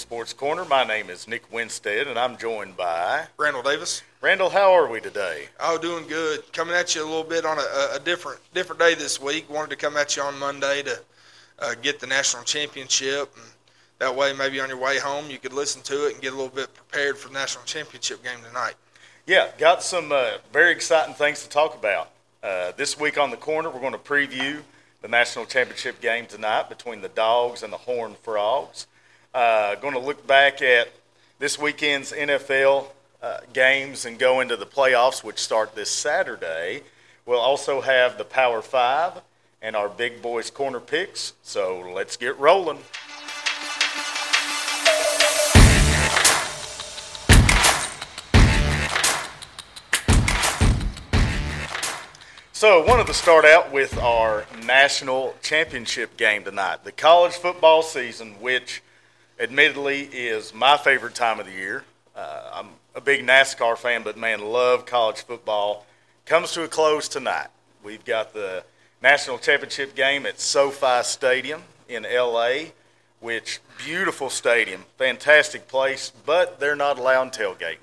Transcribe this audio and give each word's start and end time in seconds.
Sports 0.00 0.32
Corner. 0.32 0.64
My 0.64 0.82
name 0.82 1.10
is 1.10 1.28
Nick 1.28 1.52
Winstead, 1.52 2.06
and 2.08 2.18
I'm 2.18 2.38
joined 2.38 2.74
by 2.74 3.26
Randall 3.36 3.62
Davis. 3.62 4.02
Randall. 4.22 4.48
How 4.48 4.72
are 4.72 4.88
we 4.88 4.98
today? 4.98 5.44
Oh, 5.60 5.76
doing 5.76 6.06
good. 6.08 6.50
Coming 6.54 6.74
at 6.74 6.94
you 6.94 7.02
a 7.02 7.04
little 7.04 7.22
bit 7.22 7.44
on 7.44 7.58
a, 7.58 7.96
a 7.96 8.00
different 8.00 8.40
different 8.54 8.80
day 8.80 8.94
this 8.94 9.20
week. 9.20 9.50
Wanted 9.50 9.70
to 9.70 9.76
come 9.76 9.98
at 9.98 10.16
you 10.16 10.22
on 10.22 10.38
Monday 10.38 10.82
to 10.84 11.00
uh, 11.58 11.74
get 11.82 12.00
the 12.00 12.06
national 12.06 12.44
championship, 12.44 13.30
and 13.36 13.44
that 13.98 14.16
way, 14.16 14.32
maybe 14.32 14.58
on 14.58 14.70
your 14.70 14.78
way 14.78 14.98
home, 14.98 15.28
you 15.28 15.38
could 15.38 15.52
listen 15.52 15.82
to 15.82 16.06
it 16.06 16.14
and 16.14 16.22
get 16.22 16.32
a 16.32 16.36
little 16.36 16.48
bit 16.48 16.72
prepared 16.72 17.18
for 17.18 17.28
the 17.28 17.34
national 17.34 17.64
championship 17.64 18.24
game 18.24 18.38
tonight. 18.42 18.74
Yeah, 19.26 19.48
got 19.58 19.82
some 19.82 20.12
uh, 20.12 20.38
very 20.50 20.72
exciting 20.72 21.14
things 21.14 21.42
to 21.42 21.48
talk 21.50 21.74
about. 21.74 22.10
Uh, 22.42 22.72
this 22.78 22.98
week 22.98 23.18
on 23.18 23.30
the 23.30 23.36
corner, 23.36 23.68
we're 23.68 23.80
going 23.80 23.92
to 23.92 23.98
preview 23.98 24.62
the 25.02 25.08
national 25.08 25.44
championship 25.44 26.00
game 26.00 26.24
tonight 26.24 26.70
between 26.70 27.02
the 27.02 27.08
Dogs 27.10 27.62
and 27.62 27.70
the 27.70 27.76
Horned 27.76 28.16
Frogs. 28.16 28.86
Uh, 29.32 29.76
going 29.76 29.94
to 29.94 30.00
look 30.00 30.26
back 30.26 30.60
at 30.60 30.88
this 31.38 31.56
weekend's 31.56 32.10
NFL 32.10 32.88
uh, 33.22 33.38
games 33.52 34.04
and 34.04 34.18
go 34.18 34.40
into 34.40 34.56
the 34.56 34.66
playoffs, 34.66 35.22
which 35.22 35.38
start 35.38 35.76
this 35.76 35.88
Saturday. 35.88 36.82
We'll 37.26 37.38
also 37.38 37.80
have 37.80 38.18
the 38.18 38.24
Power 38.24 38.60
Five 38.60 39.20
and 39.62 39.76
our 39.76 39.88
Big 39.88 40.20
Boys 40.20 40.50
Corner 40.50 40.80
picks. 40.80 41.34
So 41.44 41.92
let's 41.94 42.16
get 42.16 42.36
rolling. 42.40 42.78
So, 52.52 52.82
I 52.82 52.86
wanted 52.86 53.06
to 53.06 53.14
start 53.14 53.46
out 53.46 53.72
with 53.72 53.96
our 53.96 54.44
national 54.66 55.34
championship 55.40 56.18
game 56.18 56.42
tonight. 56.44 56.84
The 56.84 56.92
college 56.92 57.32
football 57.32 57.82
season, 57.82 58.32
which 58.40 58.82
admittedly 59.40 60.02
is 60.02 60.54
my 60.54 60.76
favorite 60.76 61.14
time 61.14 61.40
of 61.40 61.46
the 61.46 61.52
year. 61.52 61.84
Uh, 62.14 62.50
I'm 62.52 62.68
a 62.94 63.00
big 63.00 63.26
NASCAR 63.26 63.76
fan, 63.76 64.02
but 64.02 64.16
man, 64.16 64.40
love 64.40 64.86
college 64.86 65.22
football. 65.22 65.86
Comes 66.26 66.52
to 66.52 66.62
a 66.62 66.68
close 66.68 67.08
tonight. 67.08 67.48
We've 67.82 68.04
got 68.04 68.34
the 68.34 68.62
national 69.02 69.38
championship 69.38 69.94
game 69.94 70.26
at 70.26 70.38
SoFi 70.38 71.02
Stadium 71.02 71.62
in 71.88 72.02
LA, 72.02 72.72
which 73.20 73.60
beautiful 73.84 74.30
stadium, 74.30 74.84
fantastic 74.98 75.66
place, 75.66 76.12
but 76.26 76.60
they're 76.60 76.76
not 76.76 76.98
allowed 76.98 77.32
tailgating 77.32 77.78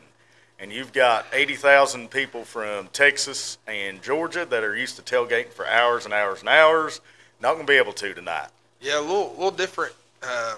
and 0.59 0.71
you've 0.71 0.93
got 0.93 1.25
80,000 1.33 2.09
people 2.09 2.43
from 2.43 2.87
Texas 2.87 3.57
and 3.67 4.01
Georgia 4.01 4.45
that 4.45 4.63
are 4.63 4.75
used 4.75 4.95
to 4.95 5.01
tailgating 5.01 5.49
for 5.49 5.67
hours 5.67 6.05
and 6.05 6.13
hours 6.13 6.39
and 6.39 6.49
hours, 6.49 7.01
not 7.41 7.53
going 7.53 7.65
to 7.65 7.71
be 7.71 7.77
able 7.77 7.93
to 7.93 8.13
tonight. 8.13 8.49
Yeah, 8.81 8.99
a 8.99 9.01
little, 9.01 9.31
little 9.31 9.51
different, 9.51 9.93
uh, 10.23 10.55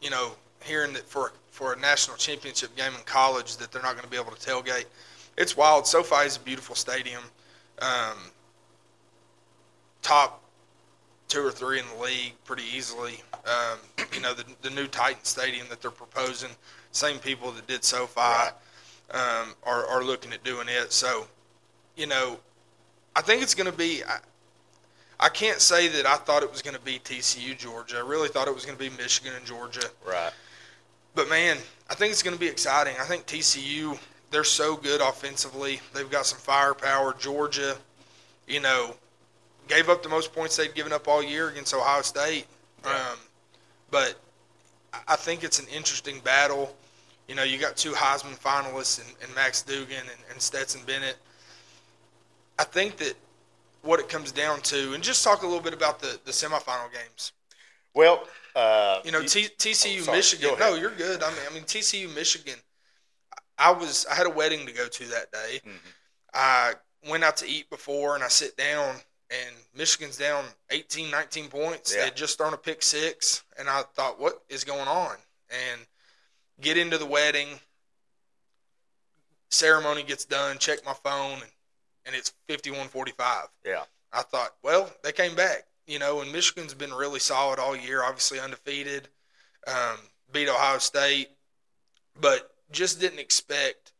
you 0.00 0.10
know, 0.10 0.32
hearing 0.62 0.92
that 0.94 1.08
for 1.08 1.32
for 1.50 1.72
a 1.72 1.78
national 1.78 2.16
championship 2.16 2.74
game 2.76 2.92
in 2.94 3.04
college 3.04 3.56
that 3.58 3.70
they're 3.70 3.82
not 3.82 3.92
going 3.92 4.04
to 4.04 4.10
be 4.10 4.16
able 4.16 4.32
to 4.32 4.50
tailgate. 4.50 4.86
It's 5.36 5.56
wild. 5.56 5.86
SoFi 5.86 6.26
is 6.26 6.36
a 6.36 6.40
beautiful 6.40 6.74
stadium. 6.74 7.22
Um, 7.80 8.16
top 10.02 10.42
two 11.28 11.44
or 11.44 11.50
three 11.50 11.78
in 11.78 11.84
the 11.96 12.02
league 12.02 12.34
pretty 12.44 12.64
easily. 12.74 13.22
Um, 13.46 13.78
you 14.12 14.20
know, 14.20 14.34
the, 14.34 14.44
the 14.62 14.70
new 14.70 14.86
Titan 14.86 15.22
Stadium 15.24 15.66
that 15.70 15.80
they're 15.80 15.90
proposing, 15.90 16.50
same 16.92 17.18
people 17.18 17.50
that 17.52 17.66
did 17.66 17.84
SoFi. 17.84 18.20
Right 18.20 18.52
um, 19.10 19.54
are, 19.64 19.86
are 19.86 20.04
looking 20.04 20.32
at 20.32 20.42
doing 20.44 20.68
it. 20.68 20.92
So, 20.92 21.26
you 21.96 22.06
know, 22.06 22.38
I 23.16 23.20
think 23.20 23.42
it's 23.42 23.54
going 23.54 23.70
to 23.70 23.76
be. 23.76 24.02
I, 24.04 24.18
I 25.20 25.28
can't 25.28 25.60
say 25.60 25.88
that 25.88 26.06
I 26.06 26.16
thought 26.16 26.42
it 26.42 26.50
was 26.50 26.62
going 26.62 26.76
to 26.76 26.82
be 26.82 26.98
TCU 26.98 27.56
Georgia. 27.56 27.98
I 27.98 28.00
really 28.00 28.28
thought 28.28 28.48
it 28.48 28.54
was 28.54 28.64
going 28.64 28.76
to 28.76 28.90
be 28.90 28.94
Michigan 28.96 29.32
and 29.36 29.44
Georgia. 29.44 29.88
Right. 30.06 30.32
But 31.14 31.28
man, 31.28 31.58
I 31.88 31.94
think 31.94 32.12
it's 32.12 32.22
going 32.22 32.34
to 32.34 32.40
be 32.40 32.48
exciting. 32.48 32.94
I 33.00 33.04
think 33.04 33.26
TCU 33.26 33.98
they're 34.34 34.42
so 34.42 34.76
good 34.76 35.00
offensively. 35.00 35.80
They've 35.94 36.10
got 36.10 36.26
some 36.26 36.40
firepower. 36.40 37.14
Georgia, 37.14 37.76
you 38.48 38.58
know, 38.58 38.96
gave 39.68 39.88
up 39.88 40.02
the 40.02 40.08
most 40.08 40.34
points 40.34 40.56
they'd 40.56 40.74
given 40.74 40.92
up 40.92 41.06
all 41.06 41.22
year 41.22 41.48
against 41.48 41.72
Ohio 41.72 42.02
State. 42.02 42.46
Yeah. 42.84 42.90
Um, 42.90 43.18
but 43.92 44.16
I 45.06 45.14
think 45.14 45.44
it's 45.44 45.60
an 45.60 45.66
interesting 45.68 46.18
battle. 46.24 46.74
You 47.28 47.36
know, 47.36 47.44
you 47.44 47.58
got 47.58 47.76
two 47.76 47.92
Heisman 47.92 48.36
finalists 48.38 49.00
and, 49.22 49.34
Max 49.36 49.62
Duggan 49.62 49.98
and, 50.00 50.20
and 50.32 50.42
Stetson 50.42 50.82
Bennett. 50.84 51.16
I 52.58 52.64
think 52.64 52.96
that 52.96 53.14
what 53.84 54.00
it 54.00 54.08
comes 54.08 54.32
down 54.32 54.60
to, 54.62 54.94
and 54.94 55.02
just 55.02 55.22
talk 55.22 55.42
a 55.42 55.46
little 55.46 55.62
bit 55.62 55.74
about 55.74 56.00
the, 56.00 56.18
the 56.24 56.32
semifinal 56.32 56.90
games. 56.92 57.32
Well, 57.94 58.24
uh, 58.56 59.00
you 59.04 59.12
know, 59.12 59.22
T- 59.22 59.48
TCU 59.58 60.08
oh, 60.08 60.12
Michigan. 60.12 60.50
No, 60.58 60.74
you're 60.74 60.90
good. 60.90 61.22
I 61.22 61.30
mean, 61.30 61.40
I 61.50 61.54
mean 61.54 61.64
TCU 61.64 62.12
Michigan. 62.14 62.58
I 63.58 63.70
was 63.70 64.06
I 64.10 64.14
had 64.14 64.26
a 64.26 64.30
wedding 64.30 64.66
to 64.66 64.72
go 64.72 64.88
to 64.88 65.04
that 65.06 65.30
day. 65.30 65.60
Mm-hmm. 65.60 65.76
I 66.32 66.72
went 67.08 67.24
out 67.24 67.36
to 67.38 67.48
eat 67.48 67.70
before, 67.70 68.14
and 68.14 68.24
I 68.24 68.28
sit 68.28 68.56
down, 68.56 68.96
and 69.30 69.54
Michigan's 69.76 70.16
down 70.16 70.44
18, 70.70 71.10
19 71.10 71.48
points. 71.48 71.94
Yeah. 71.94 72.04
They 72.04 72.10
just 72.10 72.38
thrown 72.38 72.54
a 72.54 72.58
pick 72.58 72.82
six, 72.82 73.44
and 73.58 73.68
I 73.68 73.82
thought, 73.94 74.20
what 74.20 74.42
is 74.48 74.64
going 74.64 74.88
on? 74.88 75.16
And 75.50 75.80
get 76.60 76.76
into 76.76 76.98
the 76.98 77.06
wedding. 77.06 77.48
Ceremony 79.50 80.02
gets 80.02 80.24
done. 80.24 80.58
Check 80.58 80.84
my 80.84 80.94
phone, 80.94 81.34
and, 81.34 81.50
and 82.06 82.14
it's 82.14 82.32
fifty-one 82.48 82.88
forty-five. 82.88 83.48
Yeah. 83.64 83.82
I 84.12 84.22
thought, 84.22 84.54
well, 84.62 84.90
they 85.02 85.12
came 85.12 85.34
back. 85.34 85.64
You 85.86 85.98
know, 85.98 86.22
and 86.22 86.32
Michigan's 86.32 86.72
been 86.72 86.92
really 86.92 87.20
solid 87.20 87.58
all 87.58 87.76
year. 87.76 88.02
Obviously 88.02 88.40
undefeated. 88.40 89.08
Um, 89.66 89.98
beat 90.32 90.48
Ohio 90.48 90.78
State, 90.78 91.28
but 92.20 92.54
just 92.70 93.00
didn't 93.00 93.18
expect 93.18 93.92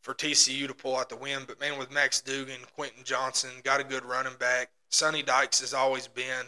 for 0.00 0.14
TCU 0.14 0.68
to 0.68 0.74
pull 0.74 0.96
out 0.96 1.08
the 1.08 1.16
win. 1.16 1.40
But 1.46 1.60
man, 1.60 1.78
with 1.78 1.92
Max 1.92 2.20
Duggan, 2.20 2.60
Quentin 2.74 3.02
Johnson, 3.04 3.50
got 3.64 3.80
a 3.80 3.84
good 3.84 4.04
running 4.04 4.36
back. 4.38 4.70
Sonny 4.90 5.22
Dykes 5.22 5.60
has 5.60 5.74
always 5.74 6.06
been 6.06 6.46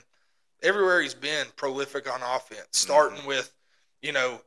everywhere 0.62 1.02
he's 1.02 1.14
been 1.14 1.46
prolific 1.56 2.12
on 2.12 2.20
offense. 2.22 2.68
Starting 2.72 3.18
mm-hmm. 3.18 3.28
with, 3.28 3.52
you 4.02 4.12
know, 4.12 4.40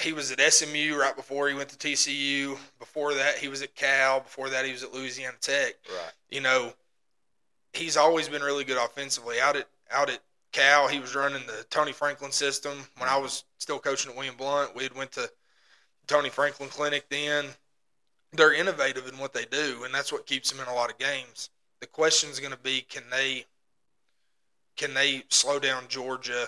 he 0.00 0.12
was 0.12 0.30
at 0.30 0.40
SMU 0.40 0.96
right 0.96 1.16
before 1.16 1.48
he 1.48 1.54
went 1.54 1.68
to 1.70 1.76
TCU. 1.76 2.56
Before 2.78 3.14
that, 3.14 3.36
he 3.36 3.48
was 3.48 3.62
at 3.62 3.74
Cal. 3.74 4.20
Before 4.20 4.48
that, 4.48 4.64
he 4.64 4.72
was 4.72 4.82
at 4.82 4.94
Louisiana 4.94 5.36
Tech. 5.40 5.74
Right. 5.90 6.12
You 6.30 6.40
know, 6.40 6.72
he's 7.72 7.96
always 7.96 8.28
been 8.28 8.42
really 8.42 8.64
good 8.64 8.82
offensively. 8.82 9.40
Out 9.40 9.56
at 9.56 9.68
out 9.90 10.10
at 10.10 10.20
Cal, 10.52 10.88
he 10.88 11.00
was 11.00 11.14
running 11.14 11.42
the 11.46 11.64
Tony 11.70 11.92
Franklin 11.92 12.32
system. 12.32 12.86
When 12.98 13.08
I 13.08 13.16
was 13.16 13.44
still 13.58 13.78
coaching 13.78 14.10
at 14.10 14.16
William 14.16 14.36
Blount, 14.36 14.76
we 14.76 14.84
had 14.84 14.94
went 14.94 15.12
to 15.12 15.30
Tony 16.06 16.28
Franklin 16.28 16.68
Clinic 16.68 17.08
then. 17.08 17.46
They're 18.32 18.52
innovative 18.52 19.08
in 19.08 19.18
what 19.18 19.32
they 19.32 19.46
do, 19.46 19.84
and 19.84 19.94
that's 19.94 20.12
what 20.12 20.26
keeps 20.26 20.50
them 20.50 20.60
in 20.60 20.68
a 20.68 20.74
lot 20.74 20.90
of 20.90 20.98
games. 20.98 21.50
The 21.80 21.86
question 21.86 22.28
is 22.30 22.40
going 22.40 22.52
to 22.52 22.58
be, 22.58 22.82
can 22.82 23.04
they 23.10 23.46
can 24.76 24.94
they 24.94 25.24
slow 25.28 25.58
down 25.58 25.84
Georgia 25.88 26.46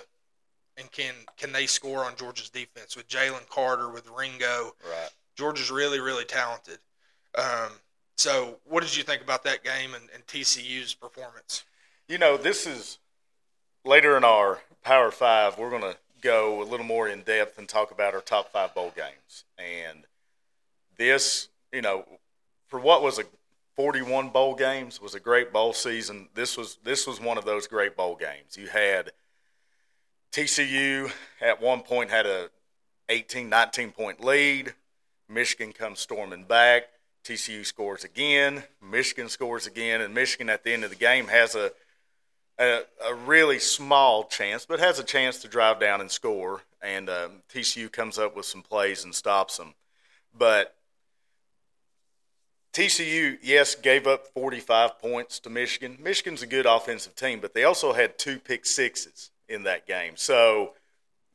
and 0.80 0.90
can 0.90 1.14
can 1.36 1.52
they 1.52 1.66
score 1.66 2.04
on 2.04 2.16
Georgia's 2.16 2.50
defense 2.50 2.96
with 2.96 3.08
Jalen 3.08 3.48
Carter, 3.48 3.90
with 3.90 4.08
Ringo? 4.08 4.74
Right. 4.84 5.10
Georgia's 5.36 5.70
really 5.70 6.00
really 6.00 6.24
talented. 6.24 6.78
Um, 7.36 7.72
so, 8.16 8.58
what 8.64 8.82
did 8.82 8.96
you 8.96 9.02
think 9.02 9.22
about 9.22 9.44
that 9.44 9.64
game 9.64 9.94
and, 9.94 10.08
and 10.14 10.26
TCU's 10.26 10.94
performance? 10.94 11.64
You 12.08 12.18
know, 12.18 12.36
this 12.36 12.66
is 12.66 12.98
later 13.84 14.16
in 14.16 14.24
our 14.24 14.60
Power 14.82 15.10
Five. 15.10 15.58
We're 15.58 15.70
going 15.70 15.82
to 15.82 15.96
go 16.20 16.62
a 16.62 16.64
little 16.64 16.86
more 16.86 17.08
in 17.08 17.22
depth 17.22 17.58
and 17.58 17.68
talk 17.68 17.90
about 17.90 18.14
our 18.14 18.20
top 18.20 18.52
five 18.52 18.74
bowl 18.74 18.92
games. 18.94 19.44
And 19.58 20.04
this, 20.96 21.48
you 21.72 21.82
know, 21.82 22.04
for 22.68 22.78
what 22.78 23.02
was 23.02 23.18
a 23.18 23.24
41 23.76 24.28
bowl 24.28 24.54
games 24.54 25.00
was 25.00 25.14
a 25.14 25.20
great 25.20 25.52
bowl 25.52 25.72
season. 25.72 26.28
This 26.34 26.56
was 26.56 26.78
this 26.84 27.06
was 27.06 27.20
one 27.20 27.38
of 27.38 27.44
those 27.44 27.66
great 27.66 27.96
bowl 27.96 28.16
games. 28.16 28.56
You 28.56 28.68
had 28.68 29.12
TCU 30.32 31.10
at 31.40 31.60
one 31.60 31.80
point 31.80 32.10
had 32.10 32.26
a 32.26 32.50
18, 33.08 33.48
19 33.48 33.90
point 33.90 34.24
lead. 34.24 34.74
Michigan 35.28 35.72
comes 35.72 35.98
storming 36.00 36.44
back. 36.44 36.84
TCU 37.24 37.66
scores 37.66 38.04
again. 38.04 38.62
Michigan 38.80 39.28
scores 39.28 39.66
again, 39.66 40.00
and 40.00 40.14
Michigan 40.14 40.48
at 40.48 40.64
the 40.64 40.72
end 40.72 40.84
of 40.84 40.90
the 40.90 40.96
game 40.96 41.26
has 41.26 41.54
a, 41.54 41.72
a, 42.58 42.80
a 43.06 43.14
really 43.14 43.58
small 43.58 44.24
chance, 44.24 44.64
but 44.64 44.78
has 44.80 44.98
a 44.98 45.04
chance 45.04 45.38
to 45.42 45.48
drive 45.48 45.80
down 45.80 46.00
and 46.00 46.10
score. 46.10 46.62
And 46.80 47.10
um, 47.10 47.42
TCU 47.52 47.92
comes 47.92 48.18
up 48.18 48.34
with 48.36 48.46
some 48.46 48.62
plays 48.62 49.04
and 49.04 49.14
stops 49.14 49.58
them. 49.58 49.74
But 50.36 50.76
TCU, 52.72 53.36
yes, 53.42 53.74
gave 53.74 54.06
up 54.06 54.28
45 54.28 54.98
points 55.00 55.40
to 55.40 55.50
Michigan. 55.50 55.98
Michigan's 56.00 56.42
a 56.42 56.46
good 56.46 56.66
offensive 56.66 57.16
team, 57.16 57.40
but 57.40 57.52
they 57.52 57.64
also 57.64 57.92
had 57.92 58.16
two 58.16 58.38
pick 58.38 58.64
sixes 58.64 59.30
in 59.50 59.64
that 59.64 59.86
game. 59.86 60.14
So, 60.16 60.74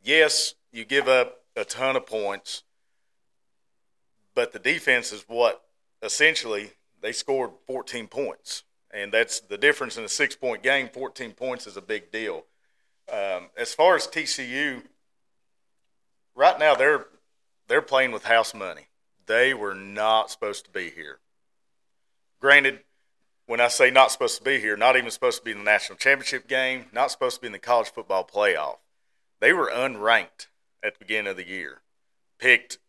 yes, 0.04 0.56
you 0.72 0.86
give 0.86 1.08
up 1.08 1.42
a 1.56 1.66
ton 1.66 1.96
of 1.96 2.08
points, 2.08 2.64
but 4.34 4.54
the 4.54 4.60
defense 4.60 5.12
is 5.12 5.26
what 5.28 5.64
essentially 6.02 6.72
they 7.02 7.12
scored 7.12 7.52
14 7.68 8.08
points. 8.08 8.64
And 8.92 9.12
that's 9.12 9.42
the 9.42 9.58
difference 9.58 9.98
in 9.98 10.06
a 10.06 10.10
six 10.10 10.36
point 10.36 10.64
game. 10.64 10.88
14 10.88 11.34
points 11.34 11.68
is 11.68 11.76
a 11.76 11.82
big 11.82 12.12
deal. 12.12 12.46
Um, 13.12 13.50
as 13.58 13.74
far 13.74 13.96
as 13.96 14.08
TCU, 14.08 14.84
right 16.34 16.58
now 16.58 16.76
they're 16.76 17.06
they're 17.68 17.82
playing 17.82 18.12
with 18.12 18.24
house 18.24 18.54
money. 18.54 18.88
They 19.26 19.54
were 19.54 19.74
not 19.74 20.32
supposed 20.32 20.66
to 20.66 20.72
be 20.72 20.90
here. 20.90 21.20
Granted, 22.40 22.80
when 23.48 23.60
I 23.60 23.68
say 23.68 23.92
not 23.92 24.12
supposed 24.12 24.38
to 24.38 24.44
be 24.44 24.60
here, 24.60 24.76
not 24.76 24.98
even 24.98 25.12
supposed 25.12 25.40
to 25.40 25.46
be 25.46 25.52
in 25.52 25.60
the 25.60 25.64
national 25.64 25.98
championship 25.98 26.48
game, 26.48 26.86
not 26.92 27.12
supposed 27.12 27.36
to 27.36 27.42
be 27.42 27.48
in 27.48 27.54
the 27.54 27.60
college 27.60 27.92
football 27.92 28.26
playoff. 28.26 28.78
They 29.40 29.54
were 29.54 29.70
unranked 29.74 30.48
at 30.84 30.94
the 30.94 31.00
beginning 31.00 31.32
of 31.32 31.38
the 31.38 31.48
year, 31.48 31.82
picked 32.40 32.80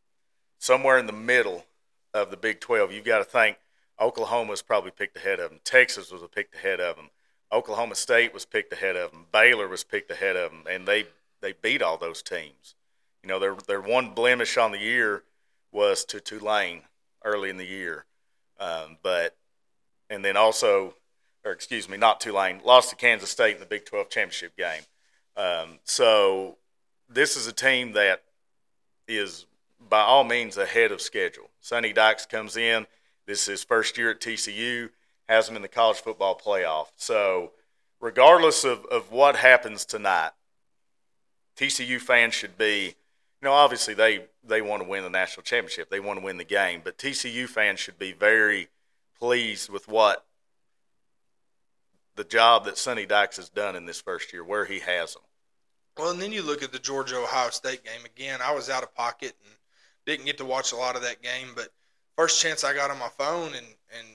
somewhere 0.59 0.99
in 0.99 1.07
the 1.07 1.13
middle 1.13 1.67
of 2.15 2.31
the 2.31 2.37
Big 2.37 2.61
12. 2.61 2.93
You've 2.93 3.05
got 3.05 3.19
to 3.19 3.25
think 3.25 3.59
Oklahoma 4.01 4.51
was 4.51 4.63
probably 4.63 4.91
picked 4.91 5.17
ahead 5.17 5.41
of 5.41 5.51
them. 5.51 5.61
Texas 5.65 6.11
was 6.11 6.23
picked 6.35 6.55
ahead 6.55 6.81
of 6.81 6.97
them. 6.97 7.11
Oklahoma 7.53 7.95
State 7.95 8.35
was 8.35 8.45
picked 8.45 8.73
ahead 8.73 8.97
of 8.97 9.11
them. 9.11 9.27
Baylor 9.33 9.69
was 9.69 9.85
picked 9.85 10.11
ahead 10.11 10.37
of 10.37 10.51
them, 10.51 10.65
and 10.69 10.87
they 10.87 11.07
they 11.41 11.53
beat 11.53 11.83
all 11.83 11.97
those 11.97 12.23
teams. 12.23 12.75
You 13.23 13.29
know, 13.29 13.39
their 13.39 13.55
their 13.55 13.81
one 13.81 14.11
blemish 14.11 14.57
on 14.57 14.73
the 14.73 14.79
year 14.79 15.23
was 15.71 16.05
to 16.07 16.21
Tulane 16.21 16.83
early 17.25 17.51
in 17.51 17.57
the 17.57 17.67
year, 17.67 18.05
um, 18.59 18.99
but 19.03 19.37
and 20.11 20.25
then 20.25 20.37
also, 20.37 20.95
or 21.45 21.53
excuse 21.53 21.89
me, 21.89 21.97
not 21.97 22.21
Tulane, 22.21 22.61
lost 22.65 22.91
to 22.91 22.97
Kansas 22.97 23.31
State 23.31 23.55
in 23.55 23.61
the 23.61 23.67
Big 23.67 23.85
12 23.85 24.09
championship 24.09 24.57
game. 24.57 24.83
Um, 25.37 25.79
so 25.85 26.57
this 27.09 27.37
is 27.37 27.47
a 27.47 27.53
team 27.53 27.93
that 27.93 28.23
is 29.07 29.47
by 29.89 30.01
all 30.01 30.25
means 30.25 30.57
ahead 30.57 30.93
of 30.93 31.01
schedule. 31.01 31.51
Sonny 31.61 31.93
Dykes 31.93 32.27
comes 32.27 32.57
in. 32.57 32.87
This 33.27 33.43
is 33.43 33.47
his 33.47 33.65
first 33.65 33.99
year 33.99 34.11
at 34.11 34.21
TCU, 34.21 34.91
has 35.29 35.49
him 35.49 35.57
in 35.57 35.63
the 35.63 35.69
college 35.69 35.99
football 35.99 36.39
playoff. 36.39 36.87
So, 36.97 37.53
regardless 38.01 38.65
of, 38.65 38.85
of 38.87 39.11
what 39.11 39.37
happens 39.37 39.85
tonight, 39.85 40.31
TCU 41.57 42.01
fans 42.01 42.35
should 42.35 42.57
be, 42.57 42.85
you 42.85 43.43
know, 43.43 43.53
obviously 43.53 43.95
they, 43.95 44.27
they 44.45 44.63
want 44.63 44.83
to 44.83 44.89
win 44.89 45.03
the 45.03 45.11
national 45.11 45.43
championship. 45.43 45.91
They 45.91 46.01
want 46.01 46.19
to 46.21 46.25
win 46.25 46.37
the 46.37 46.45
game, 46.45 46.83
but 46.85 46.99
TCU 46.99 47.49
fans 47.49 47.81
should 47.81 47.99
be 47.99 48.13
very 48.13 48.69
pleased 49.19 49.71
with 49.71 49.89
what 49.89 50.25
the 52.17 52.25
job 52.25 52.65
that 52.65 52.79
Sonny 52.79 53.07
Dykes 53.07 53.37
has 53.37 53.49
done 53.49 53.77
in 53.77 53.87
this 53.87 54.01
first 54.01 54.33
year, 54.33 54.43
where 54.43 54.65
he 54.65 54.81
has 54.81 55.15
them. 55.15 55.23
Well, 55.97 56.11
and 56.11 56.21
then 56.21 56.33
you 56.33 56.43
look 56.43 56.63
at 56.63 56.73
the 56.73 56.79
Georgia 56.79 57.17
Ohio 57.17 57.51
State 57.51 57.85
game 57.85 58.05
again. 58.05 58.41
I 58.43 58.55
was 58.55 58.69
out 58.69 58.83
of 58.83 58.95
pocket 58.95 59.35
and 59.45 59.55
didn't 60.05 60.27
get 60.27 60.39
to 60.39 60.45
watch 60.45 60.73
a 60.73 60.77
lot 60.77 60.97
of 60.97 61.03
that 61.03 61.23
game, 61.23 61.49
but 61.55 61.69
first 62.17 62.41
chance 62.41 62.65
I 62.65 62.75
got 62.75 62.91
on 62.91 62.99
my 62.99 63.09
phone 63.09 63.55
and 63.55 63.67
and 63.97 64.07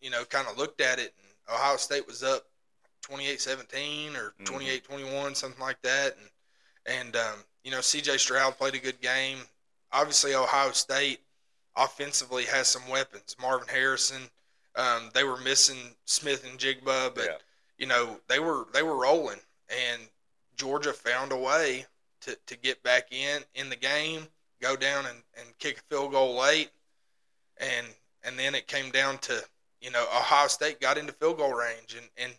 you 0.00 0.10
know 0.10 0.24
kind 0.24 0.46
of 0.48 0.58
looked 0.58 0.80
at 0.80 0.98
it, 0.98 1.14
and 1.18 1.56
Ohio 1.56 1.76
State 1.76 2.06
was 2.06 2.22
up 2.22 2.44
28-17 3.08 4.16
or 4.16 4.34
28-21, 4.44 4.82
mm-hmm. 4.82 5.32
something 5.34 5.60
like 5.60 5.80
that, 5.82 6.16
and 6.16 6.98
and 6.98 7.16
um, 7.16 7.38
you 7.64 7.70
know 7.70 7.80
C.J. 7.80 8.18
Stroud 8.18 8.58
played 8.58 8.74
a 8.74 8.78
good 8.78 9.00
game. 9.00 9.38
Obviously, 9.92 10.34
Ohio 10.34 10.72
State 10.72 11.20
offensively 11.76 12.44
has 12.44 12.68
some 12.68 12.88
weapons. 12.88 13.36
Marvin 13.40 13.68
Harrison, 13.68 14.22
um, 14.76 15.10
they 15.14 15.24
were 15.24 15.38
missing 15.38 15.94
Smith-Njigba, 16.04 17.14
but 17.14 17.24
yeah. 17.24 17.36
you 17.78 17.86
know 17.86 18.18
they 18.28 18.38
were 18.38 18.66
they 18.72 18.82
were 18.82 18.96
rolling, 18.96 19.40
and 19.70 20.02
Georgia 20.56 20.92
found 20.92 21.32
a 21.32 21.36
way 21.36 21.86
to, 22.22 22.36
to 22.46 22.56
get 22.56 22.82
back 22.82 23.12
in 23.12 23.42
in 23.54 23.70
the 23.70 23.76
game, 23.76 24.26
go 24.60 24.76
down 24.76 25.06
and, 25.06 25.18
and 25.38 25.58
kick 25.58 25.78
a 25.78 25.82
field 25.82 26.12
goal 26.12 26.38
late, 26.38 26.70
and 27.58 27.86
and 28.22 28.38
then 28.38 28.54
it 28.54 28.66
came 28.66 28.90
down 28.90 29.18
to 29.18 29.42
you 29.80 29.90
know 29.90 30.04
Ohio 30.14 30.48
State 30.48 30.80
got 30.80 30.98
into 30.98 31.12
field 31.12 31.38
goal 31.38 31.54
range, 31.54 31.96
and 31.96 32.08
and 32.18 32.32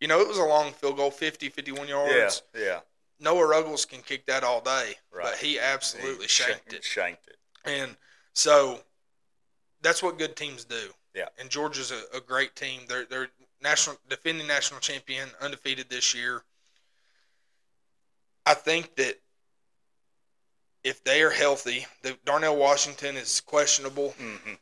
you 0.00 0.08
know 0.08 0.20
it 0.20 0.28
was 0.28 0.38
a 0.38 0.44
long 0.44 0.72
field 0.72 0.96
goal, 0.96 1.10
50, 1.10 1.48
51 1.48 1.88
yards. 1.88 2.42
Yeah, 2.54 2.60
yeah. 2.60 2.80
Noah 3.22 3.46
Ruggles 3.46 3.84
can 3.84 4.00
kick 4.00 4.26
that 4.26 4.44
all 4.44 4.60
day, 4.62 4.94
right. 5.12 5.24
but 5.24 5.36
he 5.36 5.58
absolutely 5.58 6.24
he 6.24 6.28
shanked 6.28 6.72
it. 6.72 6.82
Shanked 6.82 7.28
it. 7.28 7.36
And 7.66 7.96
so 8.32 8.80
that's 9.82 10.02
what 10.02 10.18
good 10.18 10.36
teams 10.36 10.64
do. 10.64 10.90
Yeah. 11.20 11.28
And 11.38 11.50
Georgia's 11.50 11.92
a, 11.92 12.16
a 12.16 12.20
great 12.20 12.56
team. 12.56 12.80
They're 12.88 13.04
they're 13.04 13.28
national 13.62 13.96
defending 14.08 14.46
national 14.46 14.80
champion, 14.80 15.28
undefeated 15.40 15.90
this 15.90 16.14
year. 16.14 16.42
I 18.46 18.54
think 18.54 18.96
that 18.96 19.20
if 20.82 21.04
they 21.04 21.20
are 21.20 21.30
healthy, 21.30 21.86
the 22.02 22.16
Darnell 22.24 22.56
Washington 22.56 23.16
is 23.16 23.42
questionable, 23.42 24.14
mm-hmm. 24.18 24.54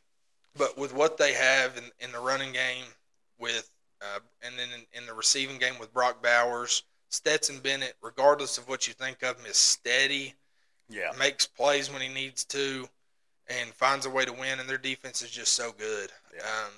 but 0.57 0.77
with 0.77 0.93
what 0.93 1.17
they 1.17 1.31
have 1.33 1.77
in, 1.77 1.85
in 2.01 2.11
the 2.11 2.19
running 2.19 2.51
game, 2.51 2.83
with 3.39 3.71
uh, 4.01 4.19
and 4.43 4.59
then 4.59 4.67
in, 4.75 5.01
in, 5.01 5.07
the 5.07 5.13
receiving 5.13 5.57
game 5.57 5.79
with 5.79 5.93
Brock 5.93 6.21
Bowers, 6.21 6.83
Stetson 7.07 7.59
Bennett, 7.59 7.95
regardless 8.01 8.57
of 8.57 8.67
what 8.67 8.85
you 8.85 8.93
think 8.93 9.23
of 9.23 9.39
him, 9.39 9.45
is 9.45 9.55
steady. 9.55 10.35
Yeah, 10.89 11.11
makes 11.17 11.47
plays 11.47 11.89
when 11.89 12.01
he 12.01 12.09
needs 12.09 12.43
to 12.45 12.89
and 13.49 13.73
finds 13.73 14.05
a 14.05 14.09
way 14.09 14.25
to 14.25 14.33
win. 14.33 14.59
And 14.59 14.69
their 14.69 14.77
defense 14.77 15.21
is 15.21 15.31
just 15.31 15.53
so 15.53 15.71
good. 15.77 16.11
Yeah. 16.33 16.41
Um, 16.41 16.71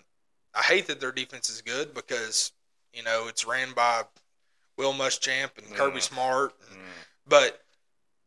I 0.56 0.62
hate 0.62 0.88
that 0.88 1.00
their 1.00 1.12
defense 1.12 1.50
is 1.50 1.62
good 1.62 1.94
because 1.94 2.52
you 2.94 3.04
know 3.04 3.28
it's 3.28 3.46
ran 3.46 3.74
by 3.74 4.04
Will 4.78 4.94
Muschamp 4.94 5.58
and 5.58 5.68
mm. 5.68 5.76
Kirby 5.76 6.02
Smart, 6.02 6.54
and, 6.70 6.80
mm. 6.80 6.84
but 7.28 7.62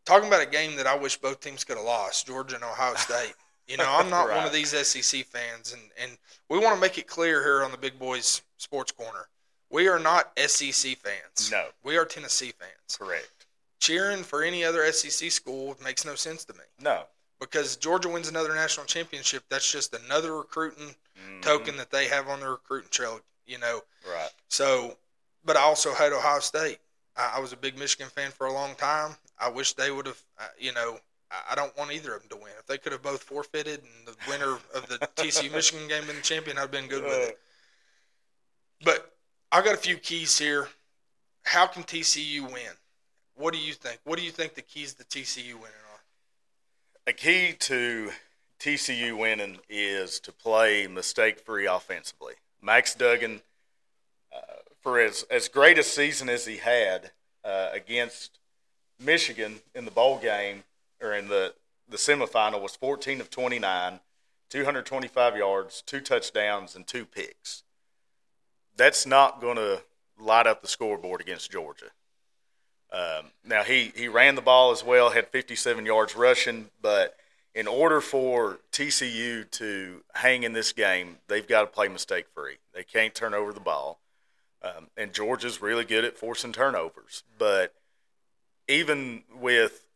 talking 0.05 0.29
about 0.29 0.43
a 0.43 0.51
game 0.51 0.77
that 0.77 0.87
I 0.87 0.97
wish 0.97 1.17
both 1.17 1.41
teams 1.41 1.65
could 1.65 1.77
have 1.77 1.87
lost, 1.87 2.27
Georgia 2.27 2.57
and 2.57 2.65
Ohio 2.65 2.95
State. 2.95 3.35
You 3.67 3.79
know, 3.79 3.87
I'm 3.89 4.11
not 4.11 4.29
right. 4.29 4.37
one 4.39 4.47
of 4.47 4.53
these 4.53 4.71
SEC 4.71 5.25
fans, 5.25 5.73
and, 5.73 5.83
and 6.01 6.19
we 6.51 6.59
want 6.59 6.75
to 6.75 6.81
make 6.81 6.99
it 6.99 7.07
clear 7.07 7.43
here 7.43 7.65
on 7.65 7.71
the 7.71 7.79
Big 7.79 7.99
Boys 7.99 8.43
Sports 8.59 8.93
Corner. 8.93 9.27
We 9.71 9.89
are 9.89 9.99
not 9.99 10.39
SEC 10.39 10.99
fans. 10.99 11.51
No. 11.51 11.67
We 11.83 11.97
are 11.97 12.05
Tennessee 12.05 12.53
fans. 12.59 12.99
Correct. 12.99 13.47
Cheering 13.81 14.23
for 14.23 14.43
any 14.43 14.65
other 14.65 14.91
SEC 14.93 15.31
school 15.31 15.77
makes 15.83 16.05
no 16.05 16.15
sense 16.15 16.45
to 16.45 16.53
me. 16.53 16.61
No 16.81 17.05
because 17.51 17.77
Georgia 17.77 18.09
wins 18.09 18.29
another 18.29 18.55
national 18.55 18.87
championship, 18.87 19.45
that's 19.49 19.71
just 19.71 19.95
another 19.95 20.37
recruiting 20.37 20.89
mm-hmm. 20.89 21.41
token 21.41 21.77
that 21.77 21.91
they 21.91 22.09
have 22.09 22.29
on 22.29 22.41
their 22.41 22.53
recruiting 22.53 22.89
trail. 22.91 23.21
You 23.47 23.59
know, 23.59 23.81
right? 24.11 24.31
So, 24.49 24.97
but 25.45 25.57
I 25.57 25.61
also 25.61 25.93
had 25.93 26.13
Ohio 26.13 26.41
State. 26.41 26.79
I, 27.17 27.35
I 27.37 27.41
was 27.41 27.53
a 27.53 27.57
big 27.57 27.79
Michigan 27.79 28.09
fan 28.09 28.31
for 28.31 28.47
a 28.47 28.53
long 28.53 28.75
time. 28.77 29.17
I 29.39 29.49
wish 29.51 29.75
they 29.75 29.91
would 29.91 30.07
have. 30.07 30.21
Uh, 30.39 30.45
you 30.59 30.73
know, 30.73 30.99
I, 31.31 31.53
I 31.53 31.55
don't 31.55 31.77
want 31.77 31.93
either 31.93 32.15
of 32.15 32.23
them 32.23 32.31
to 32.31 32.37
win. 32.37 32.53
If 32.59 32.67
they 32.67 32.79
could 32.79 32.93
have 32.93 33.03
both 33.03 33.23
forfeited 33.23 33.81
and 33.81 34.07
the 34.07 34.17
winner 34.29 34.59
of 34.75 34.87
the 34.89 34.99
TCU 35.17 35.53
Michigan 35.53 35.87
game 35.89 36.07
been 36.07 36.17
the 36.17 36.23
champion, 36.23 36.59
I'd 36.59 36.71
been 36.71 36.89
good 36.89 37.05
with 37.05 37.29
it. 37.29 37.39
But 38.83 39.15
I 39.53 39.63
got 39.63 39.75
a 39.75 39.79
few 39.79 39.97
keys 39.97 40.39
here. 40.39 40.69
How 41.43 41.67
can 41.67 41.83
TCU 41.83 42.43
win? 42.43 42.73
What 43.37 43.53
do 43.53 43.61
you 43.61 43.75
think? 43.75 44.01
What 44.05 44.19
do 44.19 44.25
you 44.25 44.31
think 44.31 44.55
the 44.55 44.63
keys 44.63 44.95
to 44.95 45.05
TCU 45.05 45.55
winning 45.55 45.84
a 47.07 47.13
key 47.13 47.53
to 47.53 48.11
TCU 48.59 49.19
winning 49.19 49.59
is 49.69 50.19
to 50.21 50.33
play 50.33 50.87
mistake 50.87 51.39
free 51.39 51.67
offensively. 51.67 52.35
Max 52.63 52.95
Duggan, 52.95 53.43
uh, 54.35 54.39
for 54.81 54.99
as, 54.99 55.25
as 55.31 55.49
great 55.49 55.79
a 55.79 55.83
season 55.83 56.29
as 56.29 56.47
he 56.47 56.57
had 56.57 57.11
uh, 57.45 57.69
against 57.73 58.39
Michigan 58.99 59.57
in 59.75 59.85
the 59.85 59.91
bowl 59.91 60.19
game 60.19 60.65
or 61.03 61.13
in 61.13 61.29
the, 61.29 61.53
the 61.89 61.99
semifinal, 61.99 62.63
was 62.63 62.75
14 62.77 63.21
of 63.21 63.29
29, 63.29 64.01
225 64.49 65.37
yards, 65.37 65.83
two 65.83 66.01
touchdowns, 66.01 66.75
and 66.75 66.87
two 66.87 67.05
picks. 67.05 67.65
That's 68.77 69.05
not 69.05 69.43
going 69.43 69.57
to 69.57 69.83
light 70.19 70.47
up 70.47 70.63
the 70.63 70.69
scoreboard 70.69 71.21
against 71.21 71.51
Georgia. 71.51 71.91
Um, 72.95 73.33
now 73.45 73.65
he 73.65 73.93
he 73.97 74.07
ran 74.07 74.37
the 74.37 74.41
ball 74.41 74.71
as 74.71 74.85
well, 74.85 75.11
had 75.11 75.29
57 75.29 75.85
yards 75.85 76.15
rushing, 76.15 76.71
but 76.81 77.17
in 77.53 77.67
order 77.67 78.01
for 78.01 78.61
TCU 78.71 79.51
to 79.53 80.03
hang 80.15 80.45
in 80.45 80.53
this 80.53 80.73
game, 80.73 81.19
they've 81.27 81.47
got 81.47 81.63
to 81.63 81.67
play 81.67 81.89
mistake 81.89 82.27
free. 82.33 82.57
They 82.73 82.85
can't 82.85 83.15
turn 83.15 83.35
over 83.35 83.53
the 83.53 83.61
ball, 83.61 83.99
um, 84.63 84.89
and 84.97 85.13
Georgia's 85.13 85.61
really 85.61 85.85
good 85.85 86.05
at 86.05 86.17
forcing 86.17 86.53
turnovers. 86.53 87.25
But 87.37 87.75
even 88.69 89.25
with 89.41 89.87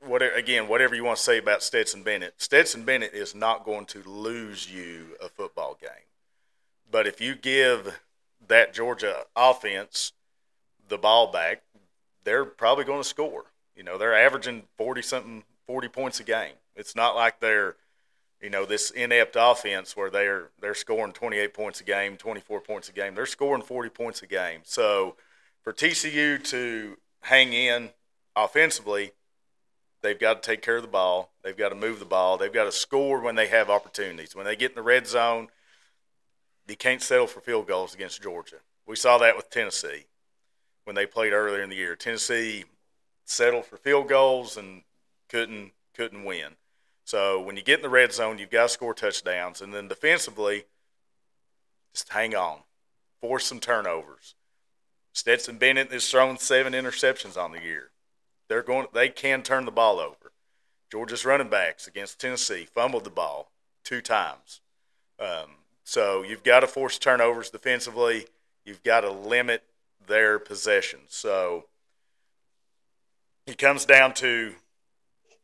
whatever 0.00 0.34
again, 0.34 0.66
whatever 0.66 0.94
you 0.94 1.04
want 1.04 1.18
to 1.18 1.24
say 1.24 1.36
about 1.36 1.62
Stetson 1.62 2.02
Bennett, 2.02 2.34
Stetson 2.38 2.84
Bennett 2.84 3.12
is 3.12 3.34
not 3.34 3.66
going 3.66 3.84
to 3.86 4.02
lose 4.02 4.72
you 4.72 5.08
a 5.22 5.28
football 5.28 5.76
game. 5.78 5.90
But 6.90 7.06
if 7.06 7.20
you 7.20 7.34
give 7.34 8.00
that 8.48 8.72
Georgia 8.72 9.24
offense 9.36 10.12
the 10.88 10.96
ball 10.96 11.30
back, 11.30 11.62
they're 12.26 12.44
probably 12.44 12.84
going 12.84 13.00
to 13.00 13.08
score. 13.08 13.44
You 13.74 13.84
know, 13.84 13.96
they're 13.96 14.14
averaging 14.14 14.64
40 14.76 15.00
something, 15.00 15.44
40 15.66 15.88
points 15.88 16.20
a 16.20 16.24
game. 16.24 16.54
It's 16.74 16.94
not 16.94 17.14
like 17.14 17.40
they're, 17.40 17.76
you 18.42 18.50
know, 18.50 18.66
this 18.66 18.90
inept 18.90 19.36
offense 19.38 19.96
where 19.96 20.10
they're 20.10 20.50
they're 20.60 20.74
scoring 20.74 21.12
28 21.12 21.54
points 21.54 21.80
a 21.80 21.84
game, 21.84 22.16
24 22.16 22.60
points 22.60 22.88
a 22.90 22.92
game. 22.92 23.14
They're 23.14 23.26
scoring 23.26 23.62
40 23.62 23.88
points 23.90 24.22
a 24.22 24.26
game. 24.26 24.60
So 24.64 25.16
for 25.62 25.72
TCU 25.72 26.42
to 26.50 26.98
hang 27.20 27.52
in 27.52 27.90
offensively, 28.34 29.12
they've 30.02 30.18
got 30.18 30.42
to 30.42 30.50
take 30.50 30.62
care 30.62 30.76
of 30.76 30.82
the 30.82 30.88
ball. 30.88 31.30
They've 31.42 31.56
got 31.56 31.68
to 31.68 31.74
move 31.76 32.00
the 32.00 32.04
ball. 32.04 32.36
They've 32.36 32.52
got 32.52 32.64
to 32.64 32.72
score 32.72 33.20
when 33.20 33.36
they 33.36 33.46
have 33.46 33.70
opportunities. 33.70 34.34
When 34.34 34.44
they 34.44 34.56
get 34.56 34.72
in 34.72 34.76
the 34.76 34.82
red 34.82 35.06
zone, 35.06 35.48
you 36.66 36.76
can't 36.76 37.00
settle 37.00 37.28
for 37.28 37.40
field 37.40 37.68
goals 37.68 37.94
against 37.94 38.20
Georgia. 38.20 38.56
We 38.84 38.96
saw 38.96 39.16
that 39.18 39.36
with 39.36 39.48
Tennessee 39.48 40.06
when 40.86 40.94
they 40.94 41.04
played 41.04 41.32
earlier 41.32 41.62
in 41.62 41.68
the 41.68 41.76
year. 41.76 41.96
Tennessee 41.96 42.64
settled 43.24 43.66
for 43.66 43.76
field 43.76 44.08
goals 44.08 44.56
and 44.56 44.82
couldn't 45.28 45.72
couldn't 45.94 46.24
win. 46.24 46.52
So 47.04 47.40
when 47.40 47.56
you 47.56 47.62
get 47.62 47.78
in 47.78 47.82
the 47.82 47.88
red 47.88 48.12
zone, 48.12 48.38
you've 48.38 48.50
got 48.50 48.64
to 48.64 48.68
score 48.68 48.94
touchdowns, 48.94 49.60
and 49.60 49.74
then 49.74 49.88
defensively, 49.88 50.64
just 51.92 52.08
hang 52.10 52.34
on, 52.34 52.60
force 53.20 53.46
some 53.46 53.60
turnovers. 53.60 54.34
Stetson 55.12 55.58
Bennett 55.58 55.92
has 55.92 56.08
thrown 56.08 56.38
seven 56.38 56.72
interceptions 56.72 57.36
on 57.36 57.52
the 57.52 57.62
year. 57.62 57.90
They're 58.48 58.62
going. 58.62 58.86
They 58.92 59.08
can 59.08 59.42
turn 59.42 59.64
the 59.64 59.70
ball 59.72 59.98
over. 59.98 60.32
Georgia's 60.90 61.24
running 61.24 61.48
backs 61.48 61.88
against 61.88 62.20
Tennessee 62.20 62.64
fumbled 62.64 63.04
the 63.04 63.10
ball 63.10 63.50
two 63.82 64.00
times. 64.00 64.60
Um, 65.18 65.56
so 65.84 66.22
you've 66.22 66.44
got 66.44 66.60
to 66.60 66.68
force 66.68 66.98
turnovers 66.98 67.50
defensively. 67.50 68.26
You've 68.64 68.84
got 68.84 69.00
to 69.00 69.10
limit 69.10 69.64
their 70.06 70.38
possessions. 70.38 71.08
So 71.08 71.66
it 73.46 73.58
comes 73.58 73.84
down 73.84 74.14
to 74.14 74.54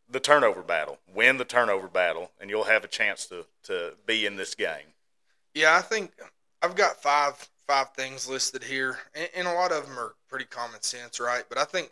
the 0.09 0.21
turnover 0.21 0.62
battle. 0.62 0.99
Win 1.14 1.38
the 1.38 1.45
turnover 1.45 1.88
battle, 1.88 2.31
and 2.40 2.50
you'll 2.50 2.64
have 2.64 2.85
a 2.85 2.88
chance 2.88 3.26
to, 3.26 3.47
to 3.64 3.95
be 4.07 4.26
in 4.26 4.37
this 4.37 4.54
game. 4.54 4.95
Yeah, 5.54 5.76
I 5.76 5.83
think 5.83 6.12
I've 6.62 6.76
got 6.76 7.02
five 7.02 7.49
five 7.66 7.90
things 7.90 8.28
listed 8.28 8.62
here, 8.62 8.99
and, 9.14 9.28
and 9.37 9.49
a 9.49 9.52
lot 9.52 9.73
of 9.73 9.87
them 9.87 9.99
are 9.99 10.14
pretty 10.28 10.45
common 10.45 10.83
sense, 10.83 11.21
right? 11.21 11.45
But 11.49 11.59
I 11.59 11.64
think 11.64 11.90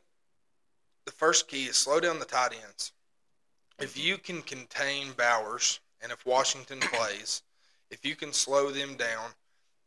the 1.07 1.13
first 1.13 1.49
key 1.49 1.65
is 1.65 1.77
slow 1.77 2.01
down 2.01 2.19
the 2.19 2.25
tight 2.25 2.53
ends. 2.65 2.93
If 3.79 3.95
mm-hmm. 3.95 4.07
you 4.07 4.19
can 4.19 4.43
contain 4.43 5.13
Bowers, 5.17 5.81
and 6.03 6.13
if 6.13 6.27
Washington 6.27 6.81
plays, 6.81 7.43
if 7.91 8.05
you 8.05 8.17
can 8.17 8.33
slow 8.33 8.71
them 8.71 8.97
down, 8.97 9.31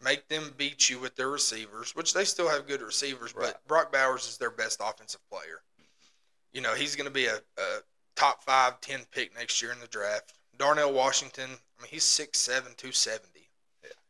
make 0.03 0.27
them 0.27 0.53
beat 0.57 0.89
you 0.89 0.99
with 0.99 1.15
their 1.15 1.29
receivers, 1.29 1.95
which 1.95 2.13
they 2.13 2.25
still 2.25 2.49
have 2.49 2.67
good 2.67 2.81
receivers, 2.81 3.33
Right. 3.35 3.47
but 3.53 3.67
Brock 3.67 3.91
Bowers 3.91 4.27
is 4.27 4.37
their 4.37 4.49
best 4.51 4.79
offensive 4.83 5.21
player. 5.29 5.61
You 6.51 6.61
know, 6.61 6.75
he's 6.75 6.95
going 6.95 7.07
to 7.07 7.13
be 7.13 7.25
a, 7.25 7.35
a 7.57 7.79
top 8.15 8.43
five, 8.43 8.79
10 8.81 9.01
pick 9.11 9.33
next 9.35 9.61
year 9.61 9.71
in 9.71 9.79
the 9.79 9.87
draft. 9.87 10.33
Darnell 10.57 10.93
Washington, 10.93 11.49
I 11.79 11.81
mean, 11.81 11.89
he's 11.89 12.03
6'7, 12.03 12.75
270. 12.77 13.49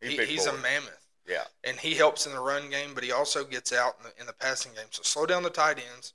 He's, 0.01 0.19
He, 0.19 0.25
he's 0.25 0.45
a 0.45 0.53
mammoth. 0.57 1.07
Yeah. 1.25 1.43
And 1.63 1.77
he 1.79 1.93
helps 1.93 2.25
in 2.25 2.33
the 2.33 2.39
run 2.41 2.69
game, 2.69 2.93
but 2.93 3.03
he 3.05 3.11
also 3.13 3.45
gets 3.45 3.71
out 3.71 3.95
in 3.99 4.09
the, 4.09 4.19
in 4.21 4.27
the 4.27 4.33
passing 4.33 4.73
game. 4.73 4.87
So 4.89 5.03
slow 5.03 5.25
down 5.25 5.43
the 5.43 5.49
tight 5.49 5.77
ends, 5.93 6.13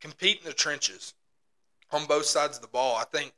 compete 0.00 0.40
in 0.40 0.44
the 0.44 0.52
trenches 0.52 1.14
on 1.90 2.04
both 2.04 2.26
sides 2.26 2.56
of 2.56 2.62
the 2.62 2.68
ball. 2.68 2.96
I 2.96 3.04
think 3.04 3.32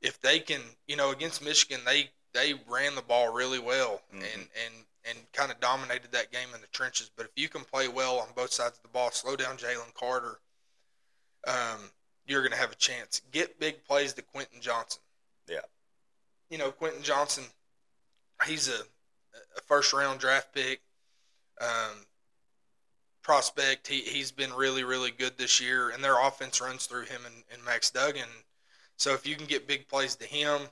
if 0.00 0.20
they 0.20 0.40
can, 0.40 0.60
you 0.88 0.96
know, 0.96 1.10
against 1.12 1.44
Michigan, 1.44 1.80
they 1.86 2.10
they 2.34 2.54
ran 2.66 2.94
the 2.96 3.02
ball 3.02 3.32
really 3.32 3.60
well 3.60 4.00
Mhm. 4.12 4.24
and 4.34 4.48
and 4.66 4.74
and 5.08 5.18
kind 5.32 5.50
of 5.50 5.60
dominated 5.60 6.12
that 6.12 6.30
game 6.30 6.48
in 6.54 6.60
the 6.60 6.66
trenches. 6.68 7.10
But 7.16 7.26
if 7.26 7.32
you 7.36 7.48
can 7.48 7.62
play 7.62 7.88
well 7.88 8.18
on 8.18 8.28
both 8.36 8.52
sides 8.52 8.76
of 8.76 8.82
the 8.82 8.88
ball, 8.88 9.10
slow 9.10 9.36
down 9.36 9.56
Jalen 9.56 9.94
Carter, 9.94 10.38
um, 11.46 11.90
you're 12.26 12.42
going 12.42 12.52
to 12.52 12.58
have 12.58 12.72
a 12.72 12.76
chance. 12.76 13.22
Get 13.32 13.58
big 13.58 13.84
plays 13.84 14.12
to 14.14 14.22
Quentin 14.22 14.60
Johnson. 14.60 15.02
Yeah. 15.48 15.60
You 16.50 16.58
know, 16.58 16.70
Quentin 16.70 17.02
Johnson, 17.02 17.44
he's 18.46 18.68
a, 18.68 18.82
a 19.56 19.60
first 19.66 19.92
round 19.92 20.20
draft 20.20 20.54
pick. 20.54 20.80
Um, 21.60 22.06
prospect. 23.22 23.86
He 23.86 24.00
he's 24.00 24.30
been 24.30 24.52
really 24.52 24.84
really 24.84 25.10
good 25.10 25.38
this 25.38 25.60
year, 25.60 25.90
and 25.90 26.02
their 26.02 26.20
offense 26.20 26.60
runs 26.60 26.86
through 26.86 27.04
him 27.04 27.20
and, 27.24 27.44
and 27.52 27.64
Max 27.64 27.90
Duggan. 27.90 28.28
So 28.96 29.14
if 29.14 29.26
you 29.26 29.36
can 29.36 29.46
get 29.46 29.66
big 29.66 29.88
plays 29.88 30.16
to 30.16 30.26
him, 30.26 30.62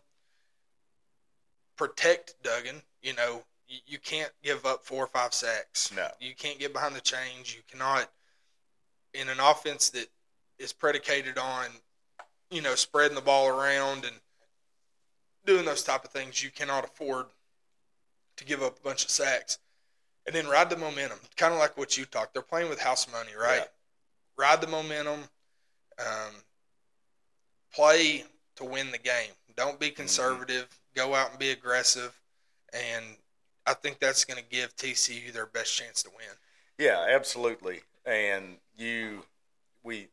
protect 1.77 2.35
Duggan. 2.43 2.83
You 3.03 3.15
know 3.15 3.43
you, 3.71 3.79
you 3.87 3.99
can't 3.99 4.33
give 4.43 4.67
up 4.67 4.85
four 4.85 5.05
or 5.05 5.07
five 5.07 5.33
sacks. 5.33 5.93
No. 5.95 6.09
You 6.21 6.35
can't 6.35 6.59
get 6.59 6.73
behind 6.73 6.95
the 6.95 7.01
chains. 7.01 7.55
You 7.55 7.63
cannot 7.71 8.11
in 9.15 9.29
an 9.29 9.41
offense 9.41 9.91
that 9.91 10.09
is 10.59 10.73
predicated 10.73 11.39
on 11.39 11.67
you 12.51 12.61
know 12.61 12.75
spreading 12.75 13.15
the 13.15 13.21
ball 13.21 13.49
around 13.49 14.05
and 14.05 14.17
doing 15.47 15.65
those 15.65 15.83
type 15.83 16.05
of 16.05 16.11
things. 16.11 16.43
You 16.43 16.51
cannot 16.51 16.85
afford 16.85 17.27
to 18.37 18.45
give 18.45 18.63
up 18.63 18.79
a 18.79 18.83
bunch 18.83 19.05
of 19.05 19.11
sacks 19.11 19.59
and 20.27 20.35
then 20.35 20.47
ride 20.49 20.71
the 20.71 20.77
momentum. 20.77 21.19
Kind 21.37 21.55
of 21.55 21.61
like 21.61 21.77
what 21.79 21.97
you 21.97 22.05
talked. 22.05 22.35
They're 22.35 22.43
playing 22.43 22.69
with 22.69 22.81
house 22.81 23.11
money, 23.11 23.33
right? 23.41 23.59
Yeah. 23.59 23.65
Ride 24.37 24.61
the 24.61 24.67
momentum. 24.67 25.21
Um, 25.99 26.33
play 27.73 28.25
to 28.57 28.65
win 28.65 28.91
the 28.91 28.99
game. 28.99 29.33
Don't 29.57 29.79
be 29.79 29.91
conservative. 29.91 30.67
Go 30.95 31.15
out 31.15 31.31
and 31.31 31.39
be 31.39 31.51
aggressive. 31.51 32.19
And 32.73 33.05
I 33.67 33.75
think 33.75 33.99
that's 33.99 34.25
going 34.25 34.43
to 34.43 34.49
give 34.49 34.75
TCU 34.77 35.33
their 35.33 35.47
best 35.47 35.77
chance 35.77 36.03
to 36.03 36.11
win. 36.11 36.35
Yeah, 36.79 37.07
absolutely. 37.09 37.81
And 38.07 38.57
you, 38.77 39.25
we, 39.83 40.09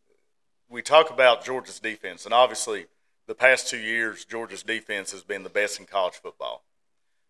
we 0.69 0.81
talk 0.81 1.09
about 1.09 1.45
Georgia's 1.45 1.79
defense, 1.79 2.25
and 2.25 2.33
obviously, 2.33 2.87
the 3.27 3.35
past 3.35 3.67
two 3.67 3.77
years, 3.77 4.25
Georgia's 4.25 4.63
defense 4.63 5.11
has 5.11 5.21
been 5.21 5.43
the 5.43 5.49
best 5.49 5.79
in 5.79 5.85
college 5.85 6.15
football. 6.15 6.63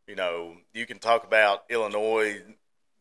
You 0.07 0.15
know, 0.15 0.53
you 0.73 0.85
can 0.85 0.99
talk 0.99 1.25
about 1.25 1.65
Illinois. 1.69 2.41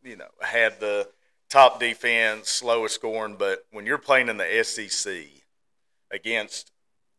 You 0.03 0.17
know, 0.17 0.29
had 0.41 0.81
the 0.81 1.09
top 1.49 1.81
defense, 1.81 2.49
slowest 2.49 2.95
scoring, 2.95 3.37
but 3.39 3.67
when 3.71 3.87
you're 3.87 3.99
playing 3.99 4.29
in 4.29 4.37
the 4.37 4.65
SEC 4.65 5.15
against 6.11 6.73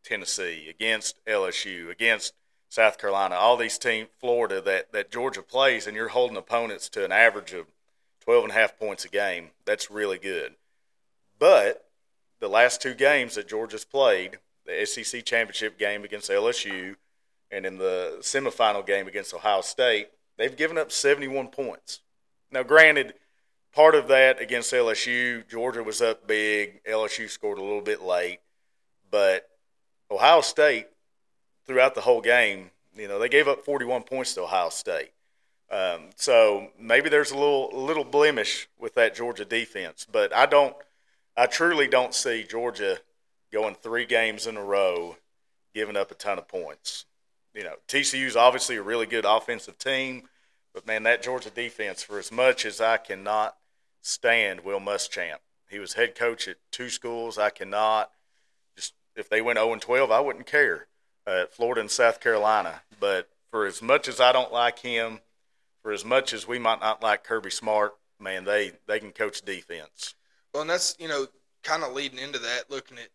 Tennessee, 0.04 0.68
against 0.70 1.24
LSU, 1.26 1.90
against 1.90 2.34
South 2.70 2.98
Carolina, 2.98 3.36
all 3.36 3.58
these 3.58 3.78
teams, 3.78 4.10
Florida, 4.20 4.62
that, 4.62 4.92
that 4.92 5.12
Georgia 5.12 5.42
plays, 5.42 5.88
and 5.88 5.96
you're 5.96 6.10
holding 6.10 6.38
opponents 6.38 6.90
to 6.90 7.06
an 7.06 7.12
average 7.12 7.54
of 7.54 7.68
12 8.22 8.46
and 8.46 8.52
a 8.52 8.56
half 8.56 8.78
points 8.78 9.06
a 9.06 9.10
game, 9.10 9.52
that's 9.66 9.90
really 9.90 10.18
good. 10.18 10.56
But 11.40 11.86
the 12.40 12.50
last 12.50 12.82
two 12.82 12.94
games 12.94 13.36
that 13.36 13.48
Georgia's 13.48 13.86
played, 13.86 14.40
the 14.66 14.86
SEC 14.86 15.24
championship 15.24 15.80
game 15.80 16.04
against 16.04 16.30
LSU 16.30 16.96
and 17.50 17.66
in 17.66 17.78
the 17.78 18.18
semifinal 18.20 18.86
game 18.86 19.08
against 19.08 19.34
Ohio 19.34 19.62
State, 19.62 20.10
they've 20.38 20.58
given 20.58 20.78
up 20.78 20.92
71 20.92 21.48
points. 21.48 22.02
Now, 22.52 22.64
granted, 22.64 23.14
part 23.74 23.96
of 23.96 24.08
that 24.10 24.42
against 24.42 24.74
LSU, 24.74 25.48
Georgia 25.48 25.84
was 25.84 26.02
up 26.02 26.28
big. 26.28 26.84
LSU 26.84 27.30
scored 27.30 27.58
a 27.58 27.64
little 27.64 27.82
bit 27.82 28.02
late. 28.02 28.40
But 29.10 29.50
Ohio 30.12 30.42
State, 30.42 30.88
throughout 31.68 31.96
the 31.96 32.02
whole 32.02 32.22
game, 32.22 32.72
you 32.96 33.08
know, 33.08 33.20
they 33.20 33.30
gave 33.30 33.48
up 33.48 33.64
41 33.64 34.04
points 34.04 34.34
to 34.34 34.44
Ohio 34.44 34.70
State. 34.70 35.12
Um, 35.70 36.10
so 36.16 36.70
maybe 36.80 37.10
there's 37.10 37.32
a 37.32 37.38
little 37.38 37.70
little 37.74 38.06
blemish 38.06 38.70
with 38.80 38.96
that 38.96 39.16
Georgia 39.16 39.44
defense, 39.44 40.08
but 40.10 40.34
I 40.34 40.46
don't, 40.46 40.74
I 41.36 41.46
truly 41.46 41.88
don't 41.88 42.14
see 42.14 42.44
Georgia 42.44 43.00
going 43.52 43.76
three 43.76 44.06
games 44.06 44.48
in 44.48 44.56
a 44.56 44.64
row, 44.64 45.18
giving 45.74 45.98
up 45.98 46.10
a 46.10 46.16
ton 46.16 46.38
of 46.38 46.48
points. 46.48 47.06
You 47.54 47.64
know, 47.64 47.76
TCU's 47.88 48.38
obviously 48.38 48.78
a 48.78 48.82
really 48.82 49.06
good 49.06 49.26
offensive 49.26 49.78
team, 49.78 50.24
but 50.74 50.88
man, 50.88 51.04
that 51.04 51.22
Georgia 51.22 51.50
defense, 51.50 52.02
for 52.02 52.18
as 52.18 52.32
much 52.32 52.66
as 52.66 52.80
I 52.80 52.96
cannot 52.96 53.58
stand 54.02 54.62
Will 54.62 54.80
Muschamp, 54.80 55.40
he 55.70 55.80
was 55.80 55.94
head 55.94 56.16
coach 56.16 56.48
at 56.48 56.58
two 56.72 56.90
schools. 56.90 57.38
I 57.38 57.50
cannot 57.50 58.10
just 58.78 58.94
if 59.18 59.28
they 59.28 59.42
went 59.42 59.60
0 59.60 59.74
and 59.74 59.82
12, 59.82 60.12
I 60.12 60.22
wouldn't 60.22 60.46
care. 60.46 60.88
Uh, 61.28 61.46
Florida 61.52 61.82
and 61.82 61.92
South 61.92 62.22
Carolina, 62.22 62.82
but 63.02 63.28
for 63.52 63.66
as 63.66 63.82
much 63.82 64.08
as 64.08 64.22
I 64.22 64.32
don't 64.32 64.54
like 64.54 64.80
him, 64.80 65.20
for 65.84 65.92
as 65.92 66.06
much 66.06 66.32
as 66.32 66.48
we 66.48 66.58
might 66.58 66.80
not 66.80 67.04
like 67.04 67.26
Kirby 67.26 67.50
Smart, 67.50 67.98
man, 68.18 68.46
they 68.46 68.72
they 68.88 68.98
can 69.00 69.12
coach 69.12 69.42
defense. 69.42 70.16
Well, 70.54 70.62
and 70.62 70.70
that's, 70.70 70.96
you 70.98 71.10
know, 71.10 71.28
kind 71.64 71.84
of 71.84 71.92
leading 71.92 72.18
into 72.18 72.40
that, 72.40 72.70
looking 72.70 72.98
at 72.98 73.10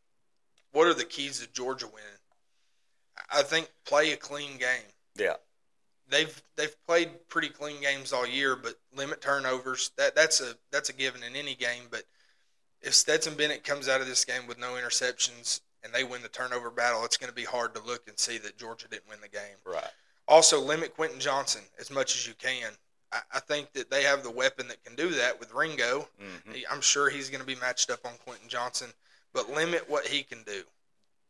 what 0.72 0.86
are 0.86 0.92
the 0.92 1.04
keys 1.04 1.40
to 1.40 1.50
Georgia 1.52 1.86
winning. 1.86 2.04
I 3.32 3.42
think 3.42 3.70
play 3.86 4.12
a 4.12 4.16
clean 4.16 4.58
game. 4.58 4.92
Yeah, 5.16 5.36
they've 6.10 6.42
they've 6.56 6.76
played 6.86 7.28
pretty 7.30 7.48
clean 7.48 7.80
games 7.80 8.12
all 8.12 8.26
year, 8.26 8.56
but 8.56 8.74
limit 8.94 9.22
turnovers. 9.22 9.90
That 9.96 10.14
that's 10.14 10.42
a 10.42 10.54
that's 10.70 10.90
a 10.90 10.92
given 10.92 11.22
in 11.22 11.34
any 11.34 11.54
game. 11.54 11.84
But 11.90 12.02
if 12.82 12.94
Stetson 12.94 13.36
Bennett 13.36 13.64
comes 13.64 13.88
out 13.88 14.02
of 14.02 14.06
this 14.06 14.26
game 14.26 14.46
with 14.46 14.58
no 14.58 14.72
interceptions 14.72 15.60
and 15.84 15.92
they 15.92 16.04
win 16.04 16.22
the 16.22 16.28
turnover 16.28 16.70
battle, 16.70 17.04
it's 17.04 17.16
going 17.16 17.28
to 17.30 17.34
be 17.34 17.44
hard 17.44 17.74
to 17.74 17.82
look 17.82 18.06
and 18.08 18.18
see 18.18 18.38
that 18.38 18.56
Georgia 18.58 18.86
didn't 18.88 19.08
win 19.08 19.20
the 19.20 19.28
game. 19.28 19.56
right. 19.66 19.90
Also, 20.28 20.60
limit 20.60 20.94
Quentin 20.94 21.18
Johnson 21.18 21.62
as 21.80 21.90
much 21.90 22.14
as 22.14 22.26
you 22.28 22.34
can. 22.34 22.70
I, 23.12 23.20
I 23.34 23.40
think 23.40 23.72
that 23.72 23.90
they 23.90 24.04
have 24.04 24.22
the 24.22 24.30
weapon 24.30 24.68
that 24.68 24.82
can 24.84 24.94
do 24.94 25.10
that 25.10 25.38
with 25.40 25.52
Ringo. 25.52 26.08
hmm 26.20 26.52
He- 26.52 26.66
I'm 26.70 26.80
sure 26.80 27.10
he's 27.10 27.28
going 27.28 27.40
to 27.40 27.46
be 27.46 27.56
matched 27.56 27.90
up 27.90 28.06
on 28.06 28.12
Quentin 28.24 28.48
Johnson, 28.48 28.88
but 29.34 29.50
limit 29.50 29.90
what 29.90 30.06
he 30.06 30.22
can 30.22 30.42
do. 30.44 30.62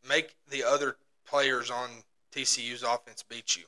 Make 0.07 0.35
the 0.51 0.63
other 0.63 0.97
players 1.27 1.71
on 1.71 1.89
TCU's 2.35 2.83
offense 2.83 3.23
beat 3.23 3.57
you. 3.57 3.65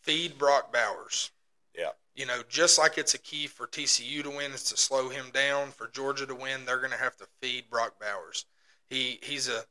Feed 0.00 0.36
Brock 0.38 0.72
Bowers. 0.72 1.30
Yeah. 1.78 1.90
You 2.14 2.26
know, 2.26 2.42
just 2.48 2.78
like 2.78 2.98
it's 2.98 3.14
a 3.14 3.18
key 3.18 3.46
for 3.46 3.66
TCU 3.66 4.22
to 4.24 4.30
win, 4.30 4.52
is 4.52 4.64
to 4.64 4.76
slow 4.76 5.08
him 5.08 5.26
down. 5.32 5.70
For 5.70 5.86
Georgia 5.88 6.26
to 6.26 6.34
win, 6.34 6.64
they're 6.66 6.78
going 6.78 6.90
to 6.90 6.98
have 6.98 7.16
to 7.18 7.26
feed 7.40 7.70
Brock 7.70 7.94
Bowers. 8.00 8.44
He 8.88 9.18
he's 9.22 9.48
a 9.48 9.64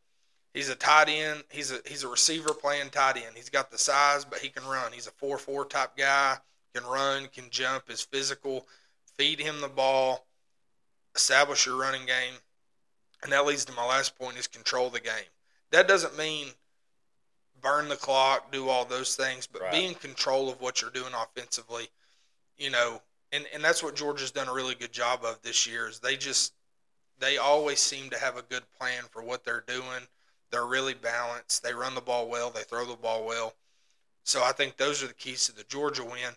he's 0.53 0.69
a 0.69 0.75
tight 0.75 1.09
end. 1.09 1.43
He's 1.49 1.71
a 1.71 1.79
he's 1.85 2.03
a 2.03 2.07
receiver 2.07 2.53
playing 2.53 2.89
tight 2.89 3.17
end. 3.17 3.35
He's 3.35 3.49
got 3.49 3.71
the 3.71 3.77
size, 3.77 4.25
but 4.25 4.39
he 4.39 4.49
can 4.49 4.65
run. 4.65 4.91
He's 4.91 5.07
a 5.07 5.11
four 5.11 5.37
four 5.37 5.65
type 5.65 5.95
guy. 5.97 6.37
Can 6.73 6.85
run, 6.85 7.27
can 7.27 7.49
jump, 7.49 7.89
is 7.89 8.01
physical. 8.01 8.65
Feed 9.17 9.39
him 9.39 9.59
the 9.61 9.67
ball. 9.67 10.25
Establish 11.15 11.65
your 11.65 11.75
running 11.75 12.05
game. 12.05 12.35
And 13.23 13.31
that 13.33 13.45
leads 13.45 13.65
to 13.65 13.73
my 13.73 13.85
last 13.85 14.17
point: 14.17 14.37
is 14.37 14.47
control 14.47 14.89
the 14.89 14.99
game. 15.01 15.29
That 15.71 15.87
doesn't 15.87 16.17
mean 16.17 16.47
burn 17.61 17.89
the 17.89 17.95
clock, 17.95 18.51
do 18.51 18.69
all 18.69 18.85
those 18.85 19.15
things, 19.15 19.45
but 19.45 19.61
Right. 19.61 19.71
be 19.71 19.85
in 19.85 19.93
control 19.95 20.49
of 20.49 20.59
what 20.61 20.81
you're 20.81 20.89
doing 20.89 21.13
offensively. 21.13 21.89
You 22.57 22.69
know, 22.69 23.01
and 23.31 23.45
and 23.53 23.63
that's 23.63 23.83
what 23.83 23.95
Georgia's 23.95 24.31
done 24.31 24.47
a 24.47 24.53
really 24.53 24.75
good 24.75 24.91
job 24.91 25.23
of 25.23 25.41
this 25.41 25.67
year. 25.67 25.87
Is 25.87 25.99
they 25.99 26.17
just 26.17 26.53
they 27.21 27.37
always 27.37 27.79
seem 27.79 28.09
to 28.09 28.19
have 28.19 28.35
a 28.35 28.41
good 28.41 28.63
plan 28.77 29.03
for 29.09 29.23
what 29.23 29.45
they're 29.45 29.63
doing. 29.67 30.07
They're 30.49 30.65
really 30.65 30.93
balanced. 30.93 31.63
They 31.63 31.73
run 31.73 31.95
the 31.95 32.01
ball 32.01 32.27
well. 32.27 32.49
They 32.49 32.63
throw 32.63 32.85
the 32.85 32.97
ball 32.97 33.25
well. 33.25 33.53
So 34.23 34.43
I 34.43 34.51
think 34.51 34.75
those 34.75 35.01
are 35.01 35.07
the 35.07 35.13
keys 35.13 35.45
to 35.45 35.55
the 35.55 35.63
Georgia 35.63 36.03
win. 36.03 36.35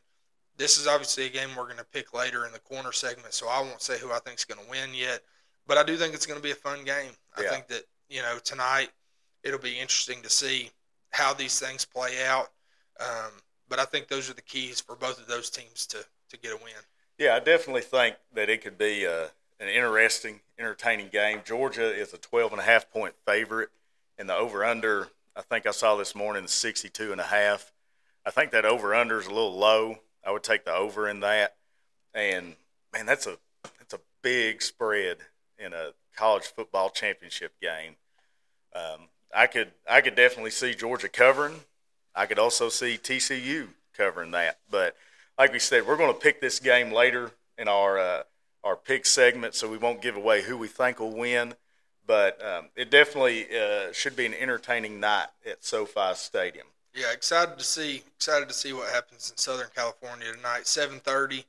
This 0.56 0.78
is 0.78 0.86
obviously 0.86 1.26
a 1.26 1.30
game 1.30 1.48
we're 1.56 1.64
going 1.64 1.78
to 1.78 1.84
pick 1.84 2.14
later 2.14 2.46
in 2.46 2.52
the 2.52 2.60
corner 2.60 2.92
segment, 2.92 3.34
so 3.34 3.48
I 3.48 3.60
won't 3.60 3.82
say 3.82 3.98
who 3.98 4.12
I 4.12 4.20
think 4.20 4.38
is 4.38 4.44
going 4.44 4.64
to 4.64 4.70
win 4.70 4.94
yet. 4.94 5.20
But 5.66 5.78
I 5.78 5.82
do 5.82 5.96
think 5.96 6.14
it's 6.14 6.26
going 6.26 6.38
to 6.38 6.42
be 6.42 6.52
a 6.52 6.56
fun 6.56 6.84
game. 6.84 7.12
I 7.36 7.42
think 7.42 7.66
that 7.68 7.84
you 8.08 8.22
know 8.22 8.38
tonight 8.44 8.90
it'll 9.42 9.58
be 9.58 9.78
interesting 9.80 10.22
to 10.22 10.30
see 10.30 10.70
how 11.10 11.34
these 11.34 11.58
things 11.58 11.84
play 11.84 12.24
out. 12.24 12.50
Um, 13.00 13.32
but 13.68 13.78
I 13.78 13.84
think 13.84 14.08
those 14.08 14.30
are 14.30 14.34
the 14.34 14.42
keys 14.42 14.80
for 14.80 14.94
both 14.94 15.18
of 15.18 15.26
those 15.26 15.50
teams 15.50 15.86
to 15.88 16.04
to 16.30 16.38
get 16.38 16.52
a 16.52 16.56
win. 16.56 16.74
Yeah, 17.18 17.34
I 17.34 17.40
definitely 17.40 17.82
think 17.82 18.16
that 18.34 18.48
it 18.48 18.62
could 18.62 18.76
be 18.76 19.04
a, 19.04 19.30
an 19.60 19.68
interesting, 19.68 20.40
entertaining 20.58 21.08
game. 21.08 21.40
Georgia 21.44 21.92
is 21.92 22.12
a 22.12 22.18
12 22.18 22.52
and 22.52 22.60
a 22.60 22.64
half 22.64 22.90
point 22.90 23.14
favorite, 23.26 23.70
and 24.18 24.28
the 24.28 24.34
over 24.34 24.64
under, 24.64 25.08
I 25.36 25.42
think 25.42 25.66
I 25.66 25.70
saw 25.70 25.96
this 25.96 26.14
morning, 26.14 26.44
is 26.44 26.52
62 26.52 27.12
and 27.12 27.20
a 27.20 27.24
half. 27.24 27.72
I 28.26 28.30
think 28.30 28.52
that 28.52 28.64
over 28.64 28.94
under 28.94 29.18
is 29.18 29.26
a 29.26 29.30
little 29.34 29.56
low. 29.56 29.98
I 30.24 30.30
would 30.30 30.42
take 30.42 30.64
the 30.64 30.74
over 30.74 31.08
in 31.08 31.20
that. 31.20 31.56
And 32.14 32.54
man, 32.92 33.06
that's 33.06 33.26
a 33.26 33.36
that's 33.78 33.94
a 33.94 34.00
big 34.22 34.62
spread 34.62 35.18
in 35.58 35.72
a 35.72 35.90
college 36.16 36.44
football 36.44 36.90
championship 36.90 37.52
game. 37.60 37.96
Um, 38.74 39.08
I 39.34 39.46
could 39.46 39.72
I 39.88 40.00
could 40.00 40.14
definitely 40.14 40.52
see 40.52 40.74
Georgia 40.74 41.08
covering. 41.08 41.60
I 42.14 42.26
could 42.26 42.38
also 42.38 42.68
see 42.68 42.96
TCU 42.96 43.68
covering 43.96 44.30
that. 44.30 44.58
But 44.70 44.96
like 45.36 45.52
we 45.52 45.58
said, 45.58 45.86
we're 45.86 45.96
going 45.96 46.12
to 46.12 46.18
pick 46.18 46.40
this 46.40 46.60
game 46.60 46.92
later 46.92 47.32
in 47.58 47.68
our 47.68 47.98
uh, 47.98 48.22
our 48.64 48.76
pick 48.76 49.06
segment, 49.06 49.54
so 49.54 49.68
we 49.68 49.78
won't 49.78 50.02
give 50.02 50.16
away 50.16 50.42
who 50.42 50.56
we 50.56 50.68
think 50.68 50.98
will 50.98 51.14
win. 51.14 51.54
But 52.06 52.44
um, 52.44 52.68
it 52.76 52.90
definitely 52.90 53.46
uh, 53.56 53.92
should 53.92 54.16
be 54.16 54.26
an 54.26 54.34
entertaining 54.34 55.00
night 55.00 55.28
at 55.46 55.64
SoFi 55.64 56.14
Stadium. 56.14 56.66
Yeah, 56.94 57.12
excited 57.12 57.58
to 57.58 57.64
see 57.64 58.02
excited 58.16 58.48
to 58.48 58.54
see 58.54 58.72
what 58.72 58.88
happens 58.92 59.30
in 59.30 59.36
Southern 59.36 59.68
California 59.74 60.32
tonight. 60.32 60.66
Seven 60.66 61.00
thirty 61.00 61.44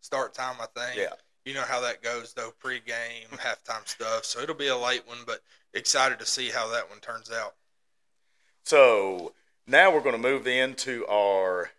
start 0.00 0.34
time, 0.34 0.56
I 0.60 0.66
think. 0.78 0.98
Yeah. 0.98 1.14
You 1.44 1.54
know 1.54 1.62
how 1.62 1.80
that 1.80 2.02
goes 2.02 2.34
though, 2.34 2.52
pregame, 2.62 3.28
halftime 3.30 3.86
stuff. 3.86 4.24
So 4.24 4.40
it'll 4.40 4.54
be 4.54 4.68
a 4.68 4.76
late 4.76 5.06
one, 5.06 5.18
but 5.26 5.42
excited 5.74 6.18
to 6.18 6.26
see 6.26 6.48
how 6.48 6.70
that 6.72 6.90
one 6.90 6.98
turns 6.98 7.30
out. 7.30 7.54
So 8.64 9.32
now 9.66 9.92
we're 9.92 10.02
going 10.02 10.20
to 10.20 10.20
move 10.20 10.46
into 10.46 11.06
our 11.06 11.70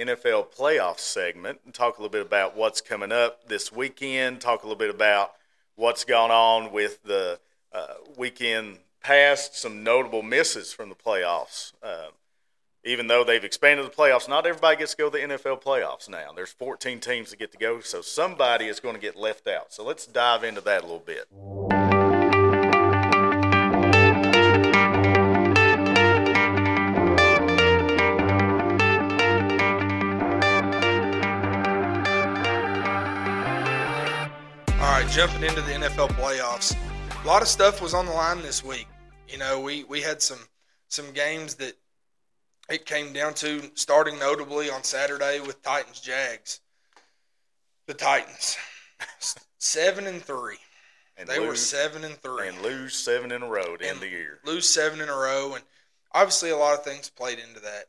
NFL 0.00 0.54
playoff 0.54 0.98
segment 0.98 1.60
and 1.64 1.74
talk 1.74 1.98
a 1.98 2.00
little 2.00 2.10
bit 2.10 2.22
about 2.22 2.56
what's 2.56 2.80
coming 2.80 3.12
up 3.12 3.48
this 3.48 3.70
weekend. 3.70 4.40
Talk 4.40 4.62
a 4.62 4.66
little 4.66 4.78
bit 4.78 4.90
about 4.90 5.32
what's 5.76 6.04
gone 6.04 6.30
on 6.30 6.72
with 6.72 7.02
the 7.04 7.38
uh, 7.72 7.94
weekend 8.16 8.78
past, 9.02 9.56
some 9.56 9.82
notable 9.82 10.22
misses 10.22 10.72
from 10.72 10.88
the 10.88 10.94
playoffs. 10.94 11.72
Uh, 11.82 12.08
even 12.84 13.08
though 13.08 13.22
they've 13.22 13.44
expanded 13.44 13.84
the 13.84 13.90
playoffs, 13.90 14.28
not 14.28 14.46
everybody 14.46 14.78
gets 14.78 14.92
to 14.92 14.96
go 14.96 15.10
to 15.10 15.18
the 15.18 15.34
NFL 15.34 15.62
playoffs 15.62 16.08
now. 16.08 16.32
There's 16.34 16.52
14 16.52 16.98
teams 17.00 17.30
that 17.30 17.38
get 17.38 17.52
to 17.52 17.58
go, 17.58 17.80
so 17.80 18.00
somebody 18.00 18.66
is 18.66 18.80
going 18.80 18.94
to 18.94 19.00
get 19.00 19.16
left 19.16 19.46
out. 19.46 19.72
So 19.72 19.84
let's 19.84 20.06
dive 20.06 20.44
into 20.44 20.62
that 20.62 20.82
a 20.82 20.86
little 20.86 20.98
bit. 20.98 21.99
Jumping 35.10 35.42
into 35.42 35.60
the 35.62 35.72
NFL 35.72 36.08
playoffs. 36.10 36.76
A 37.22 37.26
lot 37.26 37.42
of 37.42 37.48
stuff 37.48 37.82
was 37.82 37.94
on 37.94 38.06
the 38.06 38.12
line 38.12 38.42
this 38.42 38.64
week. 38.64 38.86
You 39.28 39.38
know, 39.38 39.60
we, 39.60 39.84
we 39.84 40.00
had 40.00 40.22
some 40.22 40.38
some 40.88 41.12
games 41.12 41.54
that 41.56 41.74
it 42.68 42.86
came 42.86 43.12
down 43.12 43.34
to 43.34 43.62
starting 43.74 44.18
notably 44.18 44.70
on 44.70 44.82
Saturday 44.82 45.40
with 45.40 45.62
Titans 45.62 46.00
Jags. 46.00 46.60
The 47.86 47.94
Titans. 47.94 48.56
Seven 49.58 50.06
and 50.06 50.22
three. 50.22 50.56
And 51.16 51.28
They 51.28 51.38
were 51.38 51.48
lose, 51.48 51.60
seven 51.60 52.02
and 52.04 52.16
three. 52.16 52.48
and 52.48 52.60
lose 52.62 52.94
seven 52.94 53.30
in 53.32 53.42
a 53.42 53.48
row 53.48 53.76
to 53.76 53.86
end 53.88 54.00
the 54.00 54.08
year. 54.08 54.38
lose 54.44 54.68
seven 54.68 55.00
in 55.00 55.08
a 55.08 55.14
row, 55.14 55.52
and 55.54 55.62
obviously 56.12 56.50
a 56.50 56.56
lot 56.56 56.78
of 56.78 56.82
things 56.84 57.10
played 57.10 57.38
into 57.38 57.60
that. 57.60 57.86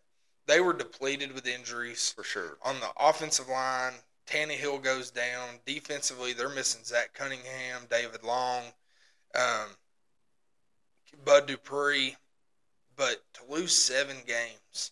They 0.47 0.59
were 0.59 0.73
depleted 0.73 1.31
with 1.33 1.47
injuries 1.47 2.13
For 2.15 2.23
sure. 2.23 2.57
on 2.63 2.75
the 2.81 2.89
offensive 2.99 3.47
line. 3.47 3.93
Tannehill 4.27 4.81
goes 4.83 5.11
down. 5.11 5.59
Defensively, 5.65 6.33
they're 6.33 6.49
missing 6.49 6.83
Zach 6.83 7.13
Cunningham, 7.13 7.87
David 7.89 8.23
Long, 8.23 8.63
um, 9.35 9.69
Bud 11.25 11.47
Dupree. 11.47 12.15
But 12.95 13.23
to 13.33 13.41
lose 13.49 13.73
seven 13.73 14.17
games 14.27 14.91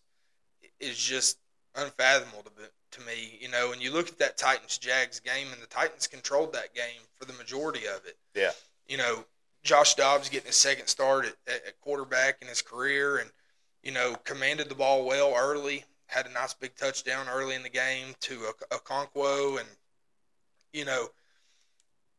is 0.79 0.97
just 0.97 1.37
unfathomable 1.75 2.43
to, 2.43 2.97
to 2.99 3.05
me. 3.05 3.37
You 3.39 3.49
know, 3.49 3.71
and 3.71 3.81
you 3.81 3.91
look 3.93 4.07
at 4.07 4.17
that 4.19 4.37
Titans 4.37 4.77
Jags 4.77 5.19
game, 5.19 5.47
and 5.53 5.61
the 5.61 5.67
Titans 5.67 6.07
controlled 6.07 6.53
that 6.53 6.73
game 6.73 7.01
for 7.15 7.25
the 7.25 7.33
majority 7.33 7.85
of 7.85 8.05
it 8.05 8.17
Yeah. 8.33 8.51
you 8.87 8.97
know, 8.97 9.25
Josh 9.63 9.93
Dobbs 9.95 10.29
getting 10.29 10.47
his 10.47 10.55
second 10.55 10.87
start 10.87 11.25
at, 11.25 11.35
at, 11.47 11.65
at 11.67 11.81
quarterback 11.81 12.41
in 12.41 12.47
his 12.47 12.61
career 12.61 13.17
and, 13.17 13.29
you 13.83 13.91
know, 13.91 14.15
commanded 14.23 14.69
the 14.69 14.75
ball 14.75 15.05
well 15.05 15.35
early, 15.37 15.83
had 16.09 16.25
a 16.25 16.31
nice 16.31 16.53
big 16.53 16.75
touchdown 16.75 17.27
early 17.29 17.55
in 17.55 17.63
the 17.63 17.69
game 17.69 18.15
to 18.21 18.45
a, 18.45 18.75
Okonkwo 18.75 19.59
and, 19.59 19.69
you 20.73 20.85
know, 20.85 21.07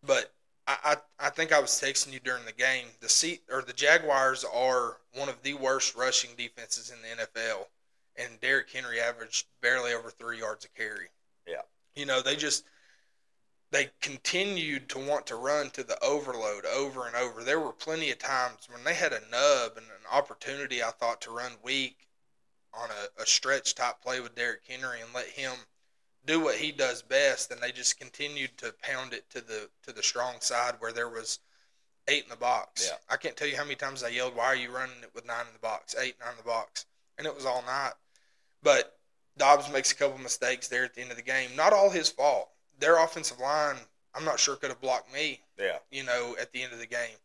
but 0.04 0.32
I, 0.66 0.76
I, 0.84 1.26
I 1.26 1.30
think 1.30 1.52
I 1.52 1.60
was 1.60 1.70
texting 1.70 2.12
you 2.12 2.20
during 2.20 2.44
the 2.44 2.52
game. 2.52 2.86
The 3.00 3.08
seat 3.08 3.42
or 3.50 3.62
the 3.62 3.72
Jaguars 3.72 4.44
are 4.44 4.98
one 5.14 5.28
of 5.28 5.42
the 5.42 5.54
worst 5.54 5.96
rushing 5.96 6.30
defenses 6.36 6.90
in 6.90 6.98
the 7.02 7.24
NFL, 7.24 7.66
and 8.16 8.40
Derrick 8.40 8.70
Henry 8.70 9.00
averaged 9.00 9.46
barely 9.60 9.92
over 9.92 10.10
three 10.10 10.38
yards 10.38 10.64
a 10.64 10.68
carry. 10.68 11.08
Yeah. 11.46 11.62
You 11.94 12.06
know, 12.06 12.22
they 12.22 12.36
just 12.36 12.64
they 13.72 13.90
continued 14.00 14.88
to 14.90 14.98
want 14.98 15.26
to 15.26 15.36
run 15.36 15.70
to 15.70 15.84
the 15.84 16.02
overload 16.02 16.64
over 16.66 17.06
and 17.06 17.16
over. 17.16 17.42
There 17.42 17.60
were 17.60 17.72
plenty 17.72 18.10
of 18.10 18.18
times 18.18 18.68
when 18.70 18.82
they 18.84 18.94
had 18.94 19.12
a 19.12 19.20
nub 19.30 19.76
and 19.76 19.86
an 19.86 20.06
opportunity, 20.10 20.82
I 20.82 20.90
thought, 20.90 21.20
to 21.22 21.30
run 21.30 21.52
weak 21.62 22.08
on 22.74 22.88
a, 22.90 23.22
a 23.22 23.26
stretch 23.26 23.74
type 23.74 24.00
play 24.02 24.20
with 24.20 24.34
Derrick 24.34 24.62
Henry 24.66 25.00
and 25.00 25.12
let 25.14 25.26
him 25.26 25.52
do 26.24 26.40
what 26.40 26.56
he 26.56 26.70
does 26.70 27.02
best, 27.02 27.50
and 27.50 27.60
they 27.60 27.72
just 27.72 27.98
continued 27.98 28.56
to 28.58 28.74
pound 28.82 29.12
it 29.12 29.28
to 29.30 29.40
the 29.40 29.68
to 29.84 29.92
the 29.92 30.02
strong 30.02 30.34
side 30.40 30.74
where 30.78 30.92
there 30.92 31.08
was 31.08 31.38
eight 32.08 32.24
in 32.24 32.30
the 32.30 32.36
box. 32.36 32.88
Yeah. 32.90 32.96
I 33.08 33.16
can't 33.16 33.36
tell 33.36 33.48
you 33.48 33.56
how 33.56 33.64
many 33.64 33.76
times 33.76 34.02
I 34.02 34.08
yelled, 34.08 34.36
"Why 34.36 34.46
are 34.46 34.56
you 34.56 34.70
running 34.70 35.02
it 35.02 35.14
with 35.14 35.26
nine 35.26 35.46
in 35.46 35.52
the 35.52 35.58
box? 35.58 35.94
Eight, 35.98 36.16
nine 36.20 36.32
in 36.32 36.36
the 36.36 36.42
box?" 36.42 36.86
And 37.18 37.26
it 37.26 37.34
was 37.34 37.46
all 37.46 37.62
night. 37.62 37.92
But 38.62 38.98
Dobbs 39.36 39.70
makes 39.70 39.92
a 39.92 39.94
couple 39.94 40.18
mistakes 40.18 40.68
there 40.68 40.84
at 40.84 40.94
the 40.94 41.00
end 41.00 41.10
of 41.10 41.16
the 41.16 41.22
game. 41.22 41.56
Not 41.56 41.72
all 41.72 41.90
his 41.90 42.10
fault. 42.10 42.50
Their 42.78 43.02
offensive 43.02 43.38
line, 43.38 43.76
I'm 44.14 44.24
not 44.24 44.40
sure 44.40 44.56
could 44.56 44.70
have 44.70 44.80
blocked 44.80 45.12
me. 45.12 45.40
Yeah. 45.58 45.78
You 45.90 46.04
know, 46.04 46.36
at 46.40 46.52
the 46.52 46.62
end 46.62 46.72
of 46.72 46.78
the 46.78 46.86
game, 46.86 47.16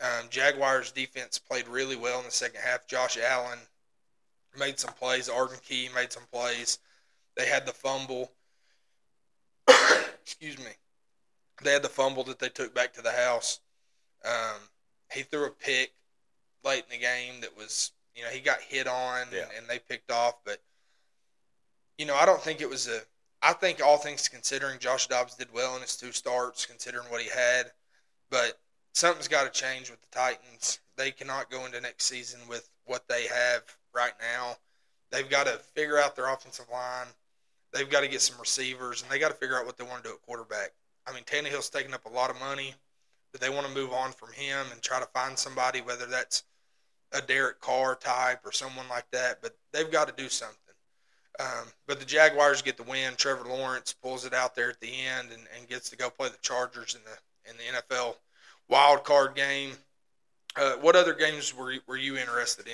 um, 0.00 0.28
Jaguars 0.30 0.92
defense 0.92 1.38
played 1.38 1.68
really 1.68 1.96
well 1.96 2.18
in 2.18 2.24
the 2.24 2.30
second 2.30 2.60
half. 2.60 2.86
Josh 2.86 3.16
Allen 3.18 3.58
made 4.58 4.78
some 4.78 4.92
plays. 4.94 5.28
Arden 5.28 5.58
Key 5.62 5.88
made 5.94 6.12
some 6.12 6.24
plays. 6.32 6.78
They 7.36 7.46
had 7.46 7.66
the 7.66 7.72
fumble. 7.72 8.30
Excuse 10.22 10.58
me. 10.58 10.70
They 11.62 11.72
had 11.72 11.82
the 11.82 11.88
fumble 11.88 12.24
that 12.24 12.38
they 12.38 12.48
took 12.48 12.74
back 12.74 12.92
to 12.94 13.02
the 13.02 13.12
house. 13.12 13.60
Um, 14.24 14.60
he 15.12 15.22
threw 15.22 15.46
a 15.46 15.50
pick 15.50 15.92
late 16.64 16.84
in 16.90 16.98
the 16.98 17.04
game 17.04 17.40
that 17.42 17.56
was, 17.56 17.92
you 18.14 18.22
know, 18.22 18.30
he 18.30 18.40
got 18.40 18.60
hit 18.60 18.86
on 18.86 19.26
Yeah. 19.32 19.42
and, 19.42 19.50
and 19.58 19.68
they 19.68 19.78
picked 19.78 20.10
off. 20.10 20.36
But, 20.44 20.60
you 21.98 22.06
know, 22.06 22.14
I 22.14 22.26
don't 22.26 22.40
think 22.42 22.60
it 22.60 22.68
was 22.68 22.88
a. 22.88 23.00
I 23.42 23.52
think 23.52 23.82
all 23.84 23.98
things 23.98 24.26
considering, 24.26 24.78
Josh 24.78 25.06
Dobbs 25.06 25.34
did 25.34 25.48
well 25.52 25.76
in 25.76 25.82
his 25.82 25.96
two 25.96 26.12
starts, 26.12 26.64
considering 26.64 27.04
what 27.10 27.20
he 27.20 27.28
had. 27.28 27.72
But 28.30 28.58
something's 28.94 29.28
got 29.28 29.44
to 29.52 29.60
change 29.60 29.90
with 29.90 30.00
the 30.00 30.06
Titans. 30.10 30.78
They 30.96 31.10
cannot 31.10 31.50
go 31.50 31.66
into 31.66 31.78
next 31.80 32.04
season 32.06 32.40
with 32.48 32.70
what 32.86 33.06
they 33.06 33.26
have 33.26 33.62
right 33.94 34.12
now. 34.20 34.56
They've 35.10 35.28
got 35.28 35.46
to 35.46 35.58
figure 35.74 35.98
out 35.98 36.16
their 36.16 36.32
offensive 36.32 36.66
line. 36.72 37.06
They've 37.72 37.88
got 37.88 38.00
to 38.00 38.08
get 38.08 38.20
some 38.20 38.38
receivers, 38.38 39.02
and 39.02 39.10
they 39.10 39.18
got 39.18 39.28
to 39.28 39.34
figure 39.34 39.58
out 39.58 39.66
what 39.66 39.76
they 39.76 39.84
want 39.84 40.02
to 40.04 40.10
do 40.10 40.14
at 40.14 40.22
quarterback. 40.22 40.72
I 41.06 41.12
mean, 41.12 41.24
Tannehill's 41.24 41.70
taking 41.70 41.94
up 41.94 42.04
a 42.06 42.08
lot 42.08 42.30
of 42.30 42.38
money, 42.40 42.74
but 43.32 43.40
they 43.40 43.50
want 43.50 43.66
to 43.66 43.74
move 43.74 43.92
on 43.92 44.12
from 44.12 44.32
him 44.32 44.66
and 44.72 44.80
try 44.80 45.00
to 45.00 45.06
find 45.06 45.38
somebody, 45.38 45.80
whether 45.80 46.06
that's 46.06 46.44
a 47.12 47.20
Derek 47.20 47.60
Carr 47.60 47.94
type 47.96 48.40
or 48.44 48.52
someone 48.52 48.88
like 48.88 49.10
that. 49.10 49.40
But 49.42 49.56
they've 49.72 49.90
got 49.90 50.08
to 50.08 50.22
do 50.22 50.28
something. 50.28 50.58
Um, 51.40 51.66
but 51.86 51.98
the 51.98 52.06
Jaguars 52.06 52.62
get 52.62 52.76
the 52.76 52.84
win. 52.84 53.14
Trevor 53.16 53.48
Lawrence 53.48 53.92
pulls 53.92 54.24
it 54.24 54.32
out 54.32 54.54
there 54.54 54.70
at 54.70 54.80
the 54.80 54.88
end 54.88 55.30
and, 55.32 55.42
and 55.56 55.68
gets 55.68 55.90
to 55.90 55.96
go 55.96 56.10
play 56.10 56.28
the 56.28 56.38
Chargers 56.42 56.94
in 56.94 57.00
the 57.04 57.50
in 57.50 57.56
the 57.56 57.80
NFL 57.80 58.16
wild 58.68 59.04
card 59.04 59.34
game. 59.34 59.72
Uh, 60.56 60.74
what 60.74 60.94
other 60.94 61.12
games 61.12 61.54
were 61.54 61.74
were 61.88 61.96
you 61.96 62.16
interested 62.16 62.66
in? 62.66 62.72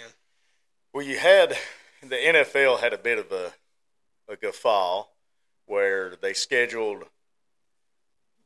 Well, 0.92 1.07
you 1.07 1.18
had 1.18 1.57
the 2.03 2.16
NFL 2.16 2.81
had 2.81 2.92
a 2.92 2.98
bit 2.98 3.18
of 3.18 3.31
a 3.31 3.53
a 4.29 4.35
guffaw 4.35 5.05
where 5.66 6.16
they 6.16 6.33
scheduled 6.33 7.05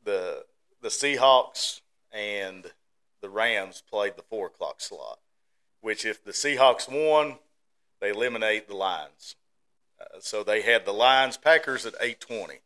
the 0.03 0.45
the 0.79 0.89
Seahawks 0.89 1.81
and 2.11 2.71
the 3.21 3.29
Rams 3.29 3.81
played 3.89 4.15
the 4.15 4.21
four 4.21 4.45
o'clock 4.45 4.79
slot, 4.79 5.19
which 5.81 6.05
if 6.05 6.23
the 6.23 6.33
Seahawks 6.33 6.87
won, 6.87 7.39
they 7.99 8.11
eliminate 8.11 8.67
the 8.67 8.75
Lions. 8.75 9.35
Uh, 9.99 10.19
so 10.19 10.43
they 10.43 10.61
had 10.61 10.85
the 10.85 10.93
Lions 10.93 11.37
Packers 11.37 11.83
at 11.87 11.95
eight 11.99 12.19
twenty 12.19 12.59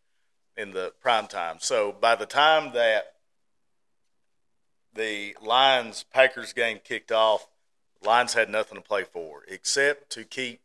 in 0.57 0.71
the 0.71 0.91
prime 0.99 1.27
time. 1.27 1.55
So 1.61 1.93
by 1.93 2.15
the 2.15 2.25
time 2.25 2.73
that 2.73 3.13
the 4.93 5.37
Lions 5.41 6.03
Packers 6.11 6.51
game 6.51 6.79
kicked 6.83 7.13
off, 7.13 7.47
Lions 8.03 8.33
had 8.33 8.49
nothing 8.49 8.77
to 8.77 8.83
play 8.83 9.03
for 9.03 9.43
except 9.47 10.09
to 10.11 10.23
keep 10.23 10.61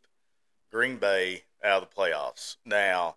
Green 0.71 0.97
Bay 0.97 1.43
out 1.63 1.83
of 1.83 1.89
the 1.89 1.95
playoffs. 1.95 2.57
Now, 2.65 3.15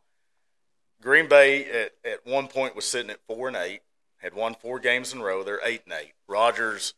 Green 1.01 1.29
Bay 1.29 1.65
at, 1.65 1.93
at 2.05 2.27
one 2.27 2.49
point 2.49 2.75
was 2.75 2.85
sitting 2.85 3.11
at 3.11 3.21
four 3.27 3.49
and 3.49 3.57
eight, 3.57 3.83
had 4.19 4.35
won 4.35 4.55
four 4.55 4.81
games 4.81 5.13
in 5.13 5.21
a 5.21 5.25
row. 5.25 5.43
They're 5.43 5.61
eight 5.65 5.83
and 5.85 5.95
eight. 5.95 6.15
Rodgers 6.27 6.95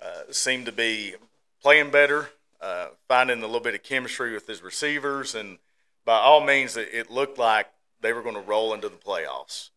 uh, 0.00 0.30
seemed 0.30 0.66
to 0.66 0.72
be 0.72 1.14
playing 1.62 1.90
better, 1.90 2.30
uh, 2.60 2.88
finding 3.08 3.38
a 3.38 3.46
little 3.46 3.60
bit 3.60 3.74
of 3.74 3.82
chemistry 3.82 4.34
with 4.34 4.46
his 4.46 4.62
receivers, 4.62 5.34
and 5.34 5.58
by 6.04 6.18
all 6.18 6.44
means, 6.44 6.76
it, 6.76 6.88
it 6.92 7.10
looked 7.10 7.38
like 7.38 7.68
they 8.00 8.12
were 8.12 8.22
going 8.22 8.34
to 8.34 8.40
roll 8.40 8.72
into 8.74 8.88
the 8.88 8.96
playoffs. 8.96 9.70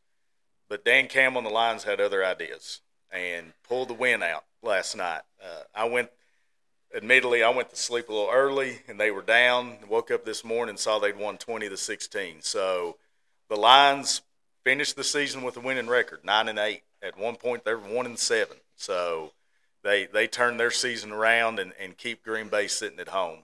But 0.70 0.86
Dan 0.86 1.08
Campbell 1.08 1.40
and 1.40 1.48
the 1.48 1.54
Lions 1.54 1.84
had 1.84 2.00
other 2.00 2.24
ideas 2.24 2.82
and 3.12 3.54
pulled 3.68 3.90
the 3.90 3.94
win 3.94 4.24
out 4.24 4.46
last 4.62 4.96
night. 4.96 5.22
Uh, 5.44 5.64
I 5.76 5.86
went, 5.86 6.10
admittedly, 6.96 7.44
I 7.44 7.50
went 7.50 7.70
to 7.70 7.76
sleep 7.76 8.10
a 8.10 8.14
little 8.14 8.30
early 8.32 8.80
and 8.88 9.00
they 9.00 9.12
were 9.12 9.22
down. 9.22 9.78
Woke 9.88 10.12
up 10.12 10.26
this 10.26 10.44
morning 10.44 10.72
and 10.72 10.80
saw 10.80 11.00
they'd 11.00 11.18
won 11.18 11.38
20 11.38 11.70
to 11.70 11.78
16. 11.78 12.42
So 12.42 12.98
the 13.50 13.56
Lions 13.56 14.22
finished 14.64 14.96
the 14.96 15.04
season 15.04 15.44
with 15.44 15.58
a 15.58 15.62
winning 15.62 15.88
record, 15.88 16.20
nine 16.24 16.48
and 16.48 16.60
eight. 16.60 16.84
At 17.02 17.18
one 17.18 17.36
point, 17.36 17.66
they 17.66 17.74
were 17.74 17.80
one 17.80 18.06
and 18.06 18.20
seven. 18.20 18.58
So 18.76 19.34
they 19.84 20.06
they 20.06 20.28
turned 20.28 20.60
their 20.60 20.72
season 20.72 21.12
around 21.12 21.60
and, 21.60 21.74
and 21.80 21.98
keep 21.98 22.24
Green 22.24 22.48
Bay 22.48 22.68
sitting 22.68 23.00
at 23.00 23.10
home. 23.10 23.40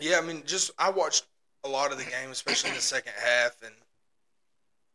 Yeah, 0.00 0.18
I 0.18 0.26
mean, 0.26 0.42
just 0.46 0.70
I 0.78 0.90
watched 0.90 1.26
a 1.64 1.68
lot 1.68 1.92
of 1.92 1.98
the 1.98 2.04
game, 2.04 2.30
especially 2.30 2.70
in 2.70 2.76
the 2.76 2.82
second 2.82 3.12
half, 3.16 3.56
and 3.62 3.74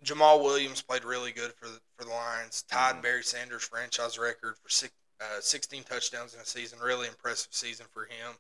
Jamaal 0.04 0.42
Williams 0.44 0.82
played 0.82 1.04
really 1.04 1.32
good 1.32 1.54
for 1.54 1.68
the, 1.68 1.80
for 1.98 2.06
the 2.06 2.12
Lions. 2.12 2.64
Tied 2.70 2.94
mm-hmm. 2.94 3.02
Barry 3.02 3.24
Sanders' 3.24 3.64
franchise 3.64 4.18
record 4.18 4.56
for 4.62 4.70
six, 4.70 4.94
uh, 5.22 5.40
16 5.40 5.84
touchdowns 5.84 6.34
in 6.34 6.40
a 6.40 6.46
season. 6.46 6.80
Really 6.84 7.08
impressive 7.08 7.54
season 7.54 7.86
for 7.92 8.04
him. 8.04 8.36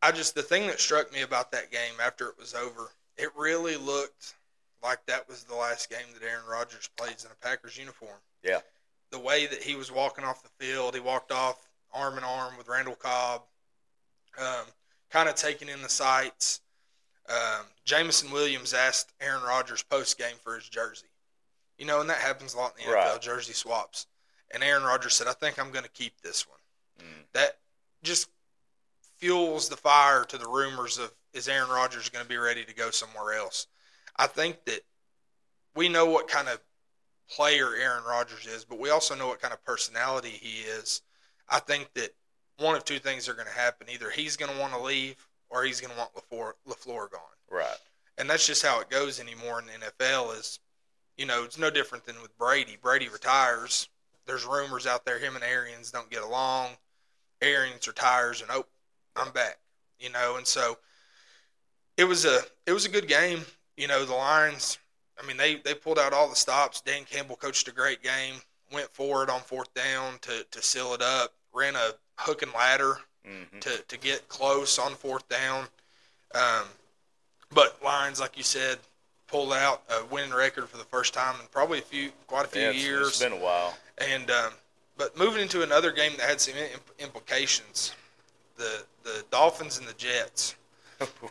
I 0.00 0.12
just 0.12 0.34
the 0.34 0.42
thing 0.42 0.66
that 0.68 0.80
struck 0.80 1.12
me 1.12 1.22
about 1.22 1.50
that 1.52 1.70
game 1.72 1.94
after 2.02 2.28
it 2.28 2.38
was 2.38 2.54
over, 2.54 2.90
it 3.16 3.30
really 3.36 3.76
looked 3.76 4.34
like 4.82 5.04
that 5.06 5.28
was 5.28 5.44
the 5.44 5.56
last 5.56 5.90
game 5.90 6.06
that 6.14 6.24
Aaron 6.24 6.44
Rodgers 6.48 6.88
plays 6.96 7.24
in 7.24 7.30
a 7.32 7.46
Packers 7.46 7.76
uniform. 7.76 8.18
Yeah. 8.44 8.60
The 9.10 9.18
way 9.18 9.46
that 9.46 9.62
he 9.62 9.74
was 9.74 9.90
walking 9.90 10.24
off 10.24 10.42
the 10.42 10.64
field, 10.64 10.94
he 10.94 11.00
walked 11.00 11.32
off 11.32 11.68
arm 11.92 12.18
in 12.18 12.24
arm 12.24 12.56
with 12.56 12.68
Randall 12.68 12.94
Cobb, 12.94 13.42
um, 14.38 14.66
kind 15.10 15.28
of 15.28 15.34
taking 15.34 15.68
in 15.68 15.82
the 15.82 15.88
sights. 15.88 16.60
Um, 17.28 17.66
Jameson 17.84 18.30
Williams 18.30 18.72
asked 18.72 19.12
Aaron 19.20 19.42
Rodgers 19.42 19.82
post 19.82 20.18
game 20.18 20.36
for 20.42 20.54
his 20.54 20.68
jersey. 20.68 21.06
You 21.78 21.86
know, 21.86 22.00
and 22.00 22.10
that 22.10 22.18
happens 22.18 22.54
a 22.54 22.58
lot 22.58 22.74
in 22.78 22.90
the 22.90 22.96
NFL, 22.96 23.12
right. 23.12 23.20
jersey 23.20 23.52
swaps. 23.52 24.06
And 24.52 24.62
Aaron 24.62 24.82
Rodgers 24.82 25.14
said, 25.14 25.26
I 25.26 25.32
think 25.32 25.58
I'm 25.58 25.70
going 25.70 25.84
to 25.84 25.90
keep 25.90 26.20
this 26.20 26.46
one. 26.48 26.58
Mm. 27.00 27.24
That 27.34 27.58
just 28.02 28.28
fuels 29.16 29.68
the 29.68 29.76
fire 29.76 30.24
to 30.24 30.38
the 30.38 30.48
rumors 30.48 30.98
of 30.98 31.12
is 31.34 31.48
Aaron 31.48 31.68
Rodgers 31.68 32.08
going 32.08 32.24
to 32.24 32.28
be 32.28 32.36
ready 32.36 32.64
to 32.64 32.74
go 32.74 32.90
somewhere 32.90 33.34
else? 33.34 33.66
I 34.16 34.26
think 34.26 34.64
that 34.64 34.80
we 35.74 35.88
know 35.88 36.06
what 36.06 36.28
kind 36.28 36.48
of 36.48 36.60
player 37.30 37.74
Aaron 37.74 38.04
Rodgers 38.04 38.46
is, 38.46 38.64
but 38.64 38.78
we 38.78 38.90
also 38.90 39.14
know 39.14 39.28
what 39.28 39.40
kind 39.40 39.52
of 39.52 39.64
personality 39.64 40.30
he 40.30 40.62
is. 40.62 41.02
I 41.48 41.60
think 41.60 41.90
that 41.94 42.14
one 42.58 42.74
of 42.74 42.84
two 42.84 42.98
things 42.98 43.28
are 43.28 43.34
going 43.34 43.46
to 43.46 43.52
happen. 43.52 43.88
Either 43.90 44.10
he's 44.10 44.36
going 44.36 44.52
to 44.52 44.58
want 44.58 44.72
to 44.72 44.80
leave 44.80 45.16
or 45.50 45.64
he's 45.64 45.80
going 45.80 45.92
to 45.92 45.98
want 45.98 46.10
LaFleur, 46.14 46.52
LaFleur 46.68 47.10
gone. 47.10 47.20
Right. 47.50 47.78
And 48.16 48.28
that's 48.28 48.46
just 48.46 48.64
how 48.64 48.80
it 48.80 48.90
goes 48.90 49.20
anymore 49.20 49.60
in 49.60 49.66
the 49.66 49.86
NFL 49.86 50.38
is, 50.38 50.58
you 51.16 51.26
know, 51.26 51.44
it's 51.44 51.58
no 51.58 51.70
different 51.70 52.04
than 52.04 52.20
with 52.20 52.36
Brady. 52.36 52.76
Brady 52.80 53.08
retires. 53.08 53.88
There's 54.28 54.44
rumors 54.44 54.86
out 54.86 55.04
there 55.04 55.18
him 55.18 55.34
and 55.34 55.42
Arians 55.42 55.90
don't 55.90 56.08
get 56.10 56.22
along. 56.22 56.68
Arians 57.42 57.88
retires 57.88 58.42
and 58.42 58.50
oh, 58.52 58.66
I'm 59.16 59.32
back. 59.32 59.58
You 59.98 60.10
know, 60.10 60.36
and 60.36 60.46
so 60.46 60.78
it 61.96 62.04
was 62.04 62.24
a 62.24 62.40
it 62.66 62.72
was 62.72 62.86
a 62.86 62.90
good 62.90 63.08
game. 63.08 63.40
You 63.76 63.88
know, 63.88 64.04
the 64.04 64.14
Lions, 64.14 64.78
I 65.20 65.26
mean, 65.26 65.36
they 65.36 65.56
they 65.56 65.74
pulled 65.74 65.98
out 65.98 66.12
all 66.12 66.28
the 66.28 66.36
stops. 66.36 66.80
Dan 66.80 67.02
Campbell 67.04 67.36
coached 67.36 67.66
a 67.66 67.72
great 67.72 68.02
game. 68.02 68.34
Went 68.72 68.90
forward 68.90 69.30
on 69.30 69.40
fourth 69.40 69.72
down 69.74 70.18
to 70.20 70.46
to 70.48 70.62
seal 70.62 70.94
it 70.94 71.02
up. 71.02 71.34
Ran 71.52 71.74
a 71.74 71.90
hook 72.18 72.42
and 72.42 72.52
ladder 72.52 72.98
mm-hmm. 73.26 73.58
to, 73.60 73.78
to 73.88 73.98
get 73.98 74.28
close 74.28 74.78
on 74.78 74.92
fourth 74.92 75.28
down. 75.28 75.66
Um, 76.34 76.66
but 77.50 77.78
Lions, 77.82 78.20
like 78.20 78.36
you 78.36 78.42
said, 78.42 78.78
pulled 79.26 79.52
out 79.52 79.82
a 79.90 80.04
winning 80.06 80.34
record 80.34 80.68
for 80.68 80.76
the 80.76 80.84
first 80.84 81.14
time 81.14 81.34
in 81.40 81.46
probably 81.50 81.78
a 81.78 81.82
few, 81.82 82.10
quite 82.26 82.44
a 82.44 82.48
few 82.48 82.62
yeah, 82.62 82.70
it's, 82.70 82.84
years. 82.84 83.08
It's 83.08 83.22
been 83.22 83.32
a 83.32 83.36
while. 83.36 83.74
And 84.00 84.30
um, 84.30 84.52
but 84.96 85.16
moving 85.16 85.42
into 85.42 85.62
another 85.62 85.92
game 85.92 86.12
that 86.18 86.28
had 86.28 86.40
some 86.40 86.54
implications, 86.98 87.94
the 88.56 88.84
the 89.02 89.24
Dolphins 89.30 89.78
and 89.78 89.86
the 89.86 89.94
Jets. 89.94 90.54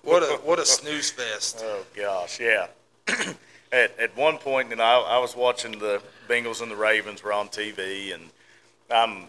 What 0.04 0.24
a 0.24 0.38
what 0.44 0.60
a 0.60 0.66
snooze 0.66 1.12
fest! 1.12 1.62
Oh 1.64 1.84
gosh, 1.96 2.40
yeah. 2.40 2.68
at 3.72 3.98
at 4.00 4.16
one 4.16 4.38
point, 4.38 4.70
you 4.70 4.76
know, 4.78 4.84
I, 4.84 5.16
I 5.16 5.18
was 5.20 5.36
watching 5.36 5.80
the 5.80 6.02
Bengals 6.28 6.62
and 6.62 6.72
the 6.72 6.76
Ravens 6.76 7.24
were 7.24 7.34
on 7.34 7.50
TV, 7.50 8.14
and 8.14 8.24
I'm 8.90 9.28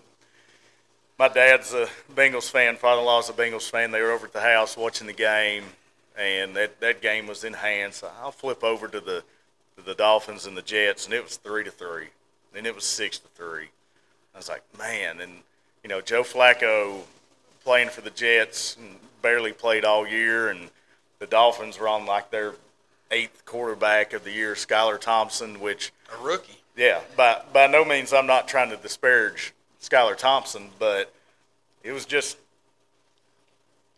my 1.19 1.29
dad's 1.29 1.75
a 1.75 1.89
Bengals 2.15 2.49
fan. 2.51 2.77
Father-in-law's 2.77 3.29
a 3.29 3.33
Bengals 3.33 3.69
fan. 3.69 3.91
They 3.91 4.01
were 4.01 4.13
over 4.13 4.27
at 4.27 4.33
the 4.33 4.41
house 4.41 4.77
watching 4.77 5.09
the 5.09 5.13
game, 5.13 5.65
and 6.17 6.55
that, 6.57 6.81
that 6.81 7.03
game 7.03 7.27
was 7.27 7.43
in 7.43 7.55
hand. 7.55 7.95
So 7.95 8.09
I'll 8.23 8.31
flip 8.31 8.63
over 8.63 8.87
to 8.89 9.01
the 9.01 9.25
to 9.77 9.83
the 9.83 9.95
Dolphins 9.95 10.47
and 10.47 10.57
the 10.57 10.63
Jets, 10.63 11.07
and 11.07 11.15
it 11.15 11.23
was 11.25 11.37
three 11.37 11.65
to 11.65 11.71
three. 11.71 12.09
Then 12.53 12.67
it 12.67 12.75
was 12.75 12.85
six 12.85 13.19
to 13.19 13.29
three. 13.29 13.69
I 14.35 14.39
was 14.39 14.49
like, 14.49 14.63
man, 14.79 15.21
and 15.21 15.33
you 15.83 15.89
know 15.89 16.01
Joe 16.01 16.23
Flacco 16.23 17.01
playing 17.65 17.89
for 17.89 18.01
the 18.01 18.11
Jets 18.11 18.77
and 18.77 18.97
barely 19.23 19.53
played 19.53 19.85
all 19.85 20.07
year, 20.07 20.49
and 20.49 20.71
the 21.19 21.27
Dolphins 21.27 21.79
were 21.79 21.89
on 21.89 22.07
like 22.07 22.31
their 22.31 22.55
eighth 23.11 23.45
quarterback 23.45 24.13
of 24.13 24.25
the 24.25 24.33
year, 24.33 24.55
Skylar 24.55 25.01
Thompson, 25.01 25.61
which 25.61 25.93
a 26.19 26.23
rookie. 26.23 26.59
Yeah, 26.77 27.01
by 27.17 27.43
by 27.53 27.67
no 27.67 27.85
means 27.85 28.13
I'm 28.13 28.27
not 28.27 28.49
trying 28.49 28.71
to 28.71 28.77
disparage 28.77 29.53
Skylar 29.83 30.17
Thompson, 30.17 30.71
but 30.79 31.13
it 31.83 31.93
was 31.93 32.07
just. 32.07 32.39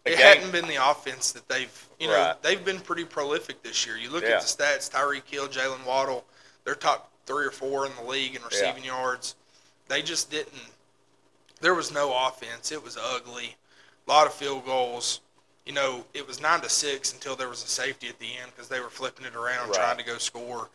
It 0.07 0.17
game. 0.17 0.19
hadn't 0.19 0.51
been 0.51 0.67
the 0.67 0.77
offense 0.91 1.33
that 1.33 1.47
they've, 1.47 1.89
you 1.99 2.07
know, 2.07 2.15
right. 2.15 2.43
they've 2.43 2.65
been 2.65 2.81
pretty 2.81 3.05
prolific 3.05 3.63
this 3.63 3.87
year. 3.87 3.99
You 3.99 4.09
look 4.09 4.23
yeah. 4.23 4.37
at 4.37 4.41
the 4.41 4.47
stats: 4.47 4.91
Tyreek 4.91 5.27
Hill, 5.27 5.47
Jaylen 5.47 5.85
Waddle, 5.85 6.25
they're 6.65 6.75
top 6.75 7.11
three 7.31 7.47
or 7.47 7.51
four 7.51 7.87
in 7.87 7.93
the 7.95 8.11
league 8.11 8.35
in 8.35 8.43
receiving 8.43 8.83
yeah. 8.83 8.97
yards. 8.97 9.37
They 9.89 10.03
just 10.03 10.31
didn't. 10.31 10.53
There 11.61 11.75
was 11.75 11.93
no 11.93 12.13
offense. 12.27 12.73
It 12.73 12.83
was 12.83 12.99
ugly. 13.01 13.57
A 14.07 14.11
lot 14.11 14.27
of 14.27 14.35
field 14.35 14.65
goals. 14.67 15.21
You 15.65 15.73
know, 15.73 16.05
it 16.15 16.27
was 16.27 16.41
nine 16.41 16.61
to 16.63 16.69
six 16.69 17.13
until 17.13 17.37
there 17.37 17.49
was 17.49 17.63
a 17.63 17.69
safety 17.69 18.09
at 18.09 18.19
the 18.19 18.27
end 18.43 18.51
because 18.55 18.69
they 18.69 18.81
were 18.81 18.89
flipping 18.89 19.27
it 19.27 19.37
around 19.37 19.69
right. 19.69 19.75
trying 19.75 19.99
to 19.99 20.05
go 20.05 20.19
score. 20.19 20.69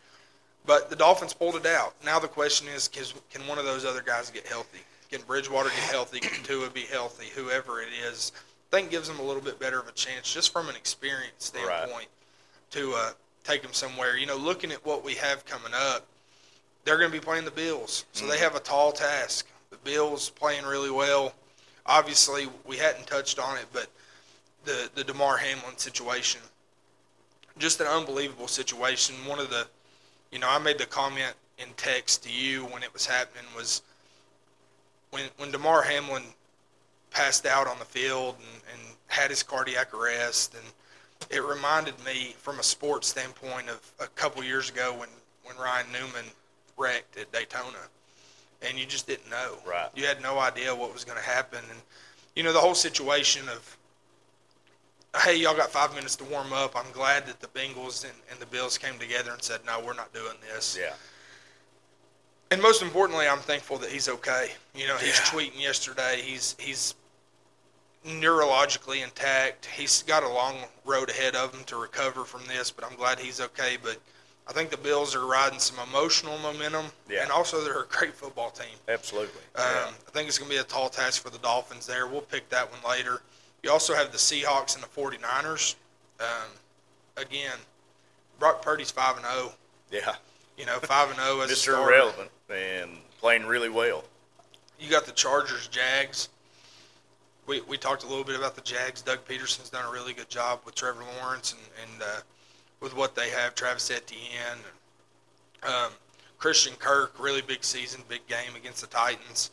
But 0.64 0.88
the 0.88 0.96
Dolphins 0.96 1.34
pulled 1.34 1.56
it 1.56 1.66
out. 1.66 1.94
Now 2.04 2.18
the 2.18 2.28
question 2.28 2.68
is, 2.68 2.88
can 2.88 3.42
one 3.46 3.58
of 3.58 3.64
those 3.64 3.84
other 3.84 4.02
guys 4.02 4.30
get 4.30 4.46
healthy? 4.46 4.80
Can 5.10 5.20
Bridgewater 5.26 5.68
get 5.68 5.90
healthy? 5.90 6.20
Can 6.20 6.42
Tua 6.42 6.70
be 6.70 6.82
healthy? 6.82 7.26
Whoever 7.34 7.82
it 7.82 7.88
is, 8.08 8.32
I 8.72 8.76
think 8.76 8.90
gives 8.90 9.08
them 9.08 9.18
a 9.18 9.22
little 9.22 9.42
bit 9.42 9.60
better 9.60 9.78
of 9.78 9.88
a 9.88 9.92
chance, 9.92 10.32
just 10.32 10.52
from 10.52 10.68
an 10.68 10.76
experience 10.76 11.32
standpoint, 11.38 11.92
right. 11.92 12.08
to 12.70 12.94
uh, 12.96 13.10
take 13.44 13.62
them 13.62 13.72
somewhere. 13.72 14.16
You 14.16 14.26
know, 14.26 14.36
looking 14.36 14.72
at 14.72 14.84
what 14.84 15.04
we 15.04 15.14
have 15.14 15.44
coming 15.44 15.72
up, 15.74 16.06
they're 16.86 16.96
going 16.96 17.10
to 17.10 17.18
be 17.18 17.22
playing 17.22 17.44
the 17.44 17.50
Bills, 17.50 18.06
so 18.12 18.22
mm-hmm. 18.22 18.30
they 18.30 18.38
have 18.38 18.54
a 18.54 18.60
tall 18.60 18.92
task. 18.92 19.46
The 19.70 19.76
Bills 19.78 20.30
playing 20.30 20.64
really 20.64 20.90
well. 20.90 21.34
Obviously, 21.84 22.48
we 22.64 22.76
hadn't 22.76 23.06
touched 23.08 23.38
on 23.38 23.58
it, 23.58 23.66
but 23.72 23.88
the 24.64 24.88
the 24.94 25.04
Damar 25.04 25.36
Hamlin 25.36 25.76
situation, 25.76 26.40
just 27.58 27.80
an 27.80 27.88
unbelievable 27.88 28.48
situation. 28.48 29.16
One 29.26 29.40
of 29.40 29.50
the, 29.50 29.66
you 30.30 30.38
know, 30.38 30.48
I 30.48 30.58
made 30.58 30.78
the 30.78 30.86
comment 30.86 31.34
in 31.58 31.66
text 31.76 32.22
to 32.22 32.30
you 32.32 32.64
when 32.66 32.82
it 32.82 32.92
was 32.92 33.04
happening 33.04 33.44
was 33.54 33.82
when 35.10 35.24
when 35.38 35.50
Damar 35.50 35.82
Hamlin 35.82 36.22
passed 37.10 37.46
out 37.46 37.66
on 37.66 37.78
the 37.80 37.84
field 37.84 38.36
and, 38.38 38.62
and 38.72 38.96
had 39.08 39.30
his 39.30 39.42
cardiac 39.42 39.92
arrest, 39.92 40.54
and 40.54 40.64
it 41.30 41.42
reminded 41.42 41.94
me 42.04 42.36
from 42.38 42.60
a 42.60 42.62
sports 42.62 43.08
standpoint 43.08 43.68
of 43.68 43.80
a 43.98 44.06
couple 44.08 44.44
years 44.44 44.70
ago 44.70 44.94
when 44.96 45.08
when 45.44 45.56
Ryan 45.56 45.86
Newman 45.92 46.26
wrecked 46.76 47.16
at 47.16 47.30
Daytona, 47.32 47.78
and 48.62 48.78
you 48.78 48.86
just 48.86 49.06
didn't 49.06 49.30
know. 49.30 49.58
Right. 49.66 49.88
You 49.94 50.04
had 50.04 50.22
no 50.22 50.38
idea 50.38 50.74
what 50.74 50.92
was 50.92 51.04
going 51.04 51.18
to 51.18 51.24
happen, 51.24 51.60
and 51.70 51.78
you 52.34 52.42
know 52.42 52.52
the 52.52 52.58
whole 52.60 52.74
situation 52.74 53.48
of, 53.48 53.76
hey, 55.22 55.36
y'all 55.36 55.56
got 55.56 55.70
five 55.70 55.94
minutes 55.94 56.16
to 56.16 56.24
warm 56.24 56.52
up. 56.52 56.76
I'm 56.76 56.92
glad 56.92 57.26
that 57.26 57.40
the 57.40 57.46
Bengals 57.48 58.04
and, 58.04 58.12
and 58.30 58.38
the 58.38 58.46
Bills 58.46 58.76
came 58.76 58.98
together 58.98 59.32
and 59.32 59.42
said, 59.42 59.60
no, 59.66 59.80
we're 59.80 59.94
not 59.94 60.12
doing 60.12 60.36
this. 60.52 60.76
Yeah. 60.78 60.92
And 62.50 62.62
most 62.62 62.82
importantly, 62.82 63.26
I'm 63.26 63.38
thankful 63.38 63.78
that 63.78 63.90
he's 63.90 64.08
okay. 64.08 64.50
You 64.74 64.86
know, 64.86 64.96
he's 64.96 65.18
Yeah. 65.18 65.24
tweeting 65.24 65.60
yesterday. 65.60 66.20
He's 66.22 66.54
he's 66.60 66.94
neurologically 68.06 69.02
intact. 69.02 69.66
He's 69.66 70.02
got 70.04 70.22
a 70.22 70.28
long 70.28 70.56
road 70.84 71.10
ahead 71.10 71.34
of 71.34 71.52
him 71.52 71.64
to 71.64 71.76
recover 71.76 72.24
from 72.24 72.46
this, 72.46 72.70
but 72.70 72.84
I'm 72.84 72.96
glad 72.96 73.18
he's 73.18 73.40
okay. 73.40 73.78
But 73.82 73.98
I 74.48 74.52
think 74.52 74.70
the 74.70 74.76
Bills 74.76 75.14
are 75.16 75.26
riding 75.26 75.58
some 75.58 75.76
emotional 75.88 76.38
momentum, 76.38 76.86
Yeah. 77.08 77.22
and 77.22 77.30
also 77.32 77.62
they're 77.64 77.82
a 77.82 77.86
great 77.86 78.14
football 78.14 78.50
team. 78.50 78.76
Absolutely. 78.88 79.40
Um, 79.56 79.64
yeah. 79.64 79.90
I 80.06 80.10
think 80.12 80.28
it's 80.28 80.38
going 80.38 80.48
to 80.50 80.56
be 80.56 80.60
a 80.60 80.64
tall 80.64 80.88
task 80.88 81.22
for 81.22 81.30
the 81.30 81.38
Dolphins 81.38 81.86
there. 81.86 82.06
We'll 82.06 82.20
pick 82.20 82.48
that 82.50 82.70
one 82.70 82.80
later. 82.88 83.22
You 83.62 83.70
also 83.72 83.94
have 83.94 84.12
the 84.12 84.18
Seahawks 84.18 84.74
and 84.76 84.84
the 84.84 84.88
49ers. 84.88 85.74
Um, 86.20 86.26
again, 87.16 87.56
Brock 88.38 88.62
Purdy's 88.62 88.90
5 88.92 89.16
and 89.16 89.26
0. 89.26 89.52
Yeah. 89.90 90.14
You 90.56 90.64
know, 90.66 90.78
5 90.78 91.10
and 91.10 91.18
0 91.18 91.40
as 91.40 91.50
Mr. 91.50 91.82
Irrelevant 91.84 92.30
and 92.48 92.92
playing 93.20 93.46
really 93.46 93.68
well. 93.68 94.04
You 94.78 94.88
got 94.90 95.06
the 95.06 95.12
Chargers, 95.12 95.66
Jags. 95.68 96.28
We, 97.46 97.60
we 97.62 97.76
talked 97.78 98.04
a 98.04 98.06
little 98.06 98.24
bit 98.24 98.36
about 98.36 98.54
the 98.54 98.60
Jags. 98.60 99.02
Doug 99.02 99.24
Pederson's 99.26 99.70
done 99.70 99.84
a 99.84 99.90
really 99.90 100.12
good 100.12 100.28
job 100.28 100.60
with 100.64 100.74
Trevor 100.74 101.02
Lawrence 101.20 101.52
and, 101.52 101.62
and 101.92 102.02
uh, 102.02 102.20
with 102.80 102.94
what 102.94 103.14
they 103.14 103.30
have. 103.30 103.54
Travis 103.54 103.90
Etienne, 103.90 104.58
and, 105.62 105.72
um, 105.72 105.92
Christian 106.38 106.74
Kirk, 106.78 107.14
really 107.18 107.42
big 107.42 107.64
season, 107.64 108.02
big 108.08 108.26
game 108.26 108.54
against 108.56 108.82
the 108.82 108.86
Titans. 108.86 109.50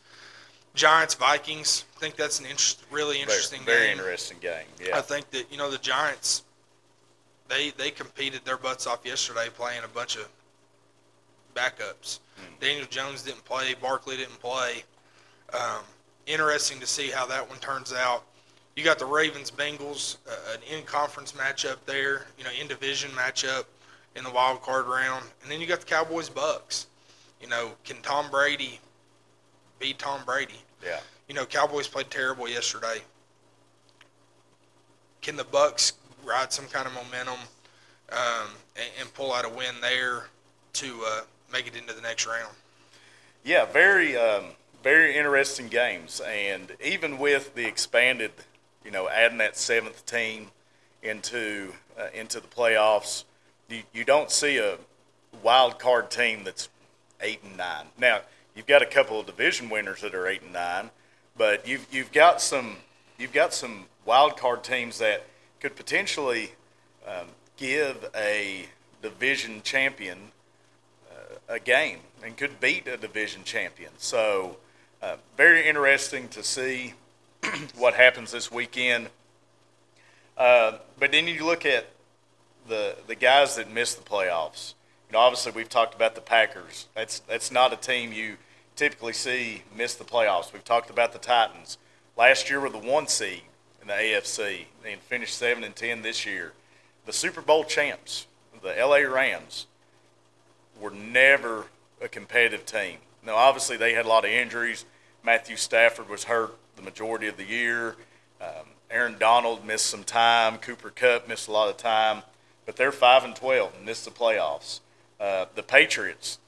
Giants, 0.74 1.14
Vikings. 1.14 1.84
I 1.96 2.00
think 2.00 2.16
that's 2.16 2.40
an 2.40 2.46
interest, 2.46 2.84
really 2.90 3.20
interesting 3.20 3.62
very, 3.62 3.78
very 3.78 3.88
game. 3.90 3.98
interesting 3.98 4.38
game. 4.40 4.66
Yeah. 4.82 4.98
I 4.98 5.00
think 5.00 5.30
that 5.30 5.50
you 5.50 5.56
know 5.56 5.70
the 5.70 5.78
Giants. 5.78 6.42
They 7.48 7.70
they 7.70 7.90
competed 7.90 8.44
their 8.44 8.56
butts 8.56 8.86
off 8.86 9.00
yesterday, 9.04 9.48
playing 9.54 9.84
a 9.84 9.88
bunch 9.88 10.16
of 10.16 10.28
backups. 11.54 12.18
Hmm. 12.36 12.54
Daniel 12.60 12.86
Jones 12.86 13.22
didn't 13.22 13.44
play. 13.44 13.74
Barkley 13.80 14.16
didn't 14.16 14.40
play. 14.40 14.82
Um, 15.52 15.84
interesting 16.26 16.80
to 16.80 16.86
see 16.86 17.10
how 17.10 17.26
that 17.26 17.48
one 17.48 17.58
turns 17.58 17.92
out. 17.92 18.24
You 18.76 18.82
got 18.82 18.98
the 18.98 19.06
Ravens 19.06 19.50
Bengals, 19.50 20.16
uh, 20.28 20.54
an 20.54 20.60
in 20.70 20.84
conference 20.84 21.32
matchup 21.32 21.76
there. 21.86 22.26
You 22.38 22.44
know, 22.44 22.50
in 22.60 22.66
division 22.66 23.10
matchup 23.12 23.64
in 24.16 24.24
the 24.24 24.30
wild 24.30 24.62
card 24.62 24.86
round, 24.86 25.24
and 25.42 25.50
then 25.50 25.60
you 25.60 25.66
got 25.66 25.80
the 25.80 25.86
Cowboys 25.86 26.28
Bucks. 26.28 26.86
You 27.40 27.48
know, 27.48 27.72
can 27.84 27.96
Tom 28.02 28.30
Brady 28.30 28.80
be 29.78 29.92
Tom 29.92 30.20
Brady? 30.24 30.60
Yeah. 30.84 31.00
You 31.28 31.34
know, 31.34 31.44
Cowboys 31.46 31.88
played 31.88 32.10
terrible 32.10 32.48
yesterday. 32.48 32.98
Can 35.20 35.36
the 35.36 35.44
Bucks 35.44 35.94
ride 36.24 36.52
some 36.52 36.66
kind 36.66 36.86
of 36.86 36.94
momentum 36.94 37.38
um, 38.12 38.48
and, 38.76 38.86
and 39.00 39.14
pull 39.14 39.32
out 39.32 39.44
a 39.44 39.48
win 39.48 39.74
there 39.80 40.24
to 40.74 41.02
uh, 41.06 41.20
make 41.52 41.66
it 41.66 41.76
into 41.76 41.94
the 41.94 42.00
next 42.02 42.26
round? 42.26 42.54
Yeah, 43.44 43.64
very, 43.66 44.16
um, 44.16 44.44
very 44.82 45.16
interesting 45.16 45.68
games, 45.68 46.20
and 46.26 46.72
even 46.82 47.18
with 47.18 47.54
the 47.54 47.66
expanded, 47.66 48.32
you 48.84 48.90
know, 48.90 49.08
adding 49.08 49.38
that 49.38 49.56
seventh 49.56 50.04
team 50.06 50.48
into 51.02 51.72
uh, 51.98 52.06
into 52.14 52.40
the 52.40 52.46
playoffs, 52.46 53.24
you, 53.68 53.82
you 53.92 54.04
don't 54.04 54.30
see 54.30 54.58
a 54.58 54.78
wild 55.42 55.78
card 55.78 56.10
team 56.10 56.44
that's 56.44 56.68
eight 57.20 57.40
and 57.44 57.56
nine. 57.56 57.86
Now 57.98 58.20
you've 58.54 58.66
got 58.66 58.82
a 58.82 58.86
couple 58.86 59.20
of 59.20 59.26
division 59.26 59.70
winners 59.70 60.00
that 60.00 60.14
are 60.14 60.26
eight 60.26 60.42
and 60.42 60.52
nine, 60.52 60.90
but 61.36 61.66
you've 61.66 61.86
you've 61.90 62.12
got 62.12 62.40
some 62.40 62.76
you've 63.18 63.32
got 63.32 63.54
some 63.54 63.86
wild 64.04 64.36
card 64.36 64.64
teams 64.64 64.98
that 64.98 65.24
could 65.60 65.76
potentially 65.76 66.52
um, 67.06 67.28
give 67.56 68.10
a 68.14 68.66
division 69.02 69.60
champion 69.62 70.18
a 71.48 71.58
game 71.58 71.98
and 72.22 72.36
could 72.36 72.60
beat 72.60 72.86
a 72.86 72.96
division 72.96 73.42
champion. 73.44 73.90
So, 73.98 74.56
uh, 75.02 75.16
very 75.36 75.66
interesting 75.68 76.28
to 76.28 76.42
see 76.42 76.94
what 77.76 77.94
happens 77.94 78.32
this 78.32 78.50
weekend. 78.50 79.08
Uh, 80.36 80.78
but 80.98 81.12
then 81.12 81.28
you 81.28 81.44
look 81.44 81.64
at 81.64 81.86
the 82.68 82.96
the 83.06 83.14
guys 83.14 83.56
that 83.56 83.70
missed 83.72 84.02
the 84.02 84.08
playoffs. 84.08 84.74
You 85.08 85.14
know, 85.14 85.20
obviously 85.20 85.52
we've 85.52 85.68
talked 85.68 85.94
about 85.94 86.14
the 86.14 86.20
Packers. 86.20 86.86
That's 86.94 87.20
that's 87.20 87.50
not 87.50 87.72
a 87.72 87.76
team 87.76 88.12
you 88.12 88.36
typically 88.76 89.12
see 89.12 89.62
miss 89.76 89.94
the 89.94 90.04
playoffs. 90.04 90.52
We've 90.52 90.64
talked 90.64 90.90
about 90.90 91.12
the 91.12 91.18
Titans. 91.18 91.78
Last 92.16 92.50
year 92.50 92.60
were 92.60 92.70
the 92.70 92.78
one 92.78 93.06
seed 93.06 93.42
in 93.80 93.88
the 93.88 93.94
AFC 93.94 94.66
and 94.86 95.00
finished 95.00 95.36
seven 95.36 95.64
and 95.64 95.74
ten 95.74 96.02
this 96.02 96.26
year. 96.26 96.52
The 97.06 97.12
Super 97.12 97.42
Bowl 97.42 97.64
champs, 97.64 98.26
the 98.62 98.74
LA 98.74 98.98
Rams, 98.98 99.66
were 100.80 100.90
never 100.90 101.66
a 102.00 102.08
competitive 102.08 102.64
team. 102.64 102.98
Now, 103.24 103.36
obviously, 103.36 103.76
they 103.76 103.94
had 103.94 104.06
a 104.06 104.08
lot 104.08 104.24
of 104.24 104.30
injuries. 104.30 104.84
Matthew 105.22 105.56
Stafford 105.56 106.08
was 106.08 106.24
hurt 106.24 106.54
the 106.76 106.82
majority 106.82 107.26
of 107.28 107.36
the 107.36 107.44
year. 107.44 107.96
Um, 108.40 108.66
Aaron 108.90 109.16
Donald 109.18 109.64
missed 109.64 109.86
some 109.86 110.04
time. 110.04 110.58
Cooper 110.58 110.90
Kupp 110.90 111.28
missed 111.28 111.48
a 111.48 111.52
lot 111.52 111.68
of 111.68 111.76
time. 111.76 112.22
But 112.66 112.76
they're 112.76 112.92
five 112.92 113.24
and 113.24 113.34
twelve 113.34 113.74
and 113.76 113.84
missed 113.84 114.04
the 114.04 114.10
playoffs. 114.10 114.80
Uh, 115.20 115.46
the 115.54 115.62
Patriots, 115.62 116.38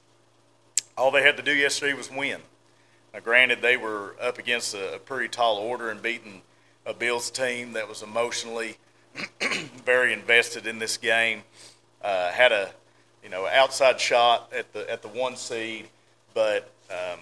all 0.97 1.11
they 1.11 1.23
had 1.23 1.37
to 1.37 1.43
do 1.43 1.53
yesterday 1.53 1.93
was 1.93 2.11
win. 2.11 2.41
Now, 3.13 3.19
granted, 3.19 3.61
they 3.61 3.77
were 3.77 4.15
up 4.21 4.37
against 4.37 4.73
a, 4.73 4.95
a 4.95 4.99
pretty 4.99 5.29
tall 5.29 5.57
order 5.57 5.89
and 5.89 6.01
beating 6.01 6.41
a 6.85 6.93
Bills 6.93 7.29
team 7.29 7.73
that 7.73 7.87
was 7.87 8.01
emotionally 8.01 8.77
very 9.85 10.13
invested 10.13 10.67
in 10.67 10.79
this 10.79 10.97
game. 10.97 11.43
Uh, 12.01 12.31
had 12.31 12.51
a 12.51 12.71
you 13.23 13.29
know 13.29 13.45
outside 13.47 13.99
shot 13.99 14.51
at 14.55 14.71
the 14.73 14.89
at 14.89 15.01
the 15.01 15.07
one 15.07 15.35
seed, 15.35 15.87
but 16.33 16.71
um, 16.89 17.19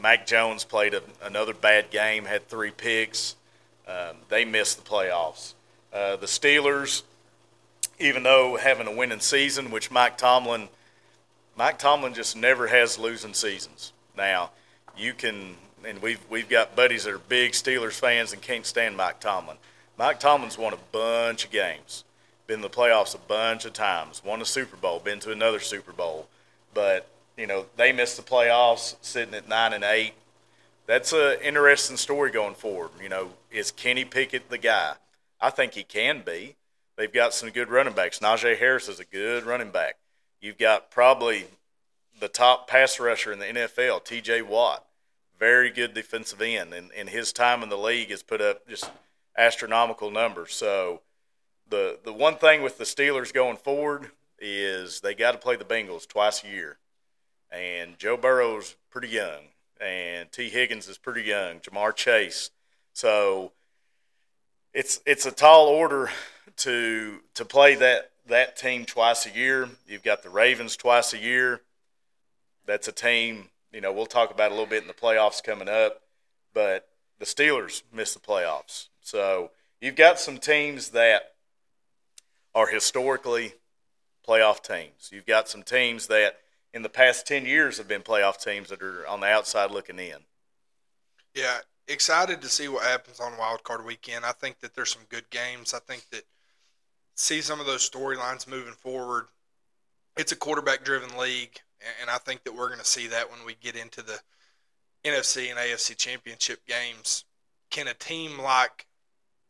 Mac 0.00 0.26
Jones 0.26 0.64
played 0.64 0.94
a, 0.94 1.02
another 1.22 1.54
bad 1.54 1.90
game, 1.90 2.24
had 2.24 2.48
three 2.48 2.70
picks. 2.70 3.36
Um, 3.86 4.16
they 4.28 4.44
missed 4.44 4.82
the 4.82 4.88
playoffs. 4.88 5.54
Uh, 5.92 6.16
the 6.16 6.26
Steelers, 6.26 7.02
even 7.98 8.22
though 8.22 8.56
having 8.56 8.86
a 8.86 8.92
winning 8.92 9.20
season, 9.20 9.70
which 9.70 9.90
Mike 9.90 10.18
Tomlin, 10.18 10.68
Mike 11.56 11.78
Tomlin 11.78 12.14
just 12.14 12.36
never 12.36 12.66
has 12.66 12.98
losing 12.98 13.34
seasons. 13.34 13.92
Now, 14.16 14.50
you 14.96 15.14
can, 15.14 15.56
and 15.86 16.00
we've 16.02 16.20
we've 16.28 16.48
got 16.48 16.74
buddies 16.74 17.04
that 17.04 17.14
are 17.14 17.18
big 17.18 17.52
Steelers 17.52 17.98
fans 17.98 18.32
and 18.32 18.42
can't 18.42 18.66
stand 18.66 18.96
Mike 18.96 19.20
Tomlin. 19.20 19.56
Mike 19.96 20.18
Tomlin's 20.18 20.58
won 20.58 20.72
a 20.72 20.78
bunch 20.90 21.44
of 21.44 21.50
games, 21.50 22.04
been 22.46 22.56
in 22.56 22.62
the 22.62 22.70
playoffs 22.70 23.14
a 23.14 23.18
bunch 23.18 23.64
of 23.64 23.72
times, 23.72 24.22
won 24.24 24.42
a 24.42 24.44
Super 24.44 24.76
Bowl, 24.76 24.98
been 24.98 25.20
to 25.20 25.30
another 25.30 25.60
Super 25.60 25.92
Bowl, 25.92 26.26
but 26.72 27.06
you 27.36 27.46
know 27.46 27.66
they 27.76 27.92
missed 27.92 28.16
the 28.16 28.22
playoffs, 28.22 28.96
sitting 29.00 29.34
at 29.34 29.48
nine 29.48 29.72
and 29.72 29.84
eight. 29.84 30.14
That's 30.86 31.12
an 31.12 31.38
interesting 31.42 31.96
story 31.96 32.30
going 32.30 32.54
forward. 32.54 32.90
You 33.02 33.08
know, 33.08 33.30
is 33.50 33.70
Kenny 33.70 34.04
Pickett 34.04 34.50
the 34.50 34.58
guy? 34.58 34.94
I 35.40 35.50
think 35.50 35.74
he 35.74 35.82
can 35.82 36.22
be. 36.24 36.56
They've 36.96 37.12
got 37.12 37.34
some 37.34 37.50
good 37.50 37.70
running 37.70 37.94
backs. 37.94 38.20
Najee 38.20 38.56
Harris 38.58 38.88
is 38.88 39.00
a 39.00 39.04
good 39.04 39.44
running 39.44 39.70
back. 39.70 39.96
You've 40.40 40.58
got 40.58 40.90
probably 40.90 41.46
the 42.20 42.28
top 42.28 42.68
pass 42.68 43.00
rusher 43.00 43.32
in 43.32 43.38
the 43.38 43.46
NFL, 43.46 44.04
T.J. 44.04 44.42
Watt, 44.42 44.84
very 45.38 45.70
good 45.70 45.94
defensive 45.94 46.40
end, 46.40 46.72
and, 46.72 46.90
and 46.96 47.08
his 47.08 47.32
time 47.32 47.62
in 47.62 47.68
the 47.68 47.78
league 47.78 48.10
has 48.10 48.22
put 48.22 48.40
up 48.40 48.68
just 48.68 48.90
astronomical 49.36 50.10
numbers. 50.10 50.54
So 50.54 51.00
the 51.68 51.98
the 52.04 52.12
one 52.12 52.36
thing 52.36 52.62
with 52.62 52.78
the 52.78 52.84
Steelers 52.84 53.32
going 53.32 53.56
forward 53.56 54.10
is 54.38 55.00
they 55.00 55.14
got 55.14 55.32
to 55.32 55.38
play 55.38 55.56
the 55.56 55.64
Bengals 55.64 56.06
twice 56.06 56.44
a 56.44 56.48
year, 56.48 56.76
and 57.54 57.98
Joe 57.98 58.16
Burrow's 58.16 58.76
pretty 58.90 59.08
young, 59.08 59.44
and 59.80 60.30
Tee 60.32 60.48
Higgins 60.48 60.88
is 60.88 60.98
pretty 60.98 61.22
young, 61.22 61.60
Ja'Marr 61.60 61.94
Chase, 61.94 62.50
so 62.92 63.52
it's 64.72 65.00
it's 65.06 65.26
a 65.26 65.30
tall 65.30 65.66
order 65.66 66.10
to 66.58 67.20
to 67.34 67.44
play 67.44 67.74
that 67.76 68.10
that 68.26 68.56
team 68.56 68.84
twice 68.84 69.26
a 69.26 69.30
year. 69.30 69.68
You've 69.86 70.02
got 70.02 70.22
the 70.22 70.30
Ravens 70.30 70.76
twice 70.76 71.12
a 71.12 71.18
year. 71.18 71.60
That's 72.66 72.88
a 72.88 72.92
team, 72.92 73.50
you 73.72 73.80
know, 73.80 73.92
we'll 73.92 74.06
talk 74.06 74.30
about 74.30 74.50
a 74.50 74.54
little 74.54 74.66
bit 74.66 74.82
in 74.82 74.88
the 74.88 74.94
playoffs 74.94 75.42
coming 75.42 75.68
up, 75.68 76.00
but 76.54 76.88
the 77.18 77.26
Steelers 77.26 77.82
missed 77.92 78.14
the 78.14 78.20
playoffs. 78.20 78.88
So 79.02 79.50
you've 79.80 79.96
got 79.96 80.18
some 80.18 80.38
teams 80.38 80.90
that 80.90 81.34
are 82.54 82.68
historically 82.68 83.54
playoff 84.26 84.62
teams. 84.62 85.10
You've 85.12 85.26
got 85.26 85.48
some 85.48 85.62
teams 85.62 86.06
that 86.06 86.38
in 86.74 86.82
the 86.82 86.88
past 86.88 87.26
10 87.26 87.46
years 87.46 87.78
have 87.78 87.86
been 87.86 88.02
playoff 88.02 88.42
teams 88.42 88.68
that 88.68 88.82
are 88.82 89.06
on 89.06 89.20
the 89.20 89.28
outside 89.28 89.70
looking 89.70 89.98
in. 90.00 90.18
Yeah, 91.32 91.58
excited 91.86 92.42
to 92.42 92.48
see 92.48 92.66
what 92.66 92.82
happens 92.82 93.20
on 93.20 93.38
Wild 93.38 93.62
Card 93.62 93.84
Weekend. 93.84 94.24
I 94.24 94.32
think 94.32 94.58
that 94.58 94.74
there's 94.74 94.92
some 94.92 95.04
good 95.08 95.30
games. 95.30 95.72
I 95.72 95.78
think 95.78 96.10
that 96.10 96.24
see 97.14 97.40
some 97.40 97.60
of 97.60 97.66
those 97.66 97.88
storylines 97.88 98.48
moving 98.48 98.74
forward. 98.74 99.26
It's 100.16 100.32
a 100.32 100.36
quarterback-driven 100.36 101.16
league, 101.16 101.60
and 102.00 102.10
I 102.10 102.18
think 102.18 102.42
that 102.42 102.54
we're 102.54 102.68
going 102.68 102.80
to 102.80 102.84
see 102.84 103.06
that 103.06 103.30
when 103.30 103.44
we 103.46 103.54
get 103.54 103.76
into 103.76 104.02
the 104.02 104.18
NFC 105.04 105.50
and 105.50 105.58
AFC 105.58 105.96
championship 105.96 106.66
games, 106.66 107.24
can 107.70 107.86
a 107.86 107.94
team 107.94 108.38
like 108.38 108.86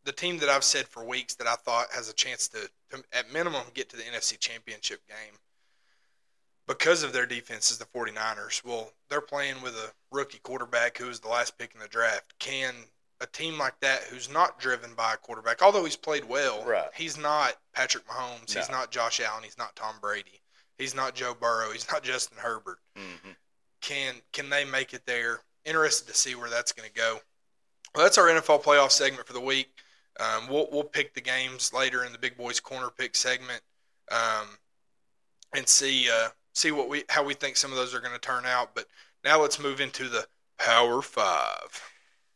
the 0.04 0.12
team 0.12 0.38
that 0.38 0.50
I've 0.50 0.64
said 0.64 0.86
for 0.86 1.04
weeks 1.04 1.34
that 1.36 1.46
I 1.46 1.54
thought 1.54 1.86
has 1.94 2.10
a 2.10 2.14
chance 2.14 2.48
to, 2.48 2.68
to 2.90 3.02
at 3.12 3.32
minimum 3.32 3.62
get 3.72 3.88
to 3.90 3.96
the 3.96 4.02
NFC 4.02 4.38
championship 4.38 5.00
game 5.08 5.38
because 6.66 7.02
of 7.02 7.12
their 7.12 7.26
defense 7.26 7.70
is 7.70 7.78
the 7.78 7.84
49ers. 7.86 8.64
Well, 8.64 8.92
they're 9.10 9.20
playing 9.20 9.60
with 9.62 9.74
a 9.74 9.92
rookie 10.10 10.38
quarterback 10.42 10.96
who 10.98 11.06
was 11.06 11.20
the 11.20 11.28
last 11.28 11.58
pick 11.58 11.74
in 11.74 11.80
the 11.80 11.88
draft. 11.88 12.34
Can 12.38 12.74
a 13.20 13.26
team 13.26 13.58
like 13.58 13.78
that 13.80 14.02
who's 14.04 14.30
not 14.30 14.58
driven 14.58 14.94
by 14.94 15.14
a 15.14 15.16
quarterback, 15.16 15.62
although 15.62 15.84
he's 15.84 15.96
played 15.96 16.24
well, 16.24 16.64
Right. 16.64 16.88
he's 16.94 17.16
not 17.16 17.54
Patrick 17.72 18.06
Mahomes, 18.06 18.52
he's 18.52 18.70
not 18.70 18.90
Josh 18.90 19.20
Allen, 19.20 19.44
he's 19.44 19.56
not 19.58 19.76
Tom 19.76 19.94
Brady, 20.00 20.40
he's 20.78 20.94
not 20.94 21.14
Joe 21.14 21.34
Burrow, 21.38 21.70
he's 21.70 21.90
not 21.90 22.02
Justin 22.02 22.38
Herbert. 22.38 22.78
hmm 22.96 23.30
Can 23.80 24.16
can 24.32 24.50
they 24.50 24.64
make 24.64 24.94
it 24.94 25.06
there? 25.06 25.40
Interested 25.64 26.08
to 26.08 26.14
see 26.18 26.34
where 26.34 26.50
that's 26.50 26.72
going 26.72 26.88
to 26.88 26.94
go. 26.94 27.20
Well, 27.94 28.04
that's 28.04 28.18
our 28.18 28.26
NFL 28.26 28.62
playoff 28.64 28.90
segment 28.90 29.26
for 29.26 29.32
the 29.32 29.40
week. 29.40 29.68
Um, 30.20 30.48
we'll 30.48 30.68
we'll 30.72 30.84
pick 30.84 31.14
the 31.14 31.20
games 31.20 31.72
later 31.72 32.04
in 32.04 32.12
the 32.12 32.18
Big 32.18 32.36
Boys 32.36 32.60
Corner 32.60 32.90
pick 32.90 33.14
segment, 33.16 33.62
um, 34.10 34.58
and 35.54 35.66
see 35.68 36.08
uh, 36.10 36.28
see 36.54 36.70
what 36.70 36.88
we 36.88 37.04
how 37.10 37.24
we 37.24 37.34
think 37.34 37.56
some 37.56 37.70
of 37.70 37.76
those 37.76 37.94
are 37.94 38.00
going 38.00 38.14
to 38.14 38.18
turn 38.18 38.46
out. 38.46 38.74
But 38.74 38.86
now 39.24 39.40
let's 39.40 39.60
move 39.60 39.80
into 39.80 40.08
the 40.08 40.26
Power 40.58 41.02
Five. 41.02 41.82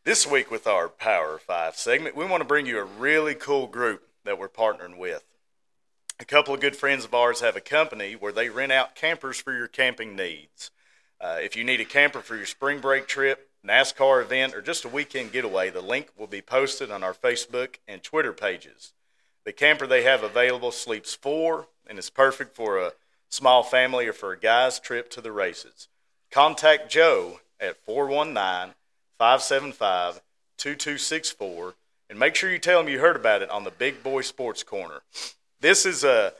This 0.05 0.27
week 0.27 0.51
with 0.51 0.67
our 0.67 0.89
Power 0.89 1.39
Five 1.39 1.77
segment, 1.77 2.17
we 2.17 2.27
want 2.27 2.43
to 2.43 2.49
bring 2.49 2.67
you 2.67 2.79
a 2.79 2.85
really 2.85 3.35
cool 3.35 3.67
group 3.67 4.03
that 4.25 4.39
we're 4.39 4.49
partnering 4.49 4.99
with. 4.99 5.25
A 6.21 6.25
couple 6.25 6.53
of 6.53 6.61
good 6.61 6.77
friends 6.77 7.05
of 7.05 7.15
ours 7.15 7.41
have 7.41 7.57
a 7.57 7.61
company 7.61 8.15
where 8.15 8.33
they 8.33 8.49
rent 8.49 8.73
out 8.73 8.97
campers 8.97 9.41
for 9.41 9.57
your 9.57 9.69
camping 9.69 10.17
needs. 10.17 10.73
Uh, 11.21 11.39
if 11.41 11.57
you 11.57 11.63
need 11.63 11.81
a 11.81 11.85
camper 11.85 12.21
for 12.21 12.37
your 12.37 12.47
spring 12.47 12.81
break 12.81 13.07
trip, 13.07 13.51
NASCAR 13.67 14.23
event, 14.23 14.55
or 14.55 14.63
just 14.63 14.85
a 14.85 14.89
weekend 14.89 15.33
getaway, 15.33 15.71
the 15.71 15.81
link 15.81 16.09
will 16.17 16.27
be 16.27 16.43
posted 16.43 16.91
on 16.91 17.05
our 17.05 17.15
Facebook 17.15 17.77
and 17.87 18.03
Twitter 18.03 18.33
pages. 18.33 18.93
The 19.45 19.53
camper 19.53 19.87
they 19.87 20.03
have 20.03 20.23
available 20.23 20.73
sleeps 20.73 21.15
four 21.15 21.69
and 21.87 21.99
is 21.99 22.11
perfect 22.11 22.55
for 22.55 22.79
a 22.79 22.93
small 23.29 23.62
family 23.62 24.07
or 24.07 24.12
for 24.12 24.33
a 24.33 24.38
guy's 24.38 24.79
trip 24.79 25.11
to 25.11 25.21
the 25.21 25.33
races. 25.33 25.88
Contact 26.31 26.91
Joe 26.91 27.41
at 27.61 27.77
419 27.85 28.75
575 29.19 30.21
2264 30.57 31.75
and 32.11 32.19
make 32.19 32.35
sure 32.35 32.51
you 32.51 32.59
tell 32.59 32.81
him 32.81 32.88
you 32.88 33.01
heard 33.01 33.17
about 33.17 33.43
it 33.43 33.51
on 33.51 33.64
the 33.64 33.71
Big 33.71 34.03
Boy 34.03 34.23
Sports 34.23 34.62
Corner. 34.62 35.03
This 35.61 35.85
is 35.85 36.05
a, 36.05 36.33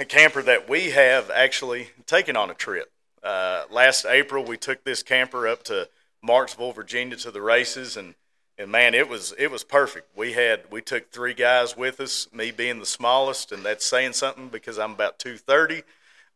a 0.00 0.04
camper 0.04 0.42
that 0.42 0.68
we 0.68 0.90
have 0.90 1.30
actually 1.30 1.90
taken 2.06 2.36
on 2.36 2.50
a 2.50 2.54
trip. 2.54 2.90
Uh, 3.22 3.64
last 3.70 4.04
April, 4.04 4.44
we 4.44 4.56
took 4.56 4.82
this 4.82 5.02
camper 5.02 5.46
up 5.46 5.62
to 5.64 5.88
Martinsville, 6.22 6.72
Virginia, 6.72 7.16
to 7.16 7.30
the 7.30 7.42
races, 7.42 7.96
and 7.96 8.14
and 8.58 8.70
man, 8.70 8.94
it 8.94 9.08
was 9.08 9.34
it 9.38 9.50
was 9.50 9.64
perfect. 9.64 10.16
We 10.16 10.32
had 10.32 10.70
we 10.70 10.82
took 10.82 11.10
three 11.10 11.34
guys 11.34 11.76
with 11.76 12.00
us, 12.00 12.28
me 12.32 12.50
being 12.50 12.78
the 12.78 12.86
smallest, 12.86 13.52
and 13.52 13.64
that's 13.64 13.84
saying 13.84 14.12
something 14.12 14.48
because 14.48 14.78
I'm 14.78 14.92
about 14.92 15.18
two 15.18 15.36
thirty. 15.36 15.82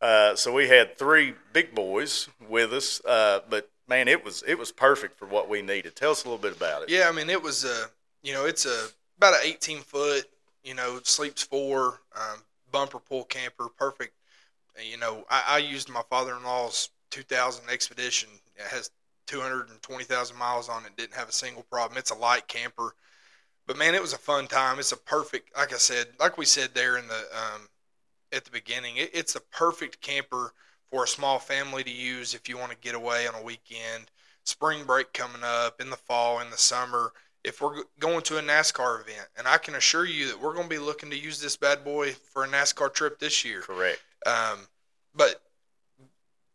Uh, 0.01 0.35
so 0.35 0.53
we 0.53 0.67
had 0.67 0.97
three 0.97 1.33
big 1.53 1.73
boys 1.73 2.29
with 2.47 2.71
us, 2.71 3.03
uh, 3.05 3.39
but 3.49 3.69
man, 3.87 4.07
it 4.07 4.23
was 4.23 4.43
it 4.47 4.57
was 4.57 4.71
perfect 4.71 5.17
for 5.17 5.25
what 5.25 5.49
we 5.49 5.61
needed. 5.61 5.95
Tell 5.95 6.11
us 6.11 6.23
a 6.23 6.27
little 6.27 6.41
bit 6.41 6.55
about 6.55 6.83
it. 6.83 6.89
Yeah, 6.89 7.07
I 7.09 7.11
mean 7.11 7.29
it 7.29 7.41
was 7.41 7.63
a 7.65 7.85
you 8.23 8.33
know 8.33 8.45
it's 8.45 8.65
a 8.65 8.87
about 9.17 9.33
an 9.33 9.41
18 9.43 9.79
foot 9.79 10.25
you 10.63 10.75
know 10.75 10.99
sleeps 11.03 11.43
four 11.43 12.01
um, 12.15 12.43
bumper 12.71 12.99
pull 12.99 13.23
camper 13.23 13.67
perfect. 13.69 14.13
You 14.83 14.97
know 14.97 15.25
I, 15.29 15.43
I 15.47 15.57
used 15.59 15.89
my 15.89 16.03
father 16.09 16.35
in 16.35 16.43
law's 16.43 16.89
2000 17.11 17.69
Expedition. 17.69 18.29
It 18.55 18.67
has 18.67 18.91
220,000 19.27 20.37
miles 20.37 20.69
on 20.69 20.85
it. 20.85 20.95
Didn't 20.97 21.15
have 21.15 21.29
a 21.29 21.33
single 21.33 21.63
problem. 21.63 21.97
It's 21.97 22.11
a 22.11 22.15
light 22.15 22.47
camper, 22.47 22.95
but 23.65 23.77
man, 23.77 23.95
it 23.95 24.01
was 24.01 24.13
a 24.13 24.17
fun 24.17 24.47
time. 24.47 24.79
It's 24.79 24.91
a 24.91 24.97
perfect 24.97 25.55
like 25.57 25.73
I 25.73 25.77
said 25.77 26.07
like 26.19 26.37
we 26.37 26.45
said 26.45 26.69
there 26.73 26.97
in 26.97 27.07
the 27.07 27.13
um, 27.13 27.67
at 28.31 28.45
the 28.45 28.51
beginning. 28.51 28.97
It, 28.97 29.11
it's 29.13 29.35
a 29.35 29.41
perfect 29.41 30.01
camper 30.01 30.53
for 30.91 31.03
a 31.03 31.07
small 31.07 31.39
family 31.39 31.83
to 31.83 31.91
use 31.91 32.33
if 32.33 32.47
you 32.47 32.57
want 32.57 32.71
to 32.71 32.77
get 32.77 32.95
away 32.95 33.27
on 33.27 33.35
a 33.35 33.43
weekend 33.43 34.09
spring 34.47 34.85
break 34.85 35.11
coming 35.11 35.41
up 35.43 35.81
in 35.81 35.89
the 35.89 35.97
fall 35.97 36.39
in 36.39 36.49
the 36.49 36.57
summer 36.57 37.11
if 37.43 37.61
we're 37.61 37.83
going 37.99 38.21
to 38.21 38.37
a 38.37 38.41
NASCAR 38.41 39.01
event 39.01 39.27
and 39.37 39.45
I 39.45 39.57
can 39.57 39.75
assure 39.75 40.05
you 40.05 40.27
that 40.27 40.41
we're 40.41 40.53
going 40.53 40.69
to 40.69 40.75
be 40.75 40.79
looking 40.79 41.09
to 41.09 41.17
use 41.17 41.41
this 41.41 41.57
bad 41.57 41.83
boy 41.83 42.13
for 42.13 42.45
a 42.45 42.47
NASCAR 42.47 42.93
trip 42.93 43.19
this 43.19 43.43
year 43.43 43.59
Correct. 43.61 43.99
um, 44.25 44.59
but 45.13 45.41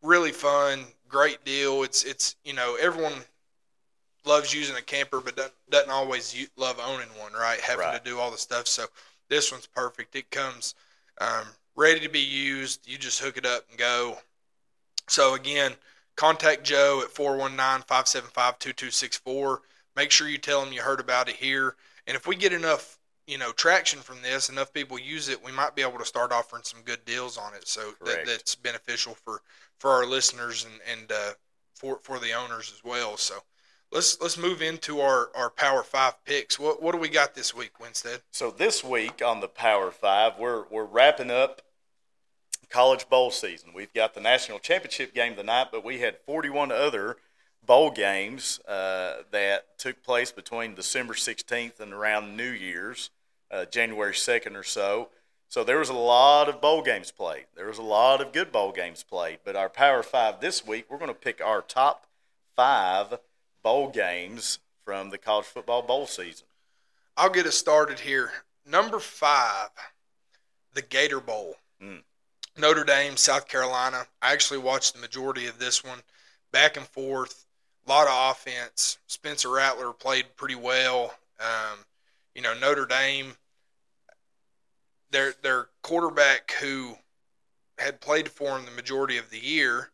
really 0.02 0.32
fun 0.32 0.86
great 1.12 1.44
deal 1.44 1.82
it's 1.82 2.02
it's 2.04 2.36
you 2.44 2.54
know 2.54 2.76
everyone 2.80 3.12
loves 4.24 4.54
using 4.54 4.76
a 4.76 4.82
camper 4.82 5.20
but 5.20 5.36
doesn't, 5.36 5.52
doesn't 5.70 5.90
always 5.90 6.48
love 6.56 6.80
owning 6.84 7.08
one 7.20 7.32
right 7.32 7.60
having 7.60 7.86
Right. 7.86 8.02
to 8.02 8.10
do 8.10 8.18
all 8.18 8.30
the 8.30 8.38
stuff 8.38 8.66
so 8.66 8.86
this 9.28 9.52
one's 9.52 9.66
perfect 9.66 10.16
it 10.16 10.30
comes 10.30 10.74
um, 11.20 11.44
ready 11.76 12.00
to 12.00 12.08
be 12.08 12.20
used 12.20 12.88
you 12.88 12.98
just 12.98 13.20
hook 13.20 13.36
it 13.36 13.46
up 13.46 13.64
and 13.70 13.78
go 13.78 14.16
so 15.08 15.34
again 15.34 15.72
contact 16.16 16.64
Joe 16.64 17.02
at 17.04 17.14
419-575-2264. 17.14 19.58
Make 19.96 20.10
sure 20.10 20.28
you 20.28 20.38
tell 20.38 20.64
him 20.64 20.72
you 20.72 20.82
heard 20.82 21.00
about 21.00 21.28
it 21.28 21.36
here. 21.36 21.76
And 22.06 22.16
if 22.16 22.26
we 22.26 22.36
get 22.36 22.52
enough, 22.52 22.98
you 23.26 23.38
know, 23.38 23.52
traction 23.52 24.00
from 24.00 24.20
this, 24.22 24.48
enough 24.48 24.72
people 24.72 24.98
use 24.98 25.28
it, 25.28 25.44
we 25.44 25.52
might 25.52 25.74
be 25.74 25.82
able 25.82 25.98
to 25.98 26.04
start 26.04 26.32
offering 26.32 26.62
some 26.64 26.80
good 26.82 27.04
deals 27.04 27.38
on 27.38 27.54
it. 27.54 27.68
So 27.68 27.92
that, 28.04 28.26
that's 28.26 28.54
beneficial 28.54 29.14
for, 29.14 29.42
for 29.78 29.90
our 29.90 30.06
listeners 30.06 30.66
and, 30.66 30.98
and 30.98 31.12
uh, 31.12 31.32
for, 31.74 31.98
for 32.02 32.18
the 32.18 32.32
owners 32.32 32.72
as 32.74 32.82
well. 32.84 33.16
So 33.16 33.36
let's 33.92 34.20
let's 34.20 34.38
move 34.38 34.62
into 34.62 35.00
our, 35.00 35.30
our 35.34 35.50
Power 35.50 35.82
Five 35.82 36.24
picks. 36.24 36.58
What 36.58 36.82
what 36.82 36.92
do 36.92 36.98
we 36.98 37.08
got 37.08 37.34
this 37.34 37.54
week, 37.54 37.78
Winstead? 37.78 38.22
So 38.32 38.50
this 38.50 38.82
week 38.82 39.22
on 39.24 39.40
the 39.40 39.48
Power 39.48 39.90
Five, 39.90 40.38
we're 40.38 40.64
we're 40.70 40.84
wrapping 40.84 41.30
up 41.30 41.62
college 42.70 43.08
bowl 43.08 43.30
season. 43.30 43.70
We've 43.74 43.92
got 43.92 44.14
the 44.14 44.20
national 44.20 44.58
championship 44.58 45.14
game 45.14 45.36
tonight, 45.36 45.68
but 45.70 45.84
we 45.84 45.98
had 45.98 46.16
41 46.24 46.72
other 46.72 47.18
bowl 47.66 47.90
games 47.90 48.60
uh, 48.66 49.22
that 49.30 49.78
took 49.78 50.02
place 50.02 50.32
between 50.32 50.74
December 50.74 51.14
16th 51.14 51.80
and 51.80 51.92
around 51.92 52.36
New 52.36 52.50
Year's, 52.50 53.10
uh, 53.50 53.64
January 53.66 54.12
2nd 54.12 54.56
or 54.56 54.62
so. 54.62 55.08
So 55.48 55.62
there 55.62 55.78
was 55.78 55.90
a 55.90 55.94
lot 55.94 56.48
of 56.48 56.60
bowl 56.60 56.82
games 56.82 57.10
played. 57.10 57.44
There 57.54 57.66
was 57.66 57.78
a 57.78 57.82
lot 57.82 58.22
of 58.22 58.32
good 58.32 58.50
bowl 58.50 58.72
games 58.72 59.02
played. 59.02 59.40
But 59.44 59.54
our 59.54 59.68
Power 59.68 60.02
Five 60.02 60.40
this 60.40 60.66
week, 60.66 60.86
we're 60.88 60.98
going 60.98 61.08
to 61.08 61.14
pick 61.14 61.42
our 61.42 61.60
top 61.60 62.06
five 62.56 63.18
bowl 63.62 63.90
games 63.90 64.60
from 64.84 65.10
the 65.10 65.18
college 65.18 65.44
football 65.44 65.82
bowl 65.82 66.06
season. 66.06 66.46
I'll 67.16 67.28
get 67.28 67.46
us 67.46 67.56
started 67.56 68.00
here. 68.00 68.32
Number 68.66 68.98
five, 68.98 69.68
the 70.72 70.82
Gator 70.82 71.20
Bowl. 71.20 71.56
Mm. 71.82 72.02
Notre 72.56 72.84
Dame, 72.84 73.16
South 73.16 73.48
Carolina. 73.48 74.06
I 74.20 74.32
actually 74.32 74.60
watched 74.60 74.94
the 74.94 75.00
majority 75.00 75.46
of 75.46 75.58
this 75.58 75.84
one, 75.84 76.00
back 76.50 76.76
and 76.76 76.86
forth, 76.86 77.41
a 77.86 77.90
lot 77.90 78.06
of 78.06 78.30
offense. 78.30 78.98
Spencer 79.06 79.50
Rattler 79.50 79.92
played 79.92 80.26
pretty 80.36 80.54
well. 80.54 81.14
Um, 81.40 81.78
you 82.34 82.42
know, 82.42 82.54
Notre 82.58 82.86
Dame, 82.86 83.34
their 85.10 85.34
their 85.42 85.68
quarterback 85.82 86.52
who 86.60 86.96
had 87.78 88.00
played 88.00 88.28
for 88.28 88.56
him 88.56 88.64
the 88.64 88.70
majority 88.72 89.18
of 89.18 89.30
the 89.30 89.38
year, 89.38 89.90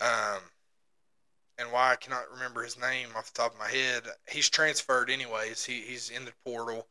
um, 0.00 0.40
and 1.58 1.70
why 1.72 1.92
I 1.92 1.96
cannot 1.96 2.30
remember 2.32 2.62
his 2.62 2.78
name 2.78 3.08
off 3.16 3.32
the 3.32 3.42
top 3.42 3.52
of 3.52 3.58
my 3.58 3.68
head. 3.68 4.04
He's 4.28 4.48
transferred 4.48 5.10
anyways. 5.10 5.64
He, 5.64 5.80
he's 5.80 6.10
in 6.10 6.24
the 6.24 6.32
portal. 6.44 6.86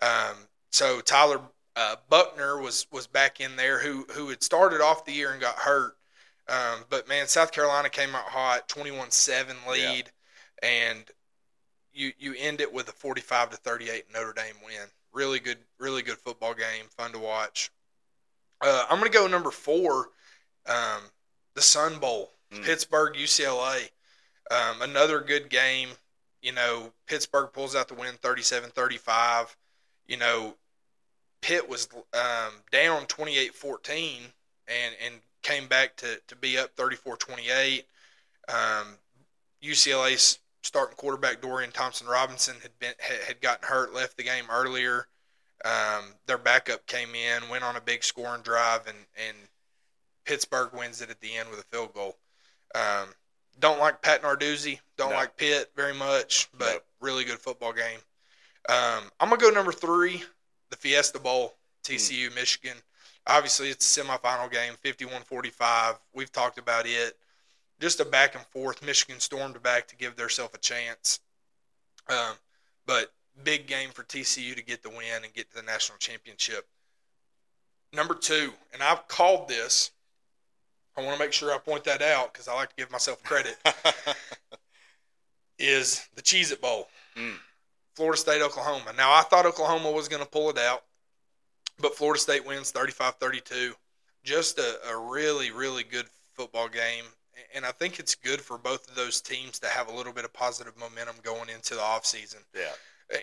Um, 0.00 0.36
so 0.70 1.00
Tyler 1.00 1.40
uh, 1.76 1.96
Buchner 2.08 2.60
was 2.60 2.86
was 2.90 3.06
back 3.06 3.40
in 3.40 3.56
there, 3.56 3.78
who 3.78 4.06
who 4.12 4.28
had 4.28 4.42
started 4.42 4.80
off 4.80 5.04
the 5.04 5.12
year 5.12 5.32
and 5.32 5.40
got 5.40 5.56
hurt. 5.56 5.96
Um, 6.48 6.84
but 6.90 7.08
man, 7.08 7.28
South 7.28 7.52
Carolina 7.52 7.88
came 7.88 8.14
out 8.14 8.24
hot, 8.24 8.68
21-7 8.68 9.54
lead, 9.70 10.10
and 10.62 11.04
you 11.92 12.12
you 12.18 12.34
end 12.38 12.60
it 12.60 12.72
with 12.72 12.88
a 12.88 12.92
45 12.92 13.50
to 13.50 13.56
38 13.56 14.04
Notre 14.12 14.32
Dame 14.32 14.54
win. 14.64 14.88
Really 15.12 15.38
good, 15.40 15.58
really 15.78 16.02
good 16.02 16.18
football 16.18 16.54
game, 16.54 16.86
fun 16.96 17.12
to 17.12 17.18
watch. 17.18 17.70
Uh, 18.60 18.86
I'm 18.90 18.98
gonna 18.98 19.10
go 19.10 19.26
number 19.26 19.50
four, 19.50 20.08
um, 20.66 21.02
the 21.54 21.62
Sun 21.62 21.98
Bowl, 21.98 22.32
Mm. 22.52 22.64
Pittsburgh 22.64 23.14
UCLA. 23.14 23.88
Um, 24.50 24.82
another 24.82 25.20
good 25.20 25.48
game. 25.48 25.88
You 26.42 26.52
know, 26.52 26.92
Pittsburgh 27.06 27.50
pulls 27.52 27.74
out 27.74 27.88
the 27.88 27.94
win 27.94 28.14
37-35. 28.20 29.56
You 30.06 30.18
know, 30.18 30.56
Pitt 31.40 31.68
was 31.68 31.88
um, 32.12 32.52
down 32.70 33.06
28-14 33.06 34.32
and 34.68 34.94
and 35.04 35.14
came 35.42 35.66
back 35.66 35.96
to, 35.96 36.20
to 36.28 36.36
be 36.36 36.58
up 36.58 36.74
34-28. 36.76 37.82
Um, 38.48 38.96
UCLA's 39.62 40.38
starting 40.62 40.96
quarterback 40.96 41.40
Dorian 41.40 41.70
Thompson 41.72 42.06
Robinson 42.06 42.56
had 42.62 42.76
been 42.78 42.94
had, 42.98 43.20
had 43.26 43.40
gotten 43.40 43.68
hurt, 43.68 43.94
left 43.94 44.16
the 44.16 44.22
game 44.22 44.44
earlier. 44.50 45.06
Um, 45.64 46.14
their 46.26 46.38
backup 46.38 46.86
came 46.86 47.14
in, 47.14 47.48
went 47.48 47.62
on 47.64 47.76
a 47.76 47.80
big 47.80 48.02
scoring 48.02 48.42
drive, 48.42 48.86
and 48.86 48.96
and 49.28 49.36
Pittsburgh 50.24 50.72
wins 50.72 51.00
it 51.02 51.10
at 51.10 51.20
the 51.20 51.34
end 51.36 51.50
with 51.50 51.60
a 51.60 51.64
field 51.64 51.94
goal. 51.94 52.16
Um, 52.74 53.08
Don't 53.60 53.78
like 53.78 54.02
Pat 54.02 54.22
Narduzzi. 54.22 54.80
Don't 54.96 55.10
No. 55.10 55.16
like 55.16 55.36
Pitt 55.36 55.70
very 55.76 55.94
much, 55.94 56.48
but 56.56 56.72
Nope. 56.72 56.84
really 57.00 57.24
good 57.24 57.38
football 57.38 57.72
game. 57.72 57.98
Um, 58.68 59.10
I'm 59.20 59.28
gonna 59.28 59.36
go 59.40 59.50
number 59.50 59.72
three, 59.72 60.24
the 60.70 60.76
Fiesta 60.76 61.18
Bowl, 61.18 61.56
TCU, 61.84 62.32
Michigan. 62.34 62.76
Obviously, 63.26 63.68
it's 63.68 63.96
a 63.96 64.00
semifinal 64.02 64.50
game, 64.50 64.74
51-45. 64.84 65.98
We've 66.12 66.32
talked 66.32 66.58
about 66.58 66.86
it. 66.86 67.16
Just 67.80 68.00
a 68.00 68.04
back 68.04 68.34
and 68.34 68.44
forth. 68.46 68.84
Michigan 68.84 69.20
stormed 69.20 69.62
back 69.62 69.86
to 69.88 69.96
give 69.96 70.16
themselves 70.16 70.54
a 70.54 70.58
chance. 70.58 71.20
Um, 72.08 72.34
but 72.86 73.12
big 73.44 73.66
game 73.66 73.90
for 73.90 74.02
TCU 74.02 74.54
to 74.56 74.62
get 74.62 74.82
the 74.82 74.90
win 74.90 75.24
and 75.24 75.32
get 75.32 75.50
to 75.50 75.56
the 75.56 75.62
national 75.62 75.98
championship. 75.98 76.66
Number 77.92 78.14
two, 78.14 78.52
and 78.72 78.82
I've 78.82 79.06
called 79.08 79.48
this. 79.48 79.90
I 80.96 81.02
want 81.02 81.16
to 81.18 81.24
make 81.24 81.32
sure 81.32 81.52
I 81.52 81.58
point 81.58 81.84
that 81.84 82.02
out 82.02 82.32
because 82.32 82.48
I 82.48 82.54
like 82.54 82.70
to 82.70 82.76
give 82.76 82.90
myself 82.90 83.22
credit. 83.22 83.56
is 85.58 86.06
the 86.14 86.22
Cheez 86.22 86.52
It 86.52 86.60
Bowl, 86.60 86.88
Mm. 87.16 87.34
Florida 87.94 88.18
State, 88.18 88.40
Oklahoma. 88.42 88.92
Now 88.96 89.12
I 89.12 89.20
thought 89.22 89.44
Oklahoma 89.44 89.90
was 89.90 90.08
going 90.08 90.22
to 90.22 90.28
pull 90.28 90.48
it 90.50 90.58
out, 90.58 90.82
but 91.80 91.94
Florida 91.96 92.20
State 92.20 92.46
wins 92.46 92.72
35-32. 92.72 93.72
Just 94.24 94.58
a, 94.58 94.78
a 94.88 94.96
really, 94.96 95.50
really 95.50 95.82
good 95.82 96.06
football 96.32 96.68
game, 96.68 97.04
and 97.54 97.64
I 97.66 97.72
think 97.72 97.98
it's 97.98 98.14
good 98.14 98.40
for 98.40 98.56
both 98.56 98.88
of 98.88 98.94
those 98.94 99.20
teams 99.20 99.58
to 99.60 99.68
have 99.68 99.88
a 99.88 99.92
little 99.94 100.12
bit 100.12 100.24
of 100.24 100.32
positive 100.32 100.76
momentum 100.78 101.16
going 101.22 101.48
into 101.48 101.74
the 101.74 101.80
offseason 101.80 102.44
yeah. 102.54 102.70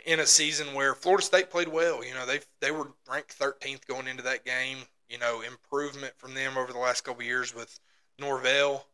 in 0.05 0.19
a 0.19 0.25
season 0.25 0.73
where 0.73 0.93
Florida 0.93 1.23
State 1.23 1.49
played 1.49 1.69
well. 1.69 2.03
You 2.03 2.13
know, 2.13 2.25
they 2.25 2.39
they 2.59 2.71
were 2.71 2.91
ranked 3.09 3.37
13th 3.39 3.85
going 3.87 4.07
into 4.07 4.23
that 4.23 4.43
game. 4.43 4.79
You 5.09 5.17
know, 5.19 5.41
improvement 5.41 6.13
from 6.17 6.33
them 6.33 6.57
over 6.57 6.71
the 6.73 6.79
last 6.79 7.01
couple 7.01 7.21
of 7.21 7.27
years 7.27 7.55
with 7.55 7.79
Norvell, 8.19 8.85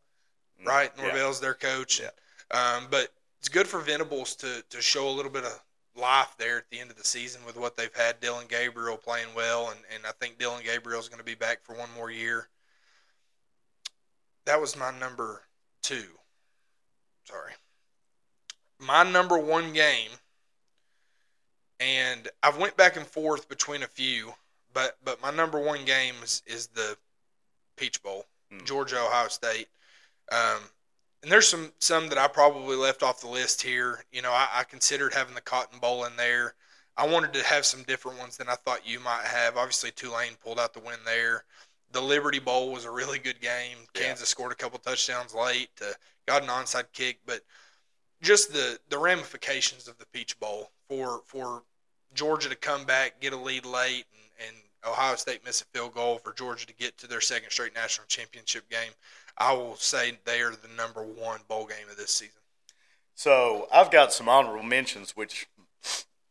Mm, 0.62 0.66
right? 0.66 0.92
yeah. 0.96 1.02
Norvell's 1.02 1.40
their 1.40 1.54
coach. 1.54 2.00
Yeah. 2.00 2.10
Um, 2.50 2.86
but 2.90 3.12
it's 3.38 3.48
good 3.48 3.66
for 3.66 3.80
Venables 3.80 4.34
to 4.36 4.62
to 4.70 4.80
show 4.80 5.08
a 5.08 5.10
little 5.10 5.30
bit 5.30 5.44
of 5.44 5.62
life 5.96 6.34
there 6.38 6.58
at 6.58 6.70
the 6.70 6.78
end 6.78 6.90
of 6.90 6.96
the 6.96 7.04
season 7.04 7.40
with 7.46 7.56
what 7.56 7.76
they've 7.76 7.94
had. 7.94 8.20
Dillon 8.20 8.46
Gabriel 8.48 8.96
playing 8.96 9.28
well, 9.34 9.70
and, 9.70 9.80
and 9.94 10.04
I 10.06 10.12
think 10.12 10.38
Dillon 10.38 10.62
Gabriel 10.64 11.00
is 11.00 11.08
going 11.08 11.18
to 11.18 11.24
be 11.24 11.34
back 11.34 11.62
for 11.62 11.74
one 11.74 11.88
more 11.96 12.10
year. 12.10 12.48
That 14.44 14.60
was 14.60 14.76
my 14.76 14.96
number 14.98 15.42
two. 15.82 16.04
Sorry. 17.24 17.52
My 18.78 19.02
number 19.02 19.38
one 19.38 19.72
game, 19.72 20.10
and 21.80 22.28
I've 22.42 22.58
went 22.58 22.76
back 22.76 22.96
and 22.96 23.06
forth 23.06 23.48
between 23.48 23.82
a 23.82 23.88
few, 23.88 24.34
but 24.72 24.98
but 25.04 25.20
my 25.22 25.30
number 25.30 25.58
one 25.58 25.84
game 25.84 26.14
is, 26.22 26.42
is 26.46 26.68
the 26.68 26.96
Peach 27.76 28.02
Bowl, 28.02 28.26
Mm. 28.52 28.64
Georgia 28.64 29.00
Ohio 29.00 29.28
State. 29.28 29.68
Um, 30.30 30.60
and 31.26 31.32
there's 31.32 31.48
some 31.48 31.72
some 31.80 32.08
that 32.10 32.18
I 32.18 32.28
probably 32.28 32.76
left 32.76 33.02
off 33.02 33.20
the 33.20 33.26
list 33.26 33.60
here. 33.60 34.04
You 34.12 34.22
know, 34.22 34.30
I, 34.30 34.46
I 34.58 34.62
considered 34.62 35.12
having 35.12 35.34
the 35.34 35.40
Cotton 35.40 35.80
Bowl 35.80 36.04
in 36.04 36.14
there. 36.14 36.54
I 36.96 37.04
wanted 37.08 37.32
to 37.32 37.42
have 37.42 37.66
some 37.66 37.82
different 37.82 38.20
ones 38.20 38.36
than 38.36 38.48
I 38.48 38.54
thought 38.54 38.88
you 38.88 39.00
might 39.00 39.24
have. 39.24 39.56
Obviously, 39.56 39.90
Tulane 39.90 40.36
pulled 40.40 40.60
out 40.60 40.72
the 40.72 40.78
win 40.78 41.00
there. 41.04 41.42
The 41.90 42.00
Liberty 42.00 42.38
Bowl 42.38 42.70
was 42.70 42.84
a 42.84 42.92
really 42.92 43.18
good 43.18 43.40
game. 43.40 43.76
Yeah. 43.96 44.02
Kansas 44.02 44.28
scored 44.28 44.52
a 44.52 44.54
couple 44.54 44.78
touchdowns 44.78 45.34
late, 45.34 45.70
uh, 45.82 45.94
got 46.28 46.44
an 46.44 46.48
onside 46.48 46.92
kick, 46.92 47.18
but 47.26 47.40
just 48.22 48.52
the 48.52 48.78
the 48.88 48.98
ramifications 48.98 49.88
of 49.88 49.98
the 49.98 50.06
Peach 50.12 50.38
Bowl 50.38 50.70
for 50.88 51.22
for 51.26 51.64
Georgia 52.14 52.50
to 52.50 52.56
come 52.56 52.84
back, 52.84 53.20
get 53.20 53.32
a 53.32 53.36
lead 53.36 53.66
late, 53.66 54.04
and, 54.38 54.46
and 54.46 54.56
Ohio 54.86 55.16
State 55.16 55.44
miss 55.44 55.60
a 55.60 55.64
field 55.64 55.92
goal 55.92 56.18
for 56.18 56.32
Georgia 56.32 56.66
to 56.66 56.74
get 56.74 56.96
to 56.98 57.08
their 57.08 57.20
second 57.20 57.50
straight 57.50 57.74
national 57.74 58.06
championship 58.06 58.70
game. 58.70 58.92
I 59.38 59.52
will 59.52 59.76
say 59.76 60.18
they 60.24 60.40
are 60.40 60.50
the 60.50 60.68
number 60.76 61.02
one 61.02 61.40
bowl 61.48 61.66
game 61.66 61.88
of 61.90 61.96
this 61.96 62.10
season. 62.10 62.32
So 63.14 63.66
I've 63.72 63.90
got 63.90 64.12
some 64.12 64.28
honorable 64.28 64.62
mentions, 64.62 65.16
which 65.16 65.48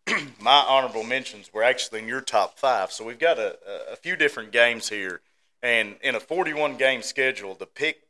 my 0.39 0.63
honorable 0.67 1.03
mentions 1.03 1.51
were 1.53 1.63
actually 1.63 1.99
in 1.99 2.07
your 2.07 2.21
top 2.21 2.59
five. 2.59 2.91
So 2.91 3.03
we've 3.03 3.19
got 3.19 3.39
a, 3.39 3.57
a- 3.91 3.95
few 3.95 4.15
different 4.15 4.51
games 4.51 4.89
here, 4.89 5.21
and 5.63 5.95
in 6.03 6.13
a 6.13 6.19
41 6.19 6.77
game 6.77 7.01
schedule, 7.01 7.55
to 7.55 7.65
pick 7.65 8.03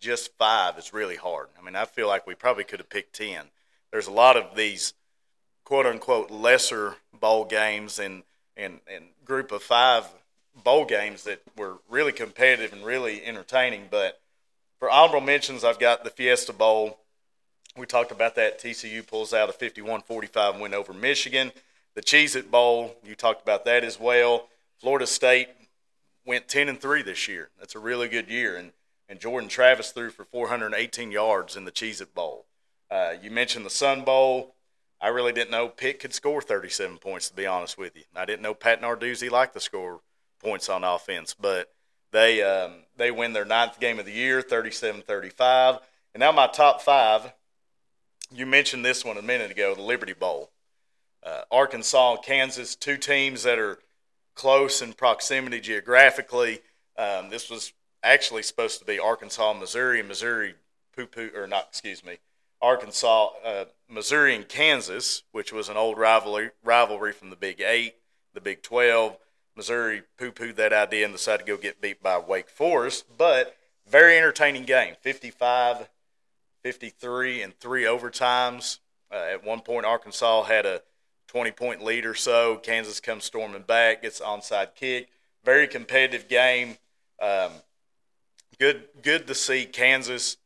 just 0.00 0.32
five 0.38 0.78
is 0.78 0.94
really 0.94 1.16
hard. 1.16 1.48
I 1.58 1.62
mean, 1.62 1.76
I 1.76 1.84
feel 1.84 2.08
like 2.08 2.26
we 2.26 2.34
probably 2.34 2.64
could 2.64 2.80
have 2.80 2.88
picked 2.88 3.14
10. 3.14 3.44
There's 3.90 4.06
a 4.06 4.12
lot 4.12 4.38
of 4.38 4.56
these 4.56 4.94
quote 5.64 5.84
unquote 5.86 6.30
lesser 6.30 6.96
bowl 7.18 7.44
games 7.44 7.98
and, 7.98 8.22
and, 8.56 8.80
and 8.92 9.04
group 9.24 9.52
of 9.52 9.62
five 9.62 10.06
bowl 10.64 10.86
games 10.86 11.24
that 11.24 11.42
were 11.56 11.78
really 11.90 12.12
competitive 12.12 12.72
and 12.72 12.84
really 12.84 13.22
entertaining. 13.24 13.88
But 13.90 14.21
for 14.82 14.90
honorable 14.90 15.20
mentions, 15.20 15.62
I've 15.62 15.78
got 15.78 16.02
the 16.02 16.10
Fiesta 16.10 16.52
Bowl. 16.52 16.98
We 17.76 17.86
talked 17.86 18.10
about 18.10 18.34
that. 18.34 18.58
TCU 18.58 19.06
pulls 19.06 19.32
out 19.32 19.48
a 19.48 19.52
51 19.52 20.02
45 20.02 20.58
win 20.58 20.74
over 20.74 20.92
Michigan. 20.92 21.52
The 21.94 22.02
Cheez 22.02 22.34
It 22.34 22.50
Bowl, 22.50 22.96
you 23.04 23.14
talked 23.14 23.42
about 23.42 23.64
that 23.64 23.84
as 23.84 24.00
well. 24.00 24.48
Florida 24.80 25.06
State 25.06 25.50
went 26.26 26.48
10 26.48 26.68
and 26.68 26.80
3 26.80 27.02
this 27.02 27.28
year. 27.28 27.50
That's 27.60 27.76
a 27.76 27.78
really 27.78 28.08
good 28.08 28.28
year. 28.28 28.56
And, 28.56 28.72
and 29.08 29.20
Jordan 29.20 29.48
Travis 29.48 29.92
threw 29.92 30.10
for 30.10 30.24
418 30.24 31.12
yards 31.12 31.54
in 31.54 31.64
the 31.64 31.70
Cheez 31.70 32.00
It 32.00 32.12
Bowl. 32.12 32.46
Uh, 32.90 33.12
you 33.22 33.30
mentioned 33.30 33.64
the 33.64 33.70
Sun 33.70 34.02
Bowl. 34.02 34.56
I 35.00 35.06
really 35.10 35.32
didn't 35.32 35.52
know 35.52 35.68
Pitt 35.68 36.00
could 36.00 36.12
score 36.12 36.42
37 36.42 36.98
points, 36.98 37.28
to 37.28 37.36
be 37.36 37.46
honest 37.46 37.78
with 37.78 37.94
you. 37.94 38.02
I 38.16 38.24
didn't 38.24 38.42
know 38.42 38.52
Pat 38.52 38.82
Narduzzi 38.82 39.30
liked 39.30 39.54
to 39.54 39.60
score 39.60 40.00
points 40.40 40.68
on 40.68 40.82
offense, 40.82 41.36
but 41.40 41.72
they 42.12 42.42
um, 42.42 42.72
they 42.96 43.10
win 43.10 43.32
their 43.32 43.44
ninth 43.44 43.80
game 43.80 43.98
of 43.98 44.06
the 44.06 44.12
year, 44.12 44.42
37-35. 44.42 45.80
And 46.14 46.20
now 46.20 46.32
my 46.32 46.46
top 46.46 46.82
five. 46.82 47.32
You 48.34 48.46
mentioned 48.46 48.84
this 48.84 49.04
one 49.04 49.18
a 49.18 49.22
minute 49.22 49.50
ago, 49.50 49.74
the 49.74 49.82
Liberty 49.82 50.14
Bowl. 50.14 50.50
Uh, 51.22 51.42
Arkansas 51.50 52.14
and 52.14 52.22
Kansas, 52.22 52.74
two 52.74 52.96
teams 52.96 53.42
that 53.42 53.58
are 53.58 53.78
close 54.34 54.80
in 54.80 54.94
proximity 54.94 55.60
geographically. 55.60 56.60
Um, 56.96 57.28
this 57.28 57.50
was 57.50 57.72
actually 58.02 58.42
supposed 58.42 58.78
to 58.78 58.84
be 58.84 58.98
Arkansas, 58.98 59.52
Missouri, 59.52 60.02
Missouri 60.02 60.54
poo 60.96 61.06
poo, 61.06 61.30
or 61.34 61.46
not, 61.46 61.68
excuse 61.68 62.04
me, 62.04 62.18
Arkansas, 62.60 63.30
uh, 63.44 63.64
Missouri, 63.88 64.34
and 64.34 64.48
Kansas, 64.48 65.22
which 65.32 65.52
was 65.52 65.68
an 65.68 65.76
old 65.76 65.98
rivalry 65.98 66.50
rivalry 66.64 67.12
from 67.12 67.30
the 67.30 67.36
Big 67.36 67.60
Eight, 67.60 67.96
the 68.34 68.40
Big 68.40 68.62
Twelve. 68.62 69.16
Missouri 69.56 70.02
poo 70.18 70.32
pooed 70.32 70.56
that 70.56 70.72
idea 70.72 71.04
and 71.04 71.14
decided 71.14 71.46
to 71.46 71.52
go 71.52 71.60
get 71.60 71.80
beat 71.80 72.02
by 72.02 72.18
Wake 72.18 72.48
Forest, 72.48 73.04
but 73.16 73.56
very 73.86 74.16
entertaining 74.16 74.64
game 74.64 74.94
55 75.00 75.88
53 76.62 77.42
and 77.42 77.58
three 77.58 77.84
overtimes. 77.84 78.78
Uh, 79.10 79.26
at 79.32 79.44
one 79.44 79.60
point, 79.60 79.84
Arkansas 79.84 80.44
had 80.44 80.64
a 80.64 80.80
20 81.28 81.50
point 81.50 81.84
lead 81.84 82.06
or 82.06 82.14
so. 82.14 82.56
Kansas 82.56 83.00
comes 83.00 83.24
storming 83.24 83.62
back, 83.62 84.02
gets 84.02 84.20
onside 84.20 84.74
kick. 84.74 85.08
Very 85.44 85.66
competitive 85.66 86.28
game. 86.28 86.76
Um, 87.20 87.50
good, 88.58 88.84
good 89.02 89.26
to 89.26 89.34
see 89.34 89.64
Kansas 89.64 90.36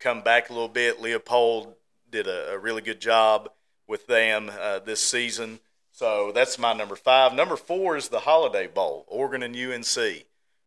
come 0.00 0.22
back 0.22 0.50
a 0.50 0.52
little 0.52 0.68
bit. 0.68 1.00
Leipold 1.00 1.74
did 2.10 2.26
a, 2.26 2.52
a 2.52 2.58
really 2.58 2.82
good 2.82 3.00
job 3.00 3.50
with 3.86 4.06
them 4.06 4.50
uh, 4.60 4.80
this 4.80 5.00
season. 5.00 5.60
So 6.02 6.32
that's 6.34 6.58
my 6.58 6.72
number 6.72 6.96
five. 6.96 7.32
Number 7.32 7.54
four 7.54 7.96
is 7.96 8.08
the 8.08 8.18
Holiday 8.18 8.66
Bowl, 8.66 9.04
Oregon 9.06 9.40
and 9.40 9.54
UNC. 9.54 10.24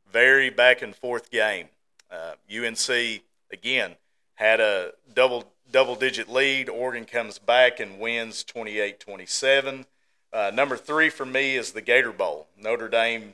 Very 0.09 0.49
back 0.49 0.81
and 0.81 0.95
forth 0.95 1.29
game. 1.29 1.67
Uh, 2.09 2.35
UNC 2.49 3.21
again 3.51 3.95
had 4.35 4.61
a 4.61 4.93
double 5.13 5.51
double 5.69 5.95
digit 5.97 6.29
lead. 6.29 6.69
Oregon 6.69 7.03
comes 7.03 7.37
back 7.37 7.81
and 7.81 7.99
wins 7.99 8.45
28-27. 8.45 9.83
Uh, 10.31 10.51
number 10.53 10.77
three 10.77 11.09
for 11.09 11.25
me 11.25 11.57
is 11.57 11.73
the 11.73 11.81
Gator 11.81 12.13
Bowl. 12.13 12.47
Notre 12.57 12.87
Dame 12.87 13.33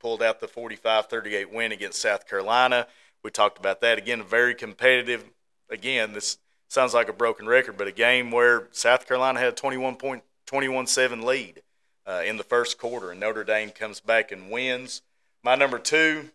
pulled 0.00 0.22
out 0.22 0.40
the 0.40 0.48
45-38 0.48 1.50
win 1.50 1.72
against 1.72 2.02
South 2.02 2.28
Carolina. 2.28 2.86
We 3.24 3.30
talked 3.30 3.58
about 3.58 3.80
that 3.80 3.96
again. 3.96 4.22
Very 4.22 4.54
competitive. 4.54 5.24
Again, 5.70 6.12
this 6.12 6.36
sounds 6.68 6.92
like 6.92 7.08
a 7.08 7.14
broken 7.14 7.46
record, 7.46 7.78
but 7.78 7.88
a 7.88 7.92
game 7.92 8.30
where 8.30 8.68
South 8.70 9.08
Carolina 9.08 9.38
had 9.38 9.48
a 9.48 9.52
21 9.52 9.96
point 9.96 10.24
21-7 10.48 11.22
lead 11.24 11.62
uh, 12.06 12.22
in 12.24 12.36
the 12.36 12.42
first 12.42 12.78
quarter, 12.78 13.10
and 13.10 13.20
Notre 13.20 13.44
Dame 13.44 13.70
comes 13.70 14.00
back 14.00 14.32
and 14.32 14.50
wins. 14.50 15.02
My 15.42 15.54
number 15.54 15.78
two, 15.78 16.30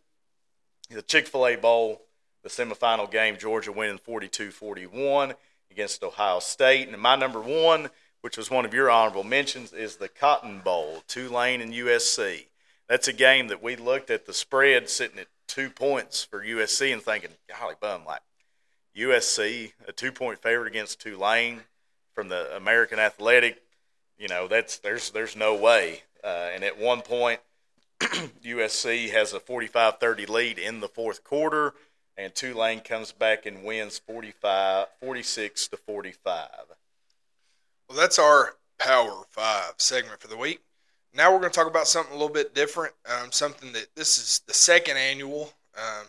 the 0.89 1.01
Chick-fil-A 1.01 1.55
Bowl, 1.57 2.01
the 2.43 2.49
semifinal 2.49 3.09
game, 3.09 3.37
Georgia 3.37 3.71
winning 3.71 3.97
42-41 3.97 5.33
against 5.71 6.03
Ohio 6.03 6.39
State. 6.39 6.89
And 6.89 7.01
my 7.01 7.15
number 7.15 7.41
one, 7.41 7.89
which 8.21 8.37
was 8.37 8.51
one 8.51 8.65
of 8.65 8.73
your 8.73 8.91
honorable 8.91 9.23
mentions, 9.23 9.73
is 9.73 9.95
the 9.95 10.09
Cotton 10.09 10.59
Bowl, 10.59 11.03
Tulane 11.07 11.61
and 11.61 11.73
USC. 11.73 12.45
That's 12.87 13.07
a 13.07 13.13
game 13.13 13.47
that 13.47 13.63
we 13.63 13.75
looked 13.75 14.11
at 14.11 14.25
the 14.25 14.33
spread 14.33 14.89
sitting 14.89 15.19
at 15.19 15.27
two 15.47 15.69
points 15.69 16.23
for 16.23 16.43
USC 16.43 16.93
and 16.93 17.01
thinking, 17.01 17.31
golly 17.49 17.75
bum, 17.79 18.05
like 18.05 18.21
USC, 18.95 19.73
a 19.87 19.91
two-point 19.91 20.39
favorite 20.39 20.67
against 20.67 21.01
Tulane 21.01 21.61
from 22.13 22.29
the 22.29 22.55
American 22.55 22.99
Athletic 22.99 23.63
you 24.17 24.27
know 24.27 24.47
that's 24.47 24.77
there's 24.77 25.11
there's 25.11 25.35
no 25.35 25.55
way 25.55 26.03
uh, 26.23 26.49
and 26.53 26.63
at 26.63 26.77
one 26.77 27.01
point 27.01 27.39
usc 27.99 29.09
has 29.11 29.33
a 29.33 29.39
45-30 29.39 30.29
lead 30.29 30.59
in 30.59 30.79
the 30.79 30.87
fourth 30.87 31.23
quarter 31.23 31.73
and 32.17 32.33
Tulane 32.33 32.81
comes 32.81 33.11
back 33.11 33.45
and 33.45 33.63
wins 33.63 33.97
45, 33.99 34.87
46 34.99 35.67
to 35.69 35.77
45. 35.77 36.49
Well, 37.89 37.97
that's 37.97 38.19
our 38.19 38.55
Power 38.79 39.23
Five 39.29 39.73
segment 39.77 40.19
for 40.19 40.27
the 40.27 40.37
week. 40.37 40.61
Now 41.13 41.31
we're 41.31 41.39
going 41.39 41.51
to 41.51 41.55
talk 41.55 41.67
about 41.67 41.87
something 41.87 42.13
a 42.13 42.17
little 42.17 42.33
bit 42.33 42.55
different. 42.55 42.93
Um, 43.05 43.31
something 43.31 43.71
that 43.73 43.87
this 43.95 44.17
is 44.17 44.41
the 44.47 44.53
second 44.53 44.97
annual 44.97 45.53
um, 45.77 46.07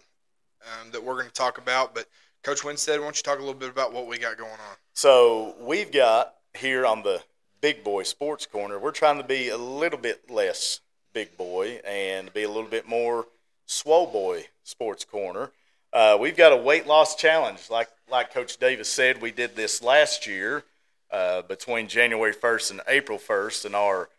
um, 0.62 0.90
that 0.92 1.02
we're 1.02 1.14
going 1.14 1.26
to 1.26 1.32
talk 1.32 1.58
about. 1.58 1.94
But 1.94 2.06
Coach 2.42 2.64
Winstead, 2.64 2.98
why 2.98 3.06
don't 3.06 3.16
you 3.16 3.22
talk 3.22 3.38
a 3.38 3.42
little 3.42 3.54
bit 3.54 3.70
about 3.70 3.92
what 3.92 4.06
we 4.06 4.18
got 4.18 4.38
going 4.38 4.50
on? 4.50 4.76
So 4.94 5.54
we've 5.60 5.92
got 5.92 6.34
here 6.54 6.86
on 6.86 7.02
the 7.02 7.22
Big 7.64 7.82
Boy 7.82 8.02
Sports 8.02 8.44
Corner, 8.44 8.78
we're 8.78 8.90
trying 8.90 9.16
to 9.16 9.26
be 9.26 9.48
a 9.48 9.56
little 9.56 9.98
bit 9.98 10.30
less 10.30 10.80
big 11.14 11.34
boy 11.38 11.80
and 11.86 12.30
be 12.34 12.42
a 12.42 12.48
little 12.50 12.68
bit 12.68 12.86
more 12.86 13.24
swole 13.64 14.06
boy 14.06 14.48
sports 14.64 15.06
corner. 15.06 15.50
Uh, 15.90 16.18
we've 16.20 16.36
got 16.36 16.52
a 16.52 16.56
weight 16.58 16.86
loss 16.86 17.16
challenge, 17.16 17.70
like 17.70 17.88
like 18.10 18.34
Coach 18.34 18.58
Davis 18.58 18.90
said. 18.90 19.22
We 19.22 19.30
did 19.30 19.56
this 19.56 19.82
last 19.82 20.26
year 20.26 20.62
uh, 21.10 21.40
between 21.40 21.88
January 21.88 22.34
1st 22.34 22.72
and 22.72 22.80
April 22.86 23.16
1st, 23.16 23.64
and 23.64 23.74
our 23.74 24.10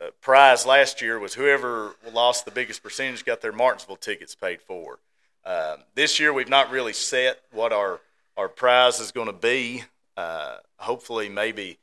uh, 0.00 0.10
prize 0.20 0.64
last 0.64 1.02
year 1.02 1.18
was 1.18 1.34
whoever 1.34 1.96
lost 2.12 2.44
the 2.44 2.52
biggest 2.52 2.80
percentage 2.80 3.24
got 3.24 3.40
their 3.40 3.50
Martinsville 3.50 3.96
tickets 3.96 4.36
paid 4.36 4.60
for. 4.60 5.00
Um, 5.44 5.78
this 5.96 6.20
year, 6.20 6.32
we've 6.32 6.48
not 6.48 6.70
really 6.70 6.92
set 6.92 7.40
what 7.50 7.72
our 7.72 7.98
our 8.36 8.48
prize 8.48 9.00
is 9.00 9.10
going 9.10 9.26
to 9.26 9.32
be. 9.32 9.82
Uh, 10.16 10.58
hopefully, 10.78 11.28
maybe 11.28 11.78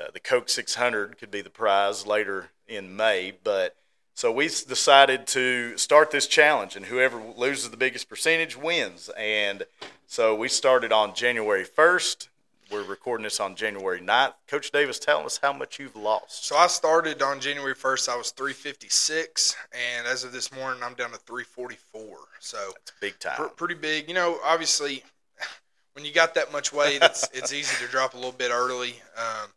uh, 0.00 0.10
the 0.12 0.20
Coke 0.20 0.48
600 0.48 1.18
could 1.18 1.30
be 1.30 1.40
the 1.40 1.50
prize 1.50 2.06
later 2.06 2.50
in 2.66 2.96
May, 2.96 3.32
but 3.42 3.76
so 4.16 4.30
we 4.30 4.46
decided 4.46 5.26
to 5.28 5.76
start 5.76 6.12
this 6.12 6.28
challenge, 6.28 6.76
and 6.76 6.86
whoever 6.86 7.20
loses 7.36 7.70
the 7.70 7.76
biggest 7.76 8.08
percentage 8.08 8.56
wins. 8.56 9.10
And 9.16 9.64
so 10.06 10.36
we 10.36 10.48
started 10.48 10.92
on 10.92 11.14
January 11.14 11.64
1st. 11.64 12.28
We're 12.70 12.84
recording 12.84 13.24
this 13.24 13.40
on 13.40 13.56
January 13.56 14.00
9th. 14.00 14.34
Coach 14.46 14.70
Davis, 14.70 15.00
tell 15.00 15.26
us 15.26 15.40
how 15.42 15.52
much 15.52 15.80
you've 15.80 15.96
lost. 15.96 16.46
So 16.46 16.56
I 16.56 16.68
started 16.68 17.22
on 17.22 17.40
January 17.40 17.74
1st. 17.74 18.08
I 18.08 18.16
was 18.16 18.30
356, 18.30 19.56
and 19.72 20.06
as 20.06 20.22
of 20.22 20.30
this 20.30 20.52
morning, 20.52 20.82
I'm 20.82 20.94
down 20.94 21.10
to 21.10 21.18
344. 21.18 22.18
So 22.38 22.56
That's 22.56 22.92
big 23.00 23.18
time. 23.18 23.36
pr- 23.36 23.42
pretty 23.48 23.74
big. 23.74 24.08
You 24.08 24.14
know, 24.14 24.38
obviously, 24.44 25.02
when 25.94 26.04
you 26.04 26.12
got 26.12 26.34
that 26.36 26.52
much 26.52 26.72
weight, 26.72 27.00
it's 27.02 27.28
it's 27.32 27.52
easy 27.52 27.84
to 27.84 27.90
drop 27.90 28.14
a 28.14 28.16
little 28.16 28.32
bit 28.32 28.52
early. 28.52 28.94
Um, 29.18 29.50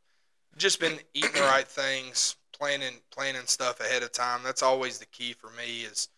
just 0.57 0.79
been 0.79 0.99
eating 1.13 1.33
the 1.33 1.41
right 1.41 1.67
things, 1.67 2.35
planning 2.51 2.93
planning 3.11 3.45
stuff 3.45 3.79
ahead 3.79 4.03
of 4.03 4.11
time. 4.11 4.41
That's 4.43 4.63
always 4.63 4.97
the 4.97 5.05
key 5.05 5.33
for 5.33 5.49
me. 5.51 5.81
Is 5.81 6.09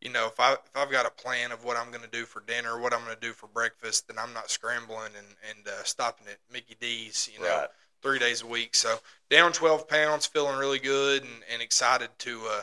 you 0.00 0.10
know 0.10 0.26
if 0.26 0.38
I 0.38 0.52
if 0.52 0.76
I've 0.76 0.90
got 0.90 1.06
a 1.06 1.10
plan 1.10 1.52
of 1.52 1.64
what 1.64 1.76
I'm 1.76 1.90
going 1.90 2.04
to 2.04 2.10
do 2.10 2.24
for 2.24 2.42
dinner, 2.46 2.78
what 2.78 2.92
I'm 2.92 3.04
going 3.04 3.16
to 3.16 3.20
do 3.20 3.32
for 3.32 3.46
breakfast, 3.48 4.08
then 4.08 4.18
I'm 4.18 4.32
not 4.32 4.50
scrambling 4.50 5.12
and 5.16 5.26
and 5.50 5.66
uh, 5.66 5.82
stopping 5.84 6.26
at 6.28 6.38
Mickey 6.52 6.76
D's. 6.80 7.30
You 7.32 7.42
know. 7.42 7.50
Right. 7.50 7.68
Three 8.02 8.18
days 8.20 8.42
a 8.42 8.46
week, 8.46 8.76
so 8.76 8.98
down 9.30 9.52
12 9.52 9.88
pounds, 9.88 10.26
feeling 10.26 10.58
really 10.58 10.78
good 10.78 11.22
and, 11.22 11.42
and 11.50 11.60
excited 11.60 12.10
to 12.18 12.40
uh, 12.48 12.60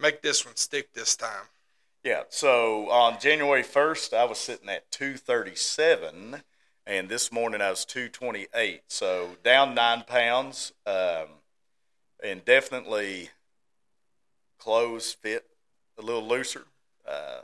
make 0.00 0.22
this 0.22 0.46
one 0.46 0.56
stick 0.56 0.94
this 0.94 1.16
time. 1.16 1.48
Yeah. 2.06 2.22
So 2.28 2.88
on 2.88 3.18
January 3.18 3.64
1st, 3.64 4.16
I 4.16 4.24
was 4.24 4.38
sitting 4.38 4.68
at 4.68 4.90
237, 4.92 6.42
and 6.86 7.08
this 7.08 7.32
morning 7.32 7.60
I 7.60 7.70
was 7.70 7.84
228. 7.84 8.82
So 8.88 9.30
down 9.42 9.74
nine 9.74 10.04
pounds, 10.06 10.72
um, 10.86 11.26
and 12.22 12.44
definitely 12.44 13.30
clothes 14.58 15.12
fit 15.12 15.46
a 15.98 16.02
little 16.02 16.26
looser, 16.26 16.64
uh, 17.08 17.40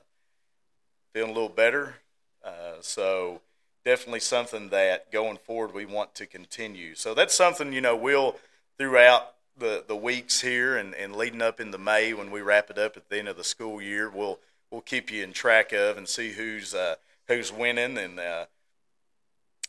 feeling 1.13 1.31
a 1.31 1.35
little 1.35 1.49
better. 1.49 1.97
Uh, 2.45 2.75
so 2.81 3.41
definitely 3.85 4.21
something 4.21 4.69
that 4.69 5.11
going 5.11 5.39
forward 5.39 5.75
we 5.75 5.87
want 5.87 6.15
to 6.15 6.27
continue. 6.27 6.95
So 6.95 7.13
that's 7.15 7.35
something 7.35 7.73
you 7.73 7.81
know 7.81 7.97
we'll 7.97 8.37
throughout 8.79 9.35
the 9.57 9.85
the 9.87 9.97
weeks 9.97 10.41
here 10.41 10.77
and, 10.77 10.95
and 10.95 11.17
leading 11.17 11.43
up 11.43 11.61
into 11.61 11.79
May 11.79 12.15
when 12.15 12.31
we 12.31 12.41
wrap 12.41 12.71
it 12.71 12.79
up 12.79 12.97
at 12.97 13.09
the 13.09 13.19
end 13.19 13.29
of 13.29 13.37
the 13.37 13.45
school 13.45 13.83
year, 13.83 14.09
we'll 14.09 14.39
we'll 14.71 14.81
keep 14.83 15.11
you 15.11 15.25
in 15.25 15.33
track 15.33 15.73
of 15.73 15.99
and 15.99 16.09
see 16.09 16.33
who's 16.33 16.75
uh, 16.75 16.95
who's 17.27 17.53
winning 17.53 17.99
and 17.99 18.21
uh, 18.21 18.47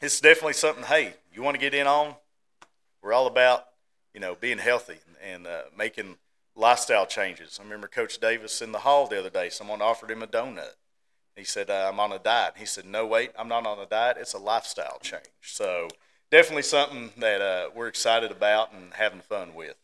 it's 0.03 0.19
definitely 0.19 0.53
something. 0.53 0.83
Hey, 0.83 1.13
you 1.33 1.41
want 1.41 1.55
to 1.55 1.61
get 1.61 1.73
in 1.73 1.87
on? 1.87 2.15
We're 3.01 3.13
all 3.13 3.25
about 3.25 3.65
you 4.13 4.19
know 4.19 4.35
being 4.35 4.57
healthy 4.57 4.97
and 5.23 5.47
uh, 5.47 5.63
making 5.75 6.17
lifestyle 6.55 7.05
changes. 7.05 7.57
I 7.59 7.63
remember 7.63 7.87
Coach 7.87 8.19
Davis 8.19 8.61
in 8.61 8.73
the 8.73 8.79
hall 8.79 9.07
the 9.07 9.17
other 9.17 9.29
day. 9.29 9.49
Someone 9.49 9.81
offered 9.81 10.11
him 10.11 10.21
a 10.21 10.27
donut. 10.27 10.75
He 11.37 11.45
said, 11.45 11.69
uh, 11.69 11.89
"I'm 11.91 11.99
on 12.01 12.11
a 12.11 12.19
diet." 12.19 12.55
He 12.57 12.65
said, 12.65 12.85
"No, 12.85 13.07
wait, 13.07 13.31
I'm 13.39 13.47
not 13.47 13.65
on 13.65 13.79
a 13.79 13.85
diet. 13.85 14.17
It's 14.19 14.33
a 14.33 14.39
lifestyle 14.39 14.99
change." 15.01 15.23
So 15.41 15.87
definitely 16.29 16.63
something 16.63 17.11
that 17.17 17.41
uh, 17.41 17.69
we're 17.73 17.87
excited 17.87 18.31
about 18.31 18.73
and 18.73 18.93
having 18.95 19.21
fun 19.21 19.55
with. 19.55 19.77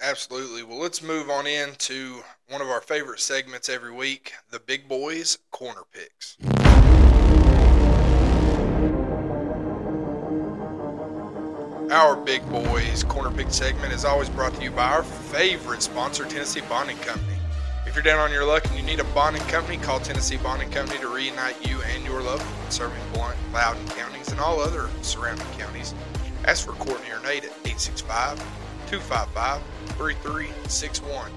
Absolutely. 0.00 0.62
Well, 0.62 0.78
let's 0.78 1.02
move 1.02 1.28
on 1.28 1.46
into 1.46 2.22
one 2.48 2.60
of 2.60 2.68
our 2.68 2.80
favorite 2.80 3.20
segments 3.20 3.68
every 3.68 3.90
week 3.90 4.34
the 4.50 4.60
Big 4.60 4.86
Boys 4.86 5.38
Corner 5.50 5.82
Picks. 5.92 6.36
Our 11.90 12.16
Big 12.16 12.46
Boys 12.50 13.02
Corner 13.02 13.34
Pick 13.34 13.50
segment 13.50 13.94
is 13.94 14.04
always 14.04 14.28
brought 14.28 14.52
to 14.52 14.62
you 14.62 14.70
by 14.70 14.90
our 14.90 15.02
favorite 15.02 15.80
sponsor, 15.80 16.26
Tennessee 16.26 16.60
Bonding 16.68 16.98
Company. 16.98 17.38
If 17.86 17.94
you're 17.94 18.02
down 18.02 18.18
on 18.18 18.30
your 18.30 18.44
luck 18.44 18.66
and 18.66 18.76
you 18.76 18.82
need 18.82 19.00
a 19.00 19.04
bonding 19.04 19.40
company, 19.44 19.78
call 19.78 19.98
Tennessee 19.98 20.36
Bonding 20.36 20.68
Company 20.68 21.00
to 21.00 21.08
reunite 21.08 21.66
you 21.66 21.80
and 21.94 22.04
your 22.04 22.20
loved 22.20 22.44
ones, 22.58 22.74
serving 22.74 23.00
Blount, 23.14 23.38
Loudon 23.54 23.88
counties 23.88 24.28
and 24.28 24.38
all 24.38 24.60
other 24.60 24.90
surrounding 25.00 25.46
counties. 25.56 25.94
Ask 26.44 26.66
for 26.66 26.72
Courtney 26.72 27.10
or 27.10 27.20
Nate 27.20 27.44
at 27.44 27.52
865 27.64 28.38
255 28.90 29.62
3361. 29.96 31.32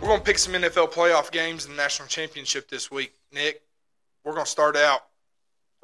We're 0.00 0.08
going 0.08 0.18
to 0.18 0.24
pick 0.24 0.38
some 0.38 0.54
NFL 0.54 0.92
playoff 0.92 1.30
games 1.30 1.66
in 1.66 1.70
the 1.70 1.76
national 1.76 2.08
championship 2.08 2.68
this 2.68 2.90
week. 2.90 3.12
Nick, 3.32 3.62
we're 4.24 4.32
going 4.32 4.44
to 4.44 4.50
start 4.50 4.76
out 4.76 5.02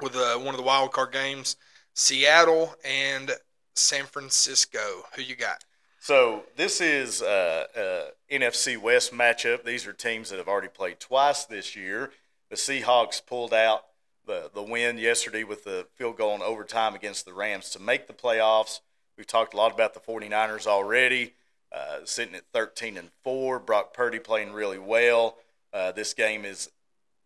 with 0.01 0.17
uh, 0.17 0.35
one 0.35 0.49
of 0.49 0.57
the 0.57 0.63
wild 0.63 0.91
card 0.91 1.13
games 1.13 1.55
Seattle 1.95 2.75
and 2.83 3.31
San 3.75 4.05
Francisco. 4.05 5.05
Who 5.15 5.21
you 5.21 5.35
got? 5.35 5.63
So 5.99 6.43
this 6.55 6.81
is 6.81 7.21
uh, 7.21 7.65
uh, 7.75 8.11
NFC 8.31 8.77
West 8.77 9.11
matchup. 9.11 9.63
These 9.63 9.87
are 9.87 9.93
teams 9.93 10.29
that 10.29 10.37
have 10.37 10.47
already 10.47 10.67
played 10.67 10.99
twice 10.99 11.45
this 11.45 11.75
year. 11.75 12.11
The 12.49 12.55
Seahawks 12.55 13.25
pulled 13.25 13.53
out 13.53 13.85
the 14.25 14.49
the 14.53 14.61
win 14.61 14.97
yesterday 14.97 15.43
with 15.43 15.63
the 15.63 15.87
field 15.95 16.17
goal 16.17 16.35
in 16.35 16.41
overtime 16.41 16.95
against 16.95 17.25
the 17.25 17.33
Rams 17.33 17.69
to 17.71 17.81
make 17.81 18.07
the 18.07 18.13
playoffs. 18.13 18.81
We've 19.17 19.27
talked 19.27 19.53
a 19.53 19.57
lot 19.57 19.73
about 19.73 19.93
the 19.93 19.99
49ers 19.99 20.67
already, 20.67 21.33
uh, 21.71 21.99
sitting 22.03 22.35
at 22.35 22.43
13 22.53 22.97
and 22.97 23.09
four. 23.23 23.59
Brock 23.59 23.93
Purdy 23.93 24.19
playing 24.19 24.53
really 24.53 24.79
well. 24.79 25.37
Uh, 25.73 25.91
this 25.91 26.13
game 26.13 26.45
is 26.45 26.69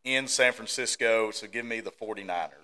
in 0.03 0.27
San 0.27 0.53
Francisco, 0.53 1.31
so 1.31 1.47
give 1.47 1.65
me 1.65 1.79
the 1.81 1.91
49ers. 1.91 2.58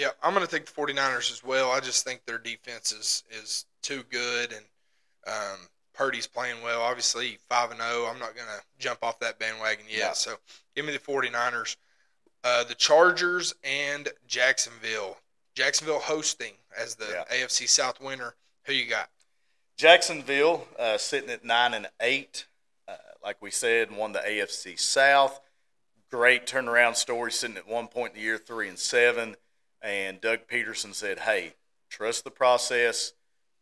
Yeah, 0.00 0.08
I'm 0.22 0.32
going 0.32 0.46
to 0.46 0.50
take 0.50 0.64
the 0.64 0.72
49ers 0.72 1.30
as 1.30 1.44
well. 1.44 1.70
I 1.70 1.80
just 1.80 2.04
think 2.06 2.24
their 2.24 2.38
defense 2.38 2.90
is, 2.90 3.22
is 3.30 3.66
too 3.82 4.02
good, 4.10 4.50
and 4.52 4.64
um, 5.26 5.58
Purdy's 5.92 6.26
playing 6.26 6.62
well. 6.64 6.80
Obviously, 6.80 7.38
5 7.50 7.72
and 7.72 7.80
0. 7.80 8.06
I'm 8.06 8.18
not 8.18 8.34
going 8.34 8.46
to 8.48 8.62
jump 8.78 9.00
off 9.02 9.18
that 9.20 9.38
bandwagon 9.38 9.84
yet. 9.90 9.98
Yeah. 9.98 10.12
So 10.12 10.36
give 10.74 10.86
me 10.86 10.92
the 10.92 10.98
49ers. 10.98 11.76
Uh, 12.42 12.64
the 12.64 12.74
Chargers 12.74 13.54
and 13.62 14.08
Jacksonville. 14.26 15.18
Jacksonville 15.54 15.98
hosting 15.98 16.54
as 16.78 16.94
the 16.94 17.04
Yeah. 17.30 17.44
AFC 17.44 17.68
South 17.68 18.00
winner. 18.00 18.34
Who 18.64 18.72
you 18.72 18.88
got? 18.88 19.10
Jacksonville 19.76 20.66
uh, 20.78 20.96
sitting 20.96 21.28
at 21.28 21.44
nine 21.44 21.74
and 21.74 21.88
eight, 22.00 22.46
uh, 22.88 22.94
like 23.22 23.42
we 23.42 23.50
said, 23.50 23.94
won 23.94 24.12
the 24.12 24.20
AFC 24.20 24.78
South. 24.78 25.40
Great 26.10 26.46
turnaround 26.46 26.96
story, 26.96 27.30
sitting 27.32 27.56
at 27.58 27.68
one 27.68 27.88
point 27.88 28.14
in 28.14 28.18
the 28.20 28.24
year 28.24 28.38
three 28.38 28.68
and 28.68 28.78
seven. 28.78 29.36
And 29.82 30.20
Doug 30.20 30.40
Pederson 30.50 30.94
said, 30.94 31.20
"Hey, 31.20 31.54
trust 31.88 32.24
the 32.24 32.30
process. 32.30 33.12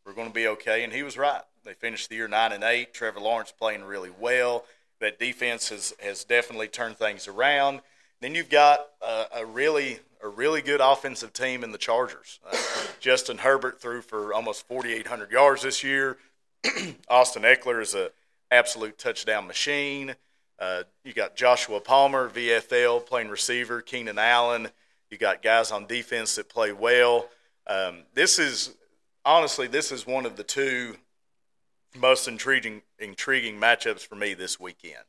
We're 0.05 0.15
going 0.15 0.29
to 0.29 0.35
be 0.35 0.49
okay." 0.49 0.85
And 0.85 0.93
he 0.93 1.03
was 1.03 1.17
right. 1.17 1.43
They 1.65 1.75
finished 1.75 2.09
the 2.09 2.17
year 2.17 2.29
nine 2.29 2.53
and 2.53 2.65
eight. 2.65 2.95
Trevor 2.95 3.21
Lawrence 3.21 3.53
playing 3.53 3.85
really 3.85 4.11
well. 4.19 4.65
That 5.01 5.19
defense 5.19 5.69
has 5.69 5.95
has 6.01 6.25
definitely 6.25 6.69
turned 6.69 6.97
things 6.97 7.29
around. 7.29 7.81
Then 8.21 8.35
you've 8.35 8.51
got 8.51 8.81
a, 9.01 9.27
a 9.37 9.47
really 9.47 10.01
a 10.23 10.29
really 10.29 10.63
good 10.63 10.81
offensive 10.81 11.33
team 11.33 11.63
in 11.63 11.73
the 11.73 11.79
Chargers. 11.79 12.41
Uh, 12.45 12.57
Justin 13.01 13.39
Herbert 13.39 13.81
threw 13.81 14.01
for 14.01 14.35
almost 14.35 14.67
4,800 14.67 15.31
yards 15.31 15.63
this 15.63 15.85
year. 15.85 16.19
Austin 17.09 17.43
Ekeler 17.43 17.81
is 17.81 17.95
a 17.95 18.11
absolute 18.51 18.99
touchdown 18.99 19.47
machine. 19.47 20.17
Uh, 20.59 20.83
you 21.05 21.13
got 21.13 21.37
Joshua 21.37 21.81
Palmer, 21.81 22.29
VFL, 22.29 23.07
playing 23.07 23.29
receiver. 23.29 23.81
Keenan 23.81 24.19
Allen. 24.19 24.69
You 25.11 25.19
got 25.19 25.43
guys 25.43 25.71
on 25.71 25.87
defense 25.87 26.35
that 26.37 26.49
play 26.49 26.73
well. 26.73 27.29
Um, 27.67 28.05
this 28.15 28.39
is 28.39 28.75
honestly, 29.25 29.67
this 29.67 29.91
is 29.93 30.07
one 30.07 30.27
of 30.27 30.37
the 30.37 30.43
two 30.43 30.97
most 31.97 32.29
intriguing 32.29 32.83
intriguing 32.99 33.59
matchups 33.59 34.07
for 34.07 34.17
me 34.17 34.35
this 34.35 34.61
weekend. 34.61 35.05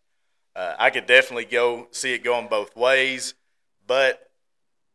Uh, 0.56 0.76
I 0.78 0.90
could 0.90 1.06
definitely 1.06 1.46
go 1.46 1.88
see 1.92 2.14
it 2.14 2.24
going 2.24 2.48
both 2.48 2.76
ways, 2.76 3.34
but 3.86 4.32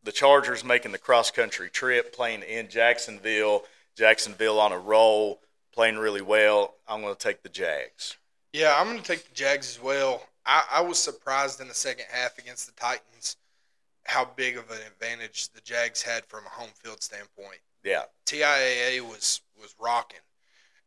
the 0.03 0.13
Chargers 0.13 0.65
making 0.65 0.93
the 0.93 0.99
cross 0.99 1.31
country 1.31 1.71
trip, 1.71 2.15
playing 2.15 2.43
in 2.43 2.69
Jacksonville, 2.69 3.65
Jacksonville 3.97 4.61
on 4.61 4.73
a 4.73 4.79
roll, 4.79 5.41
playing 5.73 5.97
really 5.97 6.23
well. 6.23 6.75
I'm 6.87 7.01
going 7.01 7.15
to 7.15 7.19
take 7.19 7.43
the 7.43 7.49
Jags. 7.49 8.17
Yeah, 8.53 8.75
I'm 8.77 8.87
going 8.87 8.99
to 8.99 9.05
take 9.05 9.29
the 9.29 9.35
Jags 9.35 9.77
as 9.77 9.83
well. 9.83 10.23
I, 10.45 10.65
I 10.71 10.81
was 10.83 10.99
surprised 10.99 11.61
in 11.61 11.69
the 11.69 11.75
second 11.75 12.07
half 12.11 12.37
against 12.39 12.67
the 12.67 12.73
Titans 12.81 13.37
how 14.05 14.25
big 14.37 14.57
of 14.57 14.71
an 14.71 14.79
advantage 14.87 15.49
the 15.51 15.61
Jags 15.61 16.03
had 16.03 16.25
from 16.27 16.45
a 16.47 16.51
home 16.51 16.71
field 16.75 17.03
standpoint. 17.03 17.61
Yeah, 17.83 18.05
TIAA 18.27 19.01
was 19.01 19.43
was 19.61 19.75
rocking. 19.79 20.21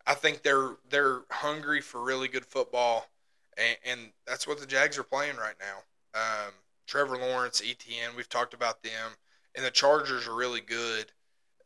I 0.06 0.14
think 0.14 0.42
they're 0.42 0.78
they're 0.90 1.22
hungry 1.32 1.82
for 1.82 2.02
really 2.02 2.28
good 2.28 2.46
football, 2.46 3.08
and, 3.58 3.78
and 3.86 4.00
that's 4.26 4.48
what 4.48 4.60
the 4.60 4.66
Jags 4.66 4.98
are 4.98 5.04
playing 5.04 5.36
right 5.38 5.56
now. 5.60 6.20
Um, 6.20 6.54
Trevor 6.88 7.18
Lawrence, 7.18 7.62
ETN, 7.62 8.16
we've 8.16 8.30
talked 8.30 8.54
about 8.54 8.82
them, 8.82 9.12
and 9.56 9.66
the 9.66 9.72
Chargers 9.72 10.28
are 10.28 10.36
really 10.36 10.62
good. 10.62 11.12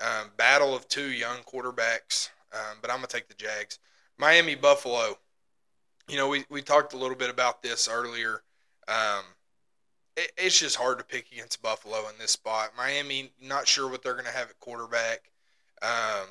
Um, 0.02 0.32
battle 0.36 0.76
of 0.76 0.88
two 0.88 1.12
young 1.12 1.38
quarterbacks, 1.43 2.30
um, 2.54 2.78
but 2.82 2.89
I'm 2.89 2.97
gonna 2.97 3.08
take 3.08 3.28
the 3.28 3.36
Jags. 3.36 3.80
Miami 4.18 4.56
Buffalo. 4.56 5.18
You 6.08 6.18
know, 6.18 6.28
we, 6.28 6.43
we 6.49 6.62
talked 6.62 6.93
a 6.93 6.97
little 6.97 7.16
bit 7.16 7.30
about 7.30 7.62
this 7.62 7.88
earlier. 7.88 8.41
Um, 8.88 9.24
it, 10.16 10.32
it's 10.38 10.59
just 10.59 10.76
hard 10.76 10.97
to 10.99 11.03
pick 11.03 11.32
against 11.32 11.62
Buffalo 11.62 11.99
in 12.09 12.18
this 12.20 12.32
spot. 12.32 12.72
Miami, 12.78 13.32
not 13.41 13.68
sure 13.68 13.89
what 13.89 14.03
they're 14.03 14.14
going 14.14 14.26
to 14.26 14.32
have 14.32 14.49
at 14.49 14.59
quarterback. 14.59 15.32
Um, 15.82 16.28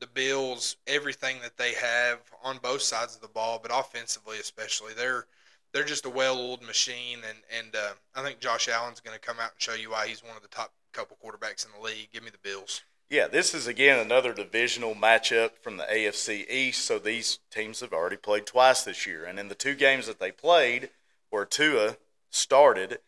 the 0.00 0.06
Bills, 0.06 0.76
everything 0.86 1.36
that 1.42 1.56
they 1.56 1.72
have 1.74 2.18
on 2.42 2.58
both 2.62 2.82
sides 2.82 3.14
of 3.14 3.22
the 3.22 3.28
ball, 3.28 3.58
but 3.60 3.70
offensively 3.74 4.38
especially, 4.38 4.92
they're 4.94 5.26
they're 5.72 5.84
just 5.84 6.06
a 6.06 6.10
well-oiled 6.10 6.62
machine, 6.62 7.18
and 7.28 7.38
and 7.58 7.74
uh, 7.74 7.92
I 8.14 8.22
think 8.22 8.40
Josh 8.40 8.68
Allen's 8.68 9.00
going 9.00 9.18
to 9.18 9.26
come 9.26 9.38
out 9.38 9.52
and 9.52 9.60
show 9.60 9.74
you 9.74 9.90
why 9.90 10.06
he's 10.06 10.22
one 10.22 10.36
of 10.36 10.42
the 10.42 10.48
top 10.48 10.72
couple 10.92 11.18
quarterbacks 11.22 11.66
in 11.66 11.72
the 11.78 11.86
league. 11.86 12.08
Give 12.12 12.22
me 12.22 12.30
the 12.30 12.38
Bills. 12.38 12.82
Yeah, 13.08 13.28
this 13.28 13.54
is 13.54 13.66
again 13.66 13.98
another 13.98 14.32
divisional 14.32 14.94
matchup 14.94 15.50
from 15.62 15.76
the 15.76 15.84
AFC 15.84 16.48
East. 16.50 16.84
So 16.84 16.98
these 16.98 17.38
teams 17.50 17.80
have 17.80 17.92
already 17.92 18.16
played 18.16 18.46
twice 18.46 18.82
this 18.82 19.06
year, 19.06 19.24
and 19.24 19.38
in 19.38 19.48
the 19.48 19.54
two 19.54 19.74
games 19.74 20.06
that 20.06 20.18
they 20.18 20.32
played, 20.32 20.90
where 21.30 21.44
Tua 21.44 21.98
started, 22.30 22.98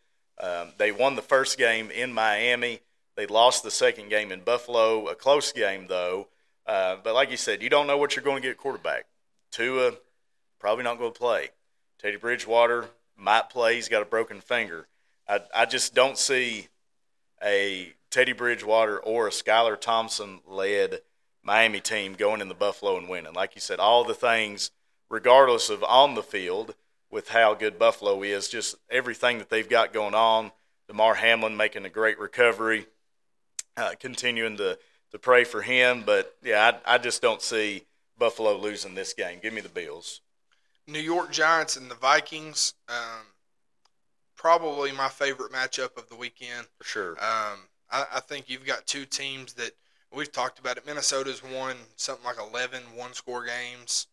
um, 0.40 0.72
they 0.78 0.92
won 0.92 1.16
the 1.16 1.22
first 1.22 1.58
game 1.58 1.90
in 1.90 2.12
Miami. 2.12 2.80
They 3.16 3.26
lost 3.26 3.62
the 3.62 3.70
second 3.70 4.08
game 4.08 4.30
in 4.30 4.40
Buffalo, 4.40 5.08
a 5.08 5.14
close 5.14 5.52
game 5.52 5.86
though. 5.88 6.28
Uh, 6.66 6.96
but 7.02 7.14
like 7.14 7.30
you 7.30 7.36
said, 7.36 7.62
you 7.62 7.68
don't 7.68 7.86
know 7.86 7.96
what 7.96 8.14
you're 8.14 8.24
going 8.24 8.42
to 8.42 8.48
get 8.48 8.56
quarterback. 8.56 9.06
Tua 9.50 9.92
probably 10.58 10.84
not 10.84 10.98
going 10.98 11.12
to 11.12 11.18
play. 11.18 11.48
Teddy 11.98 12.16
Bridgewater 12.16 12.88
might 13.16 13.50
play. 13.50 13.74
He's 13.74 13.88
got 13.88 14.02
a 14.02 14.06
broken 14.06 14.40
finger. 14.40 14.86
I, 15.26 15.40
I 15.54 15.66
just 15.66 15.94
don't 15.94 16.18
see 16.18 16.68
a 17.42 17.94
Teddy 18.10 18.32
Bridgewater 18.32 18.98
or 18.98 19.26
a 19.26 19.30
Skylar 19.30 19.80
Thompson 19.80 20.40
led 20.46 21.00
Miami 21.42 21.80
team 21.80 22.14
going 22.14 22.40
in 22.40 22.48
the 22.48 22.54
Buffalo 22.54 22.96
and 22.98 23.08
winning. 23.08 23.32
Like 23.32 23.54
you 23.54 23.60
said, 23.60 23.80
all 23.80 24.04
the 24.04 24.14
things, 24.14 24.70
regardless 25.08 25.70
of 25.70 25.82
on 25.82 26.14
the 26.14 26.22
field– 26.22 26.74
with 27.10 27.28
how 27.28 27.54
good 27.54 27.78
Buffalo 27.78 28.22
is. 28.22 28.48
Just 28.48 28.76
everything 28.90 29.38
that 29.38 29.50
they've 29.50 29.68
got 29.68 29.92
going 29.92 30.14
on. 30.14 30.52
Damar 30.86 31.14
Hamlin 31.14 31.56
making 31.56 31.84
a 31.84 31.90
great 31.90 32.18
recovery, 32.18 32.86
uh, 33.76 33.92
continuing 34.00 34.56
to, 34.56 34.78
to 35.10 35.18
pray 35.18 35.44
for 35.44 35.62
him. 35.62 36.02
But 36.04 36.36
yeah, 36.42 36.78
I, 36.86 36.94
I 36.94 36.98
just 36.98 37.20
don't 37.20 37.42
see 37.42 37.84
Buffalo 38.18 38.56
losing 38.56 38.94
this 38.94 39.12
game. 39.12 39.38
Give 39.42 39.52
me 39.52 39.60
the 39.60 39.68
Bills. 39.68 40.20
New 40.86 41.00
York 41.00 41.30
Giants 41.30 41.76
and 41.76 41.90
the 41.90 41.94
Vikings. 41.94 42.74
Um, 42.88 43.26
probably 44.36 44.92
my 44.92 45.08
favorite 45.08 45.52
matchup 45.52 45.96
of 45.98 46.08
the 46.08 46.16
weekend. 46.16 46.66
For 46.78 46.84
sure. 46.84 47.10
Um, 47.12 47.58
I, 47.90 48.06
I, 48.14 48.20
think 48.20 48.48
you've 48.48 48.64
got 48.64 48.86
two 48.86 49.04
teams 49.04 49.52
that 49.54 49.72
we've 50.14 50.32
talked 50.32 50.58
about 50.58 50.78
it. 50.78 50.86
Minnesota's 50.86 51.42
won 51.42 51.76
something 51.96 52.24
like 52.24 52.38
11 52.38 52.82
one 52.94 53.12
score 53.12 53.44
games. 53.44 54.06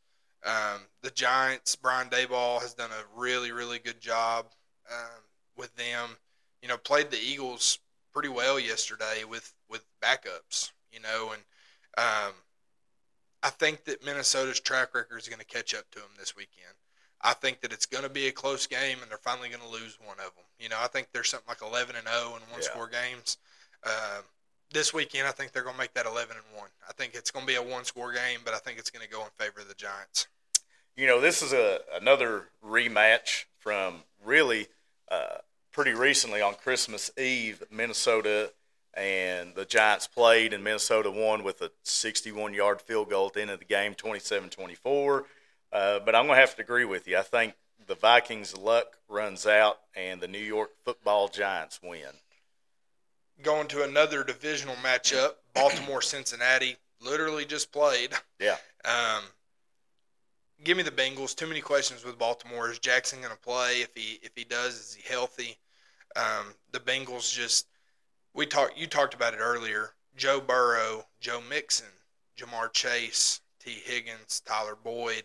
Um, 0.45 0.81
the 1.01 1.09
Giants, 1.09 1.75
Brian 1.75 2.07
Daboll 2.07 2.61
has 2.61 2.75
done 2.75 2.91
a 2.91 3.19
really, 3.19 3.51
really 3.51 3.79
good 3.79 3.99
job 3.99 4.45
um, 4.91 5.23
with 5.57 5.75
them. 5.75 6.17
You 6.61 6.67
know, 6.67 6.77
played 6.77 7.09
the 7.09 7.19
Eagles 7.19 7.79
pretty 8.13 8.29
well 8.29 8.59
yesterday 8.59 9.23
with 9.27 9.53
with 9.69 9.85
backups. 10.01 10.71
You 10.91 10.99
know, 11.01 11.31
and 11.33 11.41
um, 11.97 12.33
I 13.41 13.49
think 13.49 13.85
that 13.85 14.05
Minnesota's 14.05 14.59
track 14.59 14.93
record 14.93 15.19
is 15.19 15.27
going 15.27 15.39
to 15.39 15.45
catch 15.45 15.73
up 15.73 15.89
to 15.91 15.99
them 15.99 16.09
this 16.17 16.35
weekend. 16.35 16.73
I 17.21 17.33
think 17.33 17.61
that 17.61 17.73
it's 17.73 17.87
going 17.87 18.03
to 18.03 18.09
be 18.09 18.27
a 18.27 18.31
close 18.31 18.67
game, 18.67 18.99
and 19.01 19.09
they're 19.09 19.17
finally 19.17 19.49
going 19.49 19.61
to 19.61 19.67
lose 19.67 19.97
one 20.05 20.17
of 20.19 20.35
them. 20.35 20.45
You 20.59 20.69
know, 20.69 20.77
I 20.79 20.87
think 20.87 21.07
there's 21.11 21.29
something 21.29 21.47
like 21.49 21.63
11 21.63 21.95
and 21.95 22.07
0 22.07 22.27
in 22.27 22.51
one 22.51 22.61
yeah. 22.61 22.61
score 22.61 22.87
games. 22.87 23.37
Uh, 23.83 24.21
this 24.71 24.93
weekend, 24.93 25.27
I 25.27 25.31
think 25.31 25.51
they're 25.51 25.63
going 25.63 25.75
to 25.75 25.79
make 25.81 25.93
that 25.95 26.05
11 26.05 26.35
and 26.35 26.59
one. 26.59 26.69
I 26.87 26.93
think 26.93 27.15
it's 27.15 27.31
going 27.31 27.45
to 27.45 27.51
be 27.51 27.55
a 27.55 27.63
one 27.63 27.83
score 27.83 28.13
game, 28.13 28.41
but 28.45 28.53
I 28.53 28.57
think 28.57 28.77
it's 28.77 28.91
going 28.91 29.05
to 29.05 29.11
go 29.11 29.21
in 29.21 29.29
favor 29.37 29.61
of 29.61 29.67
the 29.67 29.73
Giants 29.73 30.27
you 30.95 31.07
know, 31.07 31.19
this 31.19 31.41
is 31.41 31.53
a 31.53 31.79
another 31.93 32.49
rematch 32.65 33.45
from 33.57 34.03
really 34.23 34.67
uh, 35.09 35.37
pretty 35.71 35.93
recently 35.93 36.41
on 36.41 36.55
Christmas 36.55 37.11
Eve, 37.17 37.63
Minnesota 37.69 38.51
and 38.95 39.53
the 39.55 39.65
Giants 39.65 40.07
played, 40.07 40.53
and 40.53 40.63
Minnesota 40.63 41.11
won 41.11 41.43
with 41.43 41.61
a 41.61 41.71
61 41.83 42.53
yard 42.53 42.81
field 42.81 43.09
goal 43.09 43.27
at 43.27 43.33
the 43.33 43.41
end 43.41 43.51
of 43.51 43.59
the 43.59 43.65
game, 43.65 43.93
27 43.93 44.49
24. 44.49 45.25
Uh, 45.71 45.99
but 45.99 46.15
I'm 46.15 46.25
going 46.25 46.37
to 46.37 46.41
have 46.41 46.55
to 46.55 46.61
agree 46.61 46.85
with 46.85 47.07
you. 47.07 47.17
I 47.17 47.21
think 47.21 47.55
the 47.87 47.95
Vikings' 47.95 48.57
luck 48.57 48.97
runs 49.09 49.45
out, 49.45 49.79
and 49.95 50.21
the 50.21 50.27
New 50.27 50.39
York 50.39 50.71
football 50.83 51.27
Giants 51.27 51.79
win. 51.83 51.99
Going 53.43 53.67
to 53.67 53.83
another 53.83 54.23
divisional 54.23 54.75
matchup, 54.75 55.33
Baltimore 55.53 56.01
Cincinnati 56.01 56.77
literally 57.01 57.45
just 57.45 57.71
played. 57.71 58.13
Yeah. 58.39 58.55
Um, 58.85 59.23
give 60.63 60.77
me 60.77 60.83
the 60.83 60.91
Bengals. 60.91 61.35
Too 61.35 61.47
many 61.47 61.61
questions 61.61 62.03
with 62.05 62.17
Baltimore. 62.17 62.69
Is 62.69 62.79
Jackson 62.79 63.19
going 63.19 63.31
to 63.31 63.39
play? 63.39 63.81
If 63.81 63.93
he 63.95 64.19
if 64.21 64.31
he 64.35 64.43
does, 64.43 64.75
is 64.75 64.93
he 64.93 65.03
healthy? 65.11 65.57
Um, 66.15 66.53
the 66.71 66.79
Bengals 66.79 67.33
just 67.33 67.67
we 68.33 68.45
talked. 68.45 68.77
You 68.77 68.87
talked 68.87 69.13
about 69.13 69.33
it 69.33 69.39
earlier. 69.39 69.91
Joe 70.15 70.39
Burrow, 70.39 71.07
Joe 71.19 71.41
Mixon, 71.49 71.87
Ja'Marr 72.37 72.71
Chase, 72.71 73.41
Tee 73.59 73.81
Higgins, 73.83 74.41
Tyler 74.45 74.77
Boyd. 74.81 75.23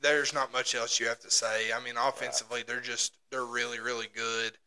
There's 0.00 0.32
not 0.34 0.52
much 0.52 0.74
else 0.74 0.98
you 0.98 1.06
have 1.06 1.20
to 1.20 1.30
say. 1.30 1.72
I 1.72 1.80
mean, 1.82 1.94
offensively, 1.96 2.62
they're 2.62 2.80
just 2.80 3.14
they're 3.30 3.44
really 3.44 3.80
really 3.80 4.08
good. 4.14 4.58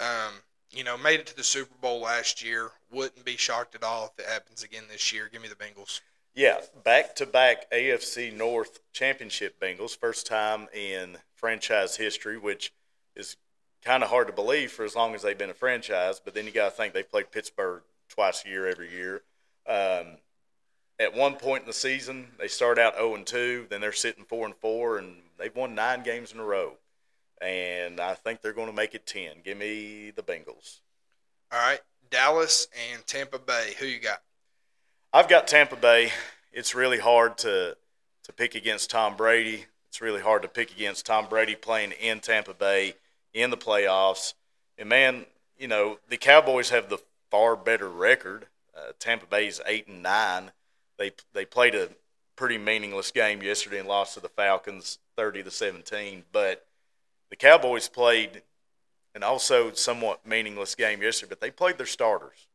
Um, 0.00 0.42
you 0.70 0.84
know, 0.84 0.98
made 0.98 1.20
it 1.20 1.26
to 1.28 1.36
the 1.36 1.42
Super 1.42 1.74
Bowl 1.80 2.00
last 2.00 2.44
year. 2.44 2.70
Wouldn't 2.90 3.24
be 3.24 3.36
shocked 3.36 3.74
at 3.74 3.82
all 3.82 4.06
if 4.06 4.24
it 4.24 4.30
happens 4.30 4.62
again 4.62 4.84
this 4.90 5.12
year. 5.12 5.28
Give 5.32 5.42
me 5.42 5.48
the 5.48 5.54
Bengals. 5.54 6.00
Yeah, 6.38 6.60
back 6.84 7.16
to 7.16 7.26
back 7.26 7.68
AFC 7.72 8.32
North 8.32 8.78
championship 8.92 9.58
Bengals, 9.60 9.98
first 9.98 10.24
time 10.24 10.68
in 10.72 11.18
franchise 11.34 11.96
history, 11.96 12.38
which 12.38 12.72
is 13.16 13.36
kind 13.82 14.04
of 14.04 14.10
hard 14.10 14.28
to 14.28 14.32
believe 14.32 14.70
for 14.70 14.84
as 14.84 14.94
long 14.94 15.16
as 15.16 15.22
they've 15.22 15.36
been 15.36 15.50
a 15.50 15.54
franchise. 15.54 16.20
But 16.24 16.34
then 16.34 16.46
you 16.46 16.52
got 16.52 16.66
to 16.66 16.70
think 16.70 16.94
they've 16.94 17.10
played 17.10 17.32
Pittsburgh 17.32 17.82
twice 18.08 18.44
a 18.44 18.50
year 18.50 18.68
every 18.68 18.88
year. 18.88 19.22
Um, 19.66 20.18
at 21.00 21.12
one 21.12 21.34
point 21.34 21.62
in 21.62 21.66
the 21.66 21.72
season, 21.72 22.28
they 22.38 22.46
start 22.46 22.78
out 22.78 22.94
0 22.94 23.16
and 23.16 23.26
2, 23.26 23.66
then 23.68 23.80
they're 23.80 23.90
sitting 23.90 24.22
4 24.22 24.46
and 24.46 24.54
4, 24.54 24.98
and 24.98 25.16
they've 25.40 25.56
won 25.56 25.74
nine 25.74 26.04
games 26.04 26.30
in 26.30 26.38
a 26.38 26.44
row. 26.44 26.74
And 27.42 27.98
I 27.98 28.14
think 28.14 28.42
they're 28.42 28.52
going 28.52 28.70
to 28.70 28.72
make 28.72 28.94
it 28.94 29.06
10. 29.06 29.38
Give 29.44 29.58
me 29.58 30.12
the 30.14 30.22
Bengals. 30.22 30.82
All 31.50 31.58
right, 31.58 31.80
Dallas 32.10 32.68
and 32.92 33.04
Tampa 33.08 33.40
Bay. 33.40 33.74
Who 33.80 33.86
you 33.86 33.98
got? 33.98 34.22
I've 35.10 35.28
got 35.28 35.48
Tampa 35.48 35.76
Bay. 35.76 36.12
It's 36.52 36.74
really 36.74 36.98
hard 36.98 37.38
to 37.38 37.76
to 38.24 38.32
pick 38.34 38.54
against 38.54 38.90
Tom 38.90 39.16
Brady. 39.16 39.64
It's 39.88 40.02
really 40.02 40.20
hard 40.20 40.42
to 40.42 40.48
pick 40.48 40.70
against 40.70 41.06
Tom 41.06 41.28
Brady 41.30 41.54
playing 41.54 41.92
in 41.92 42.20
Tampa 42.20 42.52
Bay 42.52 42.94
in 43.32 43.48
the 43.48 43.56
playoffs. 43.56 44.34
And 44.76 44.86
man, 44.90 45.24
you 45.56 45.66
know 45.66 45.98
the 46.10 46.18
Cowboys 46.18 46.68
have 46.70 46.90
the 46.90 46.98
far 47.30 47.56
better 47.56 47.88
record. 47.88 48.48
Uh, 48.76 48.92
Tampa 48.98 49.24
Bay's 49.24 49.62
eight 49.64 49.88
and 49.88 50.02
nine. 50.02 50.50
They 50.98 51.12
they 51.32 51.46
played 51.46 51.74
a 51.74 51.88
pretty 52.36 52.58
meaningless 52.58 53.10
game 53.10 53.42
yesterday 53.42 53.78
and 53.78 53.88
lost 53.88 54.12
to 54.14 54.20
the 54.20 54.28
Falcons 54.28 54.98
thirty 55.16 55.42
to 55.42 55.50
seventeen. 55.50 56.24
But 56.32 56.66
the 57.30 57.36
Cowboys 57.36 57.88
played 57.88 58.42
an 59.14 59.22
also 59.22 59.72
somewhat 59.72 60.26
meaningless 60.26 60.74
game 60.74 61.00
yesterday, 61.00 61.30
but 61.30 61.40
they 61.40 61.50
played 61.50 61.78
their 61.78 61.86
starters 61.86 62.47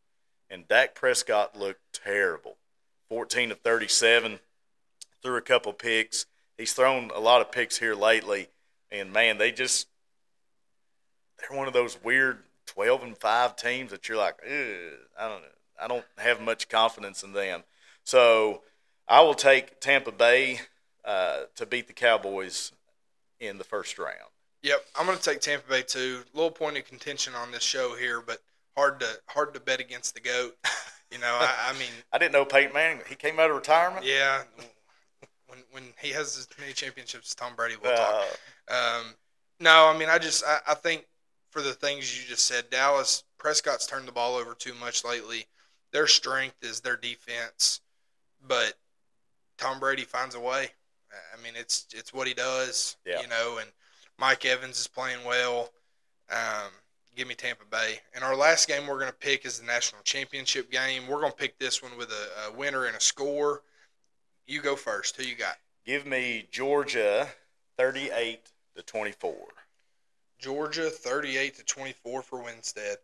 and 0.53 0.67
Dak 0.67 0.93
Prescott 0.93 1.57
looked 1.57 1.81
terrible. 2.05 2.57
14 3.09 3.51
of 3.51 3.59
37, 3.61 4.39
threw 5.23 5.35
a 5.35 5.41
couple 5.41 5.73
picks. 5.73 6.27
He's 6.57 6.73
thrown 6.73 7.09
a 7.13 7.19
lot 7.19 7.41
of 7.41 7.51
picks 7.51 7.79
here 7.79 7.95
lately, 7.95 8.49
and 8.91 9.11
man, 9.11 9.39
they 9.39 9.51
just 9.51 9.87
they're 11.39 11.57
one 11.57 11.67
of 11.67 11.73
those 11.73 11.97
weird 12.03 12.43
12 12.67 13.03
and 13.03 13.17
5 13.17 13.55
teams 13.55 13.91
that 13.91 14.07
you're 14.07 14.17
like, 14.17 14.35
I 14.45 15.27
don't 15.27 15.43
I 15.81 15.87
don't 15.87 16.05
have 16.19 16.39
much 16.39 16.69
confidence 16.69 17.23
in 17.23 17.33
them. 17.33 17.63
So 18.03 18.61
I 19.07 19.21
will 19.21 19.33
take 19.33 19.79
Tampa 19.79 20.11
Bay 20.11 20.61
uh, 21.03 21.41
to 21.55 21.65
beat 21.65 21.87
the 21.87 21.93
Cowboys 21.93 22.71
in 23.39 23.57
the 23.57 23.63
first 23.63 23.97
round. 23.97 24.29
Yep, 24.61 24.85
I'm 24.95 25.07
going 25.07 25.17
to 25.17 25.23
take 25.23 25.41
Tampa 25.41 25.67
Bay 25.67 25.81
too. 25.81 26.23
Little 26.33 26.51
point 26.51 26.77
of 26.77 26.85
contention 26.85 27.33
on 27.33 27.51
this 27.51 27.63
show 27.63 27.95
here, 27.95 28.21
but 28.21 28.39
hard 28.77 28.99
to 29.01 29.07
hard 29.27 29.53
to 29.53 29.59
bet 29.59 29.79
against 29.79 30.13
the 30.15 30.21
goat. 30.21 30.55
You 31.11 31.19
know, 31.19 31.37
I, 31.39 31.69
I 31.69 31.73
mean, 31.77 31.91
I 32.11 32.17
didn't 32.17 32.31
know 32.31 32.43
Peyton 32.43 32.73
Manning. 32.73 33.03
He 33.07 33.13
came 33.13 33.39
out 33.39 33.51
of 33.51 33.55
retirement. 33.55 34.03
yeah. 34.03 34.41
When 35.45 35.59
when 35.69 35.83
he 36.01 36.09
has 36.09 36.35
as 36.39 36.47
many 36.59 36.73
championships 36.73 37.29
as 37.29 37.35
Tom 37.35 37.53
Brady, 37.55 37.75
we'll 37.79 37.95
talk. 37.95 38.25
Uh, 38.67 38.73
Um, 38.73 39.13
no, 39.59 39.91
I 39.93 39.95
mean, 39.95 40.09
I 40.09 40.17
just 40.17 40.43
I, 40.43 40.57
I 40.69 40.73
think 40.73 41.05
for 41.51 41.61
the 41.61 41.73
things 41.73 42.19
you 42.19 42.27
just 42.27 42.47
said, 42.47 42.71
Dallas 42.71 43.23
Prescott's 43.37 43.85
turned 43.85 44.07
the 44.07 44.11
ball 44.11 44.35
over 44.35 44.55
too 44.55 44.73
much 44.73 45.05
lately. 45.05 45.45
Their 45.91 46.07
strength 46.07 46.55
is 46.63 46.79
their 46.79 46.97
defense, 46.97 47.81
but 48.47 48.73
Tom 49.59 49.79
Brady 49.79 50.05
finds 50.05 50.33
a 50.33 50.39
way. 50.39 50.69
I 51.11 51.39
mean, 51.43 51.53
it's 51.55 51.85
it's 51.93 52.11
what 52.11 52.25
he 52.27 52.33
does, 52.33 52.97
Yeah. 53.05 53.21
you 53.21 53.27
know. 53.27 53.59
And 53.61 53.69
Mike 54.17 54.45
Evans 54.45 54.79
is 54.79 54.87
playing 54.87 55.23
well. 55.27 55.69
Um, 56.31 56.71
give 57.15 57.27
me 57.27 57.35
Tampa 57.35 57.65
Bay. 57.69 57.99
And 58.13 58.23
our 58.23 58.35
last 58.35 58.67
game 58.67 58.87
we're 58.87 58.99
going 58.99 59.11
to 59.11 59.17
pick 59.17 59.45
is 59.45 59.59
the 59.59 59.65
national 59.65 60.01
championship 60.03 60.71
game. 60.71 61.07
We're 61.07 61.19
going 61.19 61.31
to 61.31 61.37
pick 61.37 61.59
this 61.59 61.81
one 61.81 61.97
with 61.97 62.09
a, 62.11 62.49
a 62.49 62.57
winner 62.57 62.85
and 62.85 62.95
a 62.95 63.01
score. 63.01 63.61
You 64.47 64.61
go 64.61 64.75
first. 64.75 65.15
Who 65.17 65.23
you 65.23 65.35
got? 65.35 65.55
give 65.85 66.05
me 66.05 66.47
Georgia, 66.51 67.27
thirty-eight 67.77 68.49
to 68.75 68.83
twenty-four. 68.83 69.47
Georgia 70.39 70.89
38 70.89 71.55
to 71.55 71.63
24 71.63 72.21
for 72.21 72.43
Winstead. 72.43 72.97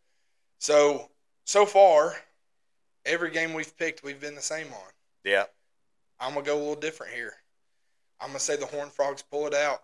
So, 0.58 1.10
so 1.46 1.66
far, 1.66 2.18
every 3.06 3.32
game 3.32 3.54
we've 3.54 3.78
picked, 3.78 4.04
we've 4.04 4.20
been 4.20 4.36
the 4.36 4.42
same 4.42 4.68
on. 4.68 4.92
Yeah, 5.24 5.46
I'm 6.20 6.34
going 6.34 6.44
to 6.44 6.52
go 6.52 6.58
a 6.58 6.60
little 6.60 6.76
different 6.76 7.14
here. 7.14 7.34
I'm 8.20 8.28
going 8.28 8.40
to 8.40 8.44
say 8.44 8.58
the 8.58 8.66
Horned 8.66 8.92
Frogs 8.92 9.22
pull 9.22 9.48
it 9.48 9.54
out 9.54 9.84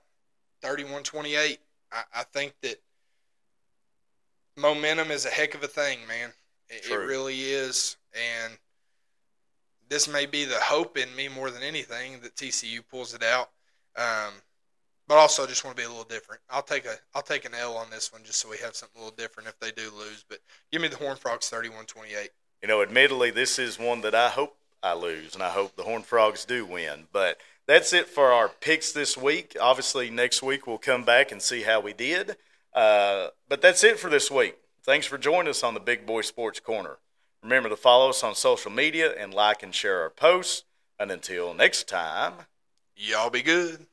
31 0.64 1.04
28. 1.04 1.60
I, 1.94 2.04
I 2.14 2.24
think 2.24 2.54
that 2.62 2.82
momentum 4.56 5.12
is 5.12 5.26
a 5.26 5.30
heck 5.30 5.56
of 5.56 5.64
a 5.64 5.68
thing, 5.68 6.00
man. 6.08 6.32
It, 6.70 6.90
it 6.90 6.96
really 6.96 7.42
is. 7.42 7.98
And 8.14 8.58
this 9.90 10.08
may 10.08 10.26
be 10.26 10.46
the 10.46 10.56
hope 10.56 10.98
in 10.98 11.14
me 11.16 11.28
more 11.28 11.52
than 11.52 11.62
anything 11.62 12.20
that 12.22 12.36
TCU 12.36 12.82
pulls 12.90 13.14
it 13.14 13.24
out. 13.24 13.50
Um, 13.96 14.34
but 15.08 15.16
also 15.16 15.46
just 15.46 15.64
want 15.64 15.78
to 15.78 15.82
be 15.82 15.86
a 15.86 15.90
little 15.90 16.04
different. 16.04 16.42
I'll 16.50 16.64
take 16.64 16.86
a 16.86 16.96
I'll 17.14 17.22
take 17.22 17.46
an 17.46 17.54
L 17.54 17.78
on 17.78 17.90
this 17.90 18.12
one 18.12 18.24
just 18.24 18.40
so 18.40 18.50
we 18.50 18.58
have 18.58 18.76
something 18.76 19.00
a 19.00 19.04
little 19.04 19.16
different 19.16 19.48
if 19.48 19.60
they 19.60 19.72
do 19.72 19.92
lose. 19.96 20.26
But 20.28 20.40
give 20.72 20.82
me 20.82 20.88
the 20.88 20.98
Horn 20.98 21.18
Frogs 21.18 21.50
31-28. 21.50 22.30
you 22.62 22.68
know, 22.68 22.82
admittedly, 22.82 23.32
this 23.32 23.60
is 23.60 23.78
one 23.78 24.02
that 24.02 24.16
I 24.16 24.30
hope 24.30 24.58
I 24.82 24.94
lose, 24.94 25.36
and 25.36 25.44
I 25.44 25.50
hope 25.50 25.76
the 25.76 25.84
Horn 25.84 26.02
Frogs 26.02 26.46
do 26.46 26.66
win. 26.66 27.08
But 27.12 27.38
that's 27.68 27.94
it 27.94 28.08
for 28.08 28.32
our 28.32 28.50
picks 28.50 28.92
this 28.92 29.16
week. 29.16 29.56
Obviously, 29.60 30.10
next 30.10 30.42
week 30.42 30.66
we'll 30.66 30.78
come 30.78 31.04
back 31.04 31.32
and 31.32 31.42
see 31.42 31.62
how 31.64 31.80
we 31.80 31.94
did. 31.94 32.36
Uh, 32.76 33.30
but 33.50 33.62
that's 33.62 33.84
it 33.84 33.98
for 33.98 34.10
this 34.10 34.30
week. 34.30 34.58
Thanks 34.84 35.08
for 35.08 35.18
joining 35.18 35.50
us 35.50 35.64
on 35.64 35.74
the 35.74 35.80
Big 35.80 36.06
Boy 36.06 36.22
Sports 36.22 36.60
Corner. 36.60 36.98
Remember 37.42 37.70
to 37.70 37.78
follow 37.78 38.10
us 38.10 38.24
on 38.24 38.36
social 38.36 38.70
media 38.72 39.14
and 39.18 39.34
like 39.34 39.64
and 39.64 39.74
share 39.74 40.02
our 40.02 40.10
posts. 40.10 40.66
And 41.00 41.12
until 41.12 41.54
next 41.54 41.88
time. 41.88 42.34
Y'all 42.96 43.30
be 43.30 43.42
good. 43.42 43.88